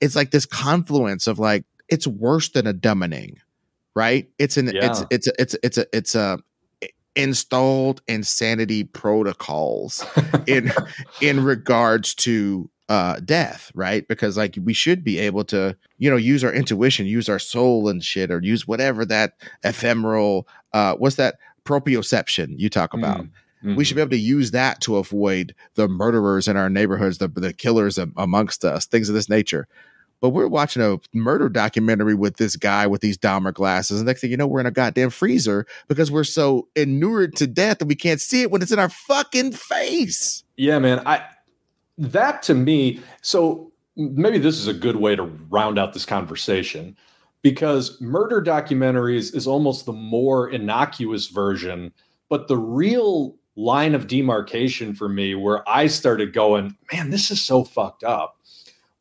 [0.00, 3.36] It's like this confluence of like it's worse than a dumbing,
[3.94, 4.28] right?
[4.38, 4.86] It's an yeah.
[4.90, 6.40] it's it's a, it's it's a it's a
[7.16, 10.04] installed insanity protocols
[10.46, 10.70] in
[11.20, 16.16] in regards to uh death right because like we should be able to you know
[16.16, 19.32] use our intuition use our soul and shit or use whatever that
[19.64, 23.30] ephemeral uh what's that proprioception you talk about mm.
[23.64, 23.76] Mm-hmm.
[23.76, 27.28] We should be able to use that to avoid the murderers in our neighborhoods, the,
[27.28, 29.66] the killers amongst us, things of this nature.
[30.20, 34.00] But we're watching a murder documentary with this guy with these Dahmer glasses.
[34.00, 37.46] And next thing you know, we're in a goddamn freezer because we're so inured to
[37.46, 40.42] death that we can't see it when it's in our fucking face.
[40.56, 41.02] Yeah, man.
[41.06, 41.22] I
[41.98, 46.96] that to me, so maybe this is a good way to round out this conversation
[47.42, 51.92] because murder documentaries is almost the more innocuous version,
[52.28, 57.40] but the real line of demarcation for me where I started going, man, this is
[57.40, 58.35] so fucked up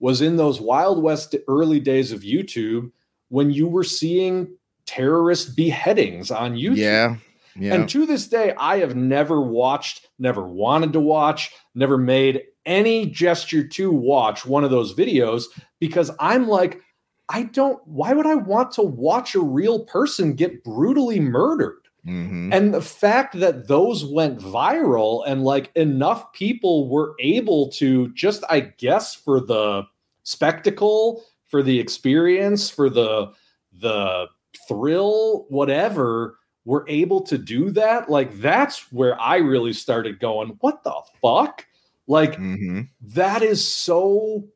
[0.06, 2.92] was in those Wild West early days of YouTube
[3.30, 4.56] when you were seeing
[4.86, 6.78] terrorist beheadings on YouTube.
[6.78, 7.16] Yeah.
[7.56, 7.74] Yeah.
[7.74, 13.08] And to this day, I have never watched, never wanted to watch, never made any
[13.08, 15.46] gesture to watch one of those videos
[15.80, 16.82] because I'm like,
[17.30, 21.82] I don't, why would I want to watch a real person get brutally murdered?
[22.06, 22.54] Mm-hmm.
[22.54, 28.44] And the fact that those went viral and like enough people were able to just,
[28.52, 29.88] I guess, for the
[30.26, 33.32] spectacle, for the experience, for the,
[33.80, 34.28] the
[34.68, 38.10] thrill, whatever, were able to do that.
[38.10, 41.66] Like, that's where I really started going, what the fuck?
[42.08, 42.82] Like mm-hmm.
[43.02, 44.48] that is so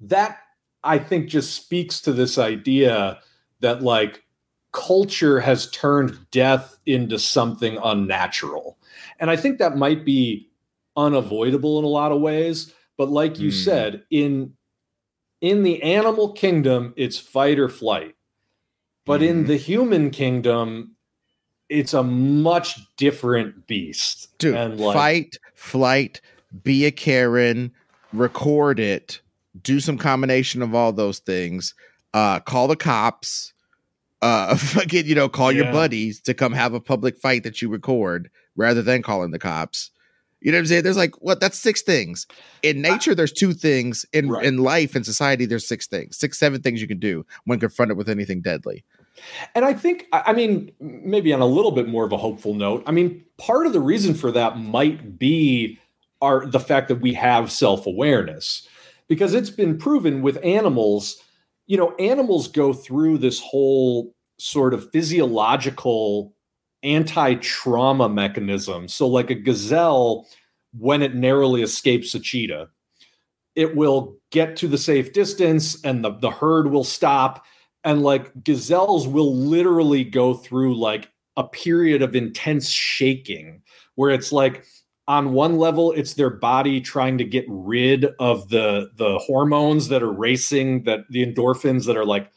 [0.00, 0.38] that
[0.82, 3.18] I think just speaks to this idea
[3.60, 4.22] that like
[4.72, 8.78] culture has turned death into something unnatural.
[9.20, 10.48] And I think that might be
[10.96, 13.64] unavoidable in a lot of ways, but like you mm.
[13.64, 14.54] said, in
[15.44, 18.14] in the animal kingdom it's fight or flight.
[19.04, 19.28] But mm.
[19.28, 19.48] in mm-hmm.
[19.48, 20.96] the human kingdom
[21.68, 24.36] it's a much different beast.
[24.38, 26.20] Dude, and like, fight, flight,
[26.62, 27.72] be a Karen,
[28.12, 29.20] record it,
[29.62, 31.74] do some combination of all those things,
[32.14, 33.52] uh, call the cops,
[34.22, 35.64] uh, fucking, you know, call yeah.
[35.64, 39.38] your buddies to come have a public fight that you record rather than calling the
[39.38, 39.90] cops.
[40.44, 40.82] You know what I'm saying?
[40.84, 42.26] There's like what that's six things.
[42.62, 44.04] In nature, there's two things.
[44.12, 44.44] In right.
[44.44, 47.96] in life, in society, there's six things, six, seven things you can do when confronted
[47.96, 48.84] with anything deadly.
[49.54, 52.82] And I think, I mean, maybe on a little bit more of a hopeful note,
[52.86, 55.78] I mean, part of the reason for that might be
[56.20, 58.68] our the fact that we have self-awareness
[59.08, 61.22] because it's been proven with animals
[61.66, 66.33] you know animals go through this whole sort of physiological
[66.84, 68.86] anti-trauma mechanism.
[68.88, 70.28] So like a gazelle
[70.78, 72.68] when it narrowly escapes a cheetah
[73.54, 77.44] it will get to the safe distance and the, the herd will stop.
[77.84, 83.62] And like gazelles will literally go through like a period of intense shaking
[83.96, 84.64] where it's like
[85.06, 90.02] on one level it's their body trying to get rid of the the hormones that
[90.02, 92.30] are racing that the endorphins that are like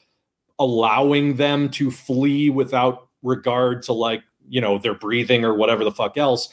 [0.60, 5.92] allowing them to flee without regard to like you know their breathing or whatever the
[5.92, 6.50] fuck else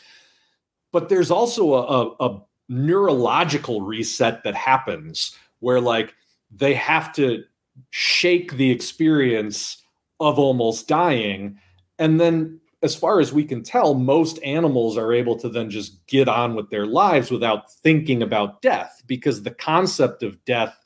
[0.92, 6.14] but there's also a, a, a neurological reset that happens where like
[6.50, 7.44] they have to
[7.90, 9.82] shake the experience
[10.20, 11.58] of almost dying
[11.98, 16.06] and then as far as we can tell, most animals are able to then just
[16.06, 20.78] get on with their lives without thinking about death because the concept of death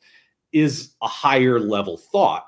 [0.53, 2.47] is a higher level thought.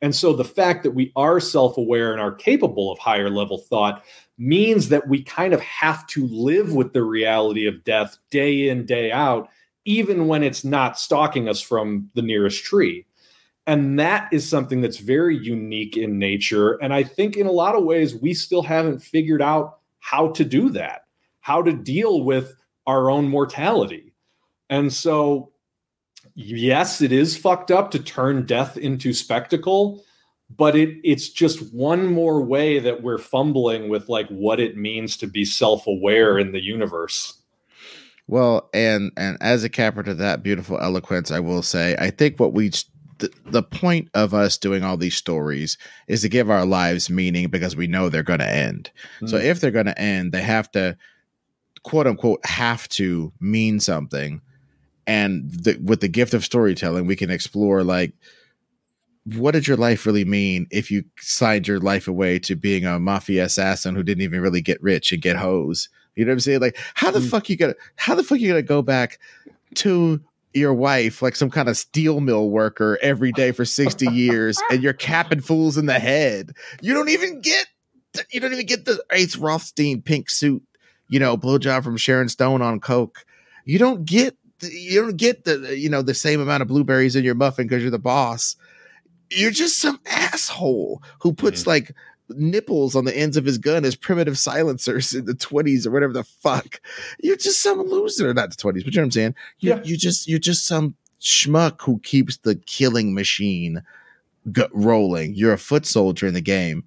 [0.00, 3.58] And so the fact that we are self aware and are capable of higher level
[3.58, 4.04] thought
[4.38, 8.86] means that we kind of have to live with the reality of death day in,
[8.86, 9.48] day out,
[9.84, 13.04] even when it's not stalking us from the nearest tree.
[13.66, 16.74] And that is something that's very unique in nature.
[16.74, 20.44] And I think in a lot of ways, we still haven't figured out how to
[20.44, 21.02] do that,
[21.40, 22.54] how to deal with
[22.86, 24.14] our own mortality.
[24.70, 25.52] And so,
[26.38, 30.04] yes, it is fucked up to turn death into spectacle,
[30.56, 35.16] but it it's just one more way that we're fumbling with like what it means
[35.18, 37.34] to be self-aware in the universe.
[38.28, 42.38] Well, and and as a capper to that beautiful eloquence, I will say, I think
[42.38, 42.70] what we
[43.18, 47.48] the, the point of us doing all these stories is to give our lives meaning
[47.48, 48.92] because we know they're going to end.
[49.20, 49.28] Mm.
[49.30, 49.44] So hmm.
[49.44, 50.96] if they're going to end, they have to
[51.82, 54.40] quote unquote have to mean something.
[55.08, 58.12] And the, with the gift of storytelling, we can explore like
[59.36, 62.98] what did your life really mean if you signed your life away to being a
[62.98, 65.88] mafia assassin who didn't even really get rich and get hoes?
[66.14, 66.60] You know what I'm saying?
[66.60, 67.28] Like, how the mm.
[67.28, 69.18] fuck you gonna how the fuck you gonna go back
[69.76, 70.20] to
[70.54, 74.82] your wife like some kind of steel mill worker every day for 60 years and
[74.82, 76.52] you're capping fools in the head?
[76.80, 77.66] You don't even get
[78.30, 80.62] you don't even get the Ace Rothstein pink suit,
[81.08, 83.24] you know, blowjob from Sharon Stone on coke.
[83.64, 87.24] You don't get you don't get the you know the same amount of blueberries in
[87.24, 88.56] your muffin because you're the boss.
[89.30, 91.68] You're just some asshole who puts mm.
[91.68, 91.94] like
[92.30, 96.12] nipples on the ends of his gun as primitive silencers in the 20s or whatever
[96.12, 96.80] the fuck.
[97.20, 98.32] You're just some loser.
[98.34, 99.34] Not the 20s, but you know what I'm saying?
[99.60, 99.82] You, yeah.
[99.84, 103.82] you just you're just some schmuck who keeps the killing machine
[104.72, 105.34] rolling.
[105.34, 106.84] You're a foot soldier in the game.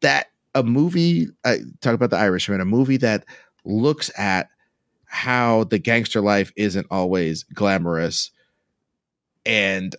[0.00, 3.24] That a movie I talk about the Irishman, a movie that
[3.64, 4.48] looks at
[5.10, 8.30] how the gangster life isn't always glamorous
[9.44, 9.96] and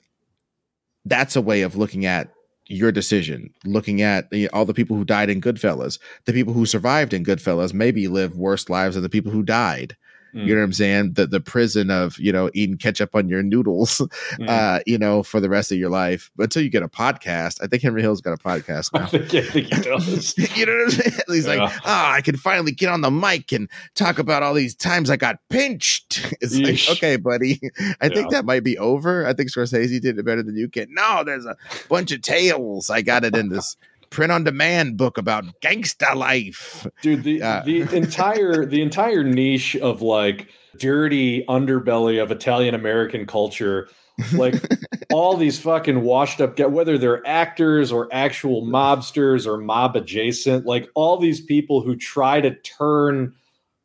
[1.05, 2.29] that's a way of looking at
[2.67, 6.53] your decision, looking at you know, all the people who died in Goodfellas, the people
[6.53, 9.95] who survived in Goodfellas maybe live worse lives than the people who died.
[10.33, 10.45] Mm.
[10.45, 11.13] You know what I'm saying?
[11.13, 13.97] The the prison of you know eating ketchup on your noodles,
[14.39, 14.49] mm.
[14.49, 17.61] uh, you know, for the rest of your life until you get a podcast.
[17.61, 19.03] I think Henry Hill's got a podcast now.
[19.03, 20.37] I think, I think he does.
[20.57, 21.19] you know what I'm saying?
[21.27, 21.55] He's yeah.
[21.55, 24.75] like, ah, oh, I can finally get on the mic and talk about all these
[24.75, 26.33] times I got pinched.
[26.41, 26.87] It's Yeesh.
[26.87, 28.09] like, okay, buddy, I yeah.
[28.09, 29.25] think that might be over.
[29.25, 30.87] I think Scorsese did it better than you can.
[30.93, 31.55] No, there's a
[31.89, 32.89] bunch of tales.
[32.89, 33.75] I got it in this
[34.11, 36.85] print on demand book about gangsta life.
[37.01, 40.47] Dude, the uh, the entire the entire niche of like
[40.77, 43.89] dirty underbelly of Italian American culture
[44.33, 44.55] like
[45.11, 50.65] all these fucking washed up get whether they're actors or actual mobsters or mob adjacent
[50.65, 53.33] like all these people who try to turn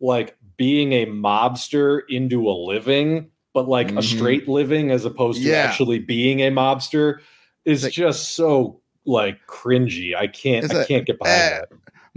[0.01, 3.99] like being a mobster into a living but like mm-hmm.
[3.99, 5.57] a straight living as opposed to yeah.
[5.57, 7.19] actually being a mobster
[7.65, 10.15] is like, just so like cringy.
[10.15, 10.65] I can't.
[10.65, 11.69] It's I can't get behind uh, that.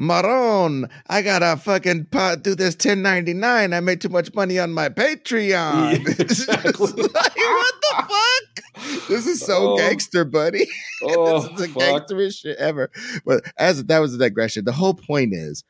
[0.01, 3.73] Maron, I gotta fucking pot, do this 1099.
[3.73, 6.05] I made too much money on my Patreon.
[6.05, 6.71] Yeah, exactly.
[7.03, 9.07] like, what the fuck?
[9.09, 10.67] This is so oh, gangster, buddy.
[11.01, 12.07] Oh, this is the fuck.
[12.07, 12.89] gangsteriest shit ever.
[13.25, 15.65] But as that was a digression, the whole point is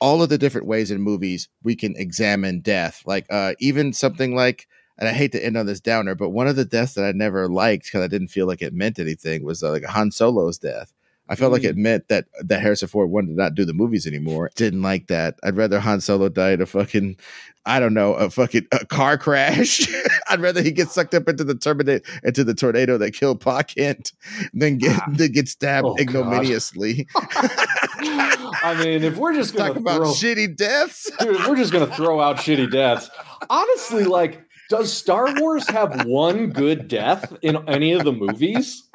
[0.00, 3.02] all of the different ways in movies we can examine death.
[3.06, 4.66] Like uh even something like
[4.98, 7.12] and I hate to end on this downer, but one of the deaths that I
[7.12, 10.58] never liked because I didn't feel like it meant anything was uh, like Han Solo's
[10.58, 10.92] death.
[11.28, 11.54] I felt mm.
[11.54, 11.80] like it mm.
[11.80, 14.50] meant that that Harrison Ford wanted to not do the movies anymore.
[14.56, 15.38] Didn't like that.
[15.42, 17.16] I'd rather Han Solo die in a fucking,
[17.64, 19.88] I don't know, a fucking a car crash.
[20.28, 23.62] I'd rather he get sucked up into the Terminator into the tornado that killed Pa
[23.62, 24.12] Kent
[24.52, 25.06] than get ah.
[25.12, 27.06] than get stabbed oh, ignominiously.
[27.16, 31.94] I mean, if we're just gonna talk about throw, shitty deaths, dude, we're just gonna
[31.94, 33.08] throw out shitty deaths.
[33.48, 38.88] Honestly, like does Star Wars have one good death in any of the movies?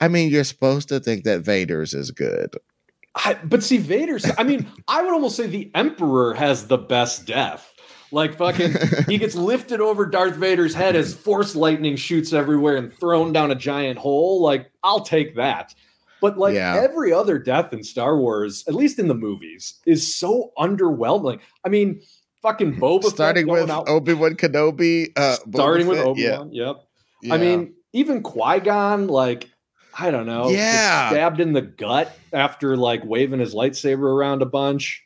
[0.00, 2.56] I mean, you're supposed to think that Vader's is good.
[3.14, 7.26] I, but see, Vader's, I mean, I would almost say the Emperor has the best
[7.26, 7.74] death.
[8.10, 8.74] Like fucking,
[9.08, 13.50] he gets lifted over Darth Vader's head as force lightning shoots everywhere and thrown down
[13.50, 14.40] a giant hole.
[14.40, 15.74] Like, I'll take that.
[16.20, 16.80] But like yeah.
[16.82, 21.40] every other death in Star Wars, at least in the movies, is so underwhelming.
[21.64, 22.00] I mean,
[22.48, 25.12] fucking Boba starting with Obi Wan Kenobi.
[25.16, 26.50] Uh, starting with Obi Wan.
[26.52, 26.66] Yeah.
[26.66, 26.76] Yep.
[27.22, 27.34] Yeah.
[27.34, 29.48] I mean, even Qui Gon, like
[29.98, 34.46] I don't know, yeah, stabbed in the gut after like waving his lightsaber around a
[34.46, 35.04] bunch.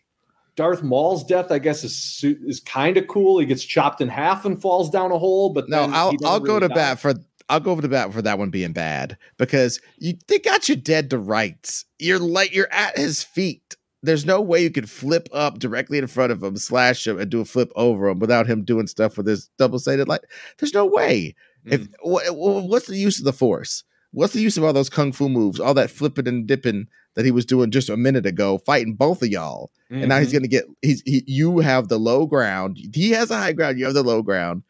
[0.54, 3.38] Darth Maul's death, I guess, is is kind of cool.
[3.38, 5.50] He gets chopped in half and falls down a hole.
[5.50, 6.74] But no, I'll I'll really go to die.
[6.74, 7.14] bat for
[7.48, 10.76] I'll go over to bat for that one being bad because you they got you
[10.76, 11.86] dead to rights.
[11.98, 16.06] You're like you're at his feet there's no way you could flip up directly in
[16.06, 19.16] front of him, slash him, and do a flip over him without him doing stuff
[19.16, 20.22] with his double sided light.
[20.58, 21.34] There's no way.
[21.66, 21.72] Mm.
[21.72, 23.84] If what's the use of the force?
[24.10, 27.24] What's the use of all those kung fu moves, all that flipping and dipping that
[27.24, 30.02] he was doing just a minute ago, fighting both of y'all, mm-hmm.
[30.02, 30.38] and now he's mm-hmm.
[30.38, 32.78] gonna get he's he, you have the low ground.
[32.94, 33.78] He has the high ground.
[33.78, 34.64] You have the low ground.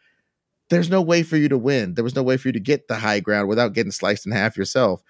[0.68, 1.94] There's no way for you to win.
[1.94, 4.32] There was no way for you to get the high ground without getting sliced in
[4.32, 5.02] half yourself.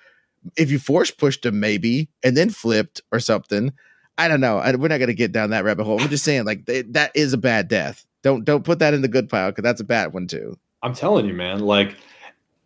[0.56, 3.72] If you force pushed him, maybe, and then flipped or something,
[4.18, 4.58] I don't know.
[4.58, 6.00] I, we're not going to get down that rabbit hole.
[6.00, 8.04] I'm just saying, like they, that is a bad death.
[8.22, 10.56] Don't don't put that in the good pile because that's a bad one too.
[10.82, 11.60] I'm telling you, man.
[11.60, 11.96] Like,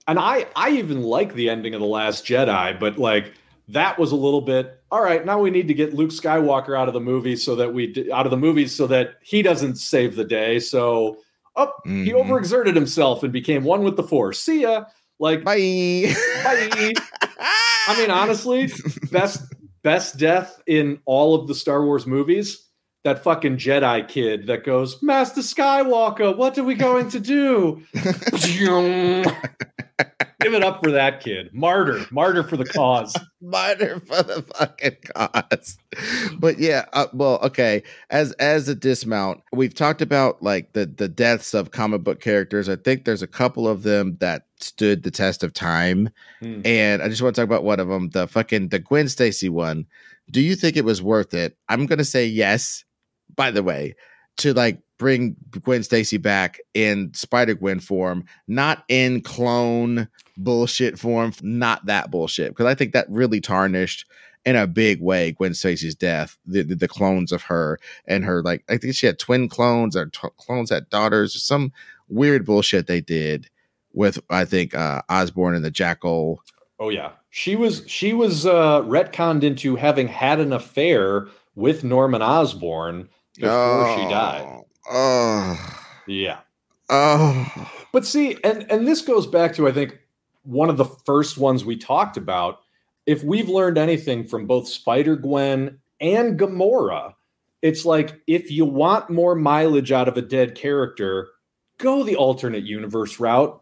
[0.07, 3.33] and I I even like the ending of the Last Jedi, but like
[3.69, 6.89] that was a little bit all right now we need to get luke skywalker out
[6.89, 10.15] of the movie so that we out of the movies so that he doesn't save
[10.15, 11.19] the day so
[11.57, 12.05] oh mm-hmm.
[12.05, 14.85] he overexerted himself and became one with the force see ya
[15.19, 16.15] like bye
[16.45, 16.93] bye
[17.89, 18.71] i mean honestly
[19.11, 19.43] best
[19.87, 22.69] best death in all of the star wars movies?
[23.05, 27.81] That fucking jedi kid that goes master skywalker what are we going to do
[30.41, 31.49] Give it up for that kid.
[31.55, 32.05] Martyr.
[32.11, 33.17] Martyr for the cause.
[33.41, 35.79] Martyr for the fucking cause.
[36.39, 37.83] But yeah, uh, well, okay.
[38.11, 42.69] As as a dismount, we've talked about like the the deaths of comic book characters.
[42.69, 46.11] I think there's a couple of them that stood the test of time.
[46.41, 46.61] Hmm.
[46.67, 49.49] And I just want to talk about one of them, the fucking the Gwen Stacy
[49.49, 49.87] one.
[50.31, 51.57] Do you think it was worth it?
[51.71, 52.85] I'm going to say yes.
[53.35, 53.95] By the way,
[54.39, 61.33] to like bring Gwen Stacy back in Spider Gwen form, not in clone bullshit form,
[61.43, 62.49] not that bullshit.
[62.49, 64.07] Because I think that really tarnished
[64.45, 68.43] in a big way Gwen Stacy's death, the, the, the clones of her and her
[68.43, 71.73] like I think she had twin clones or t- clones had daughters or some
[72.09, 73.51] weird bullshit they did
[73.93, 76.43] with I think uh Osborn and the Jackal.
[76.79, 77.13] Oh yeah.
[77.31, 83.51] She was she was uh retconned into having had an affair with Norman Osborn before
[83.51, 83.97] oh.
[83.97, 84.63] she died.
[84.91, 85.59] Oh.
[86.07, 86.39] Yeah.
[86.89, 87.71] Oh.
[87.93, 89.99] But see, and and this goes back to I think
[90.43, 92.61] one of the first ones we talked about.
[93.07, 97.15] If we've learned anything from both Spider Gwen and Gamora,
[97.63, 101.29] it's like if you want more mileage out of a dead character,
[101.79, 103.61] go the alternate universe route.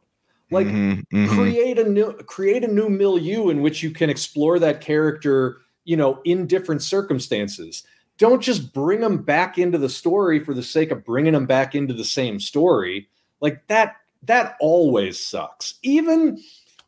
[0.51, 1.35] Like mm-hmm, mm-hmm.
[1.35, 5.97] create a new create a new milieu in which you can explore that character, you
[5.97, 7.83] know, in different circumstances
[8.19, 11.75] don't just bring them back into the story for the sake of bringing them back
[11.75, 13.09] into the same story.
[13.41, 15.75] Like that, that always sucks.
[15.83, 16.41] Even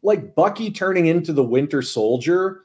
[0.03, 2.65] like Bucky turning into the Winter Soldier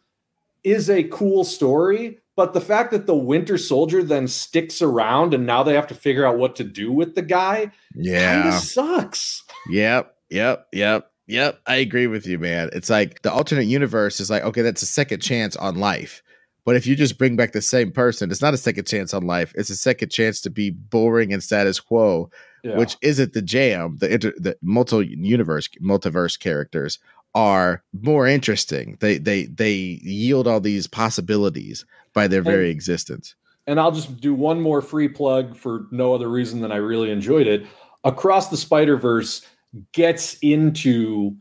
[0.63, 5.45] is a cool story, but the fact that the Winter Soldier then sticks around and
[5.45, 9.43] now they have to figure out what to do with the guy, yeah, sucks.
[9.69, 11.07] Yep, yep, yep.
[11.27, 12.69] Yep, I agree with you, man.
[12.73, 16.21] It's like the alternate universe is like, okay, that's a second chance on life.
[16.65, 19.25] But if you just bring back the same person, it's not a second chance on
[19.25, 19.51] life.
[19.55, 22.29] It's a second chance to be boring and status quo,
[22.63, 22.77] yeah.
[22.77, 23.97] which isn't the jam.
[23.99, 26.99] The inter, the multi universe multiverse characters
[27.33, 28.97] are more interesting.
[28.99, 33.35] They they they yield all these possibilities by their very existence.
[33.67, 37.11] And I'll just do one more free plug for no other reason than I really
[37.11, 37.65] enjoyed it.
[38.03, 39.45] Across the Spider Verse
[39.93, 41.35] gets into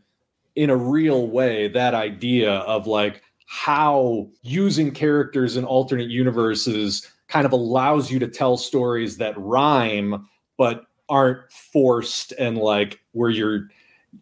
[0.54, 3.22] in a real way that idea of like
[3.52, 10.28] how using characters in alternate universes kind of allows you to tell stories that rhyme
[10.56, 13.66] but aren't forced and like where you're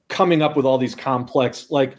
[0.08, 1.98] coming up with all these complex like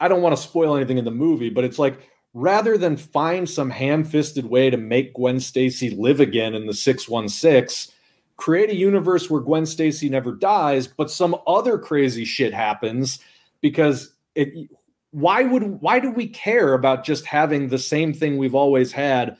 [0.00, 3.46] I don't want to spoil anything in the movie but it's like rather than find
[3.46, 7.94] some ham-fisted way to make Gwen Stacy live again in the 616
[8.38, 13.18] create a universe where Gwen Stacy never dies but some other crazy shit happens
[13.60, 14.70] because it
[15.10, 19.36] why would why do we care about just having the same thing we've always had?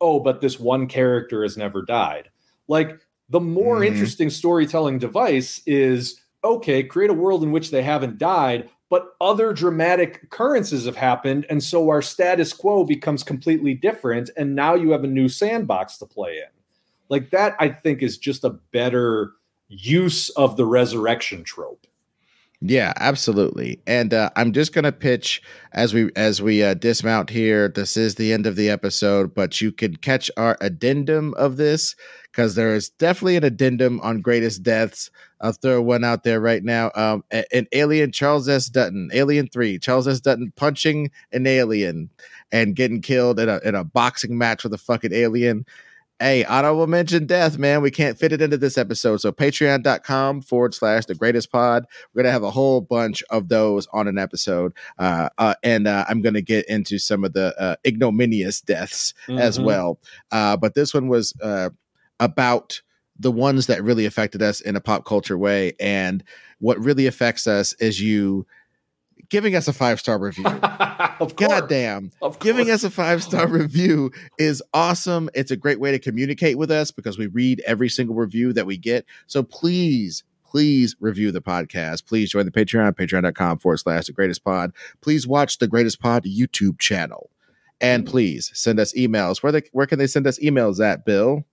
[0.00, 2.30] Oh but this one character has never died.
[2.68, 3.92] Like the more mm-hmm.
[3.92, 9.52] interesting storytelling device is okay create a world in which they haven't died but other
[9.52, 14.90] dramatic occurrences have happened and so our status quo becomes completely different and now you
[14.90, 16.50] have a new sandbox to play in.
[17.08, 19.32] Like that i think is just a better
[19.68, 21.86] use of the resurrection trope
[22.60, 23.80] yeah, absolutely.
[23.86, 25.40] And uh, I'm just gonna pitch
[25.72, 27.68] as we as we uh, dismount here.
[27.68, 31.94] This is the end of the episode, but you can catch our addendum of this
[32.32, 35.08] because there is definitely an addendum on greatest deaths.
[35.40, 36.90] I'll throw one out there right now.
[36.96, 38.66] Um, an alien Charles S.
[38.68, 40.18] Dutton, Alien Three, Charles S.
[40.18, 42.10] Dutton punching an alien
[42.50, 45.64] and getting killed in a in a boxing match with a fucking alien.
[46.20, 47.80] Hey, honorable mention death, man.
[47.80, 49.18] We can't fit it into this episode.
[49.18, 51.86] So patreon.com forward slash the greatest pod.
[52.12, 54.72] We're going to have a whole bunch of those on an episode.
[54.98, 59.14] Uh, uh, and uh, I'm going to get into some of the uh, ignominious deaths
[59.28, 59.38] mm-hmm.
[59.38, 60.00] as well.
[60.32, 61.70] Uh, but this one was uh,
[62.18, 62.82] about
[63.16, 65.74] the ones that really affected us in a pop culture way.
[65.78, 66.24] And
[66.58, 68.44] what really affects us is you
[69.30, 70.46] giving us a five star review.
[71.20, 72.10] of Goddamn.
[72.22, 75.30] Of giving us a five star review is awesome.
[75.34, 78.66] It's a great way to communicate with us because we read every single review that
[78.66, 79.04] we get.
[79.26, 82.06] So please, please review the podcast.
[82.06, 84.72] Please join the Patreon, patreon.com forward slash the greatest pod.
[85.00, 87.30] Please watch the greatest pod YouTube channel.
[87.80, 88.10] And mm.
[88.10, 89.42] please send us emails.
[89.42, 91.44] Where they, where can they send us emails at, Bill?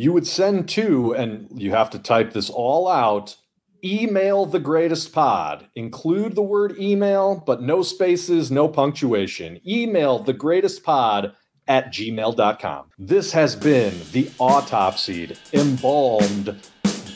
[0.00, 3.36] you would send to, and you have to type this all out
[3.84, 5.66] email the greatest pod.
[5.74, 9.60] Include the word email, but no spaces, no punctuation.
[9.66, 11.34] Email the greatest pod
[11.68, 12.90] at gmail.com.
[12.98, 16.56] This has been the autopsied, embalmed,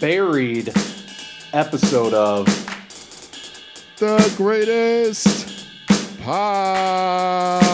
[0.01, 0.73] buried
[1.53, 2.47] episode of
[3.99, 5.67] The Greatest
[6.21, 7.65] Pod.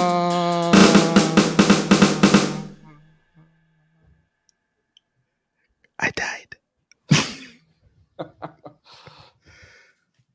[5.98, 6.56] I died.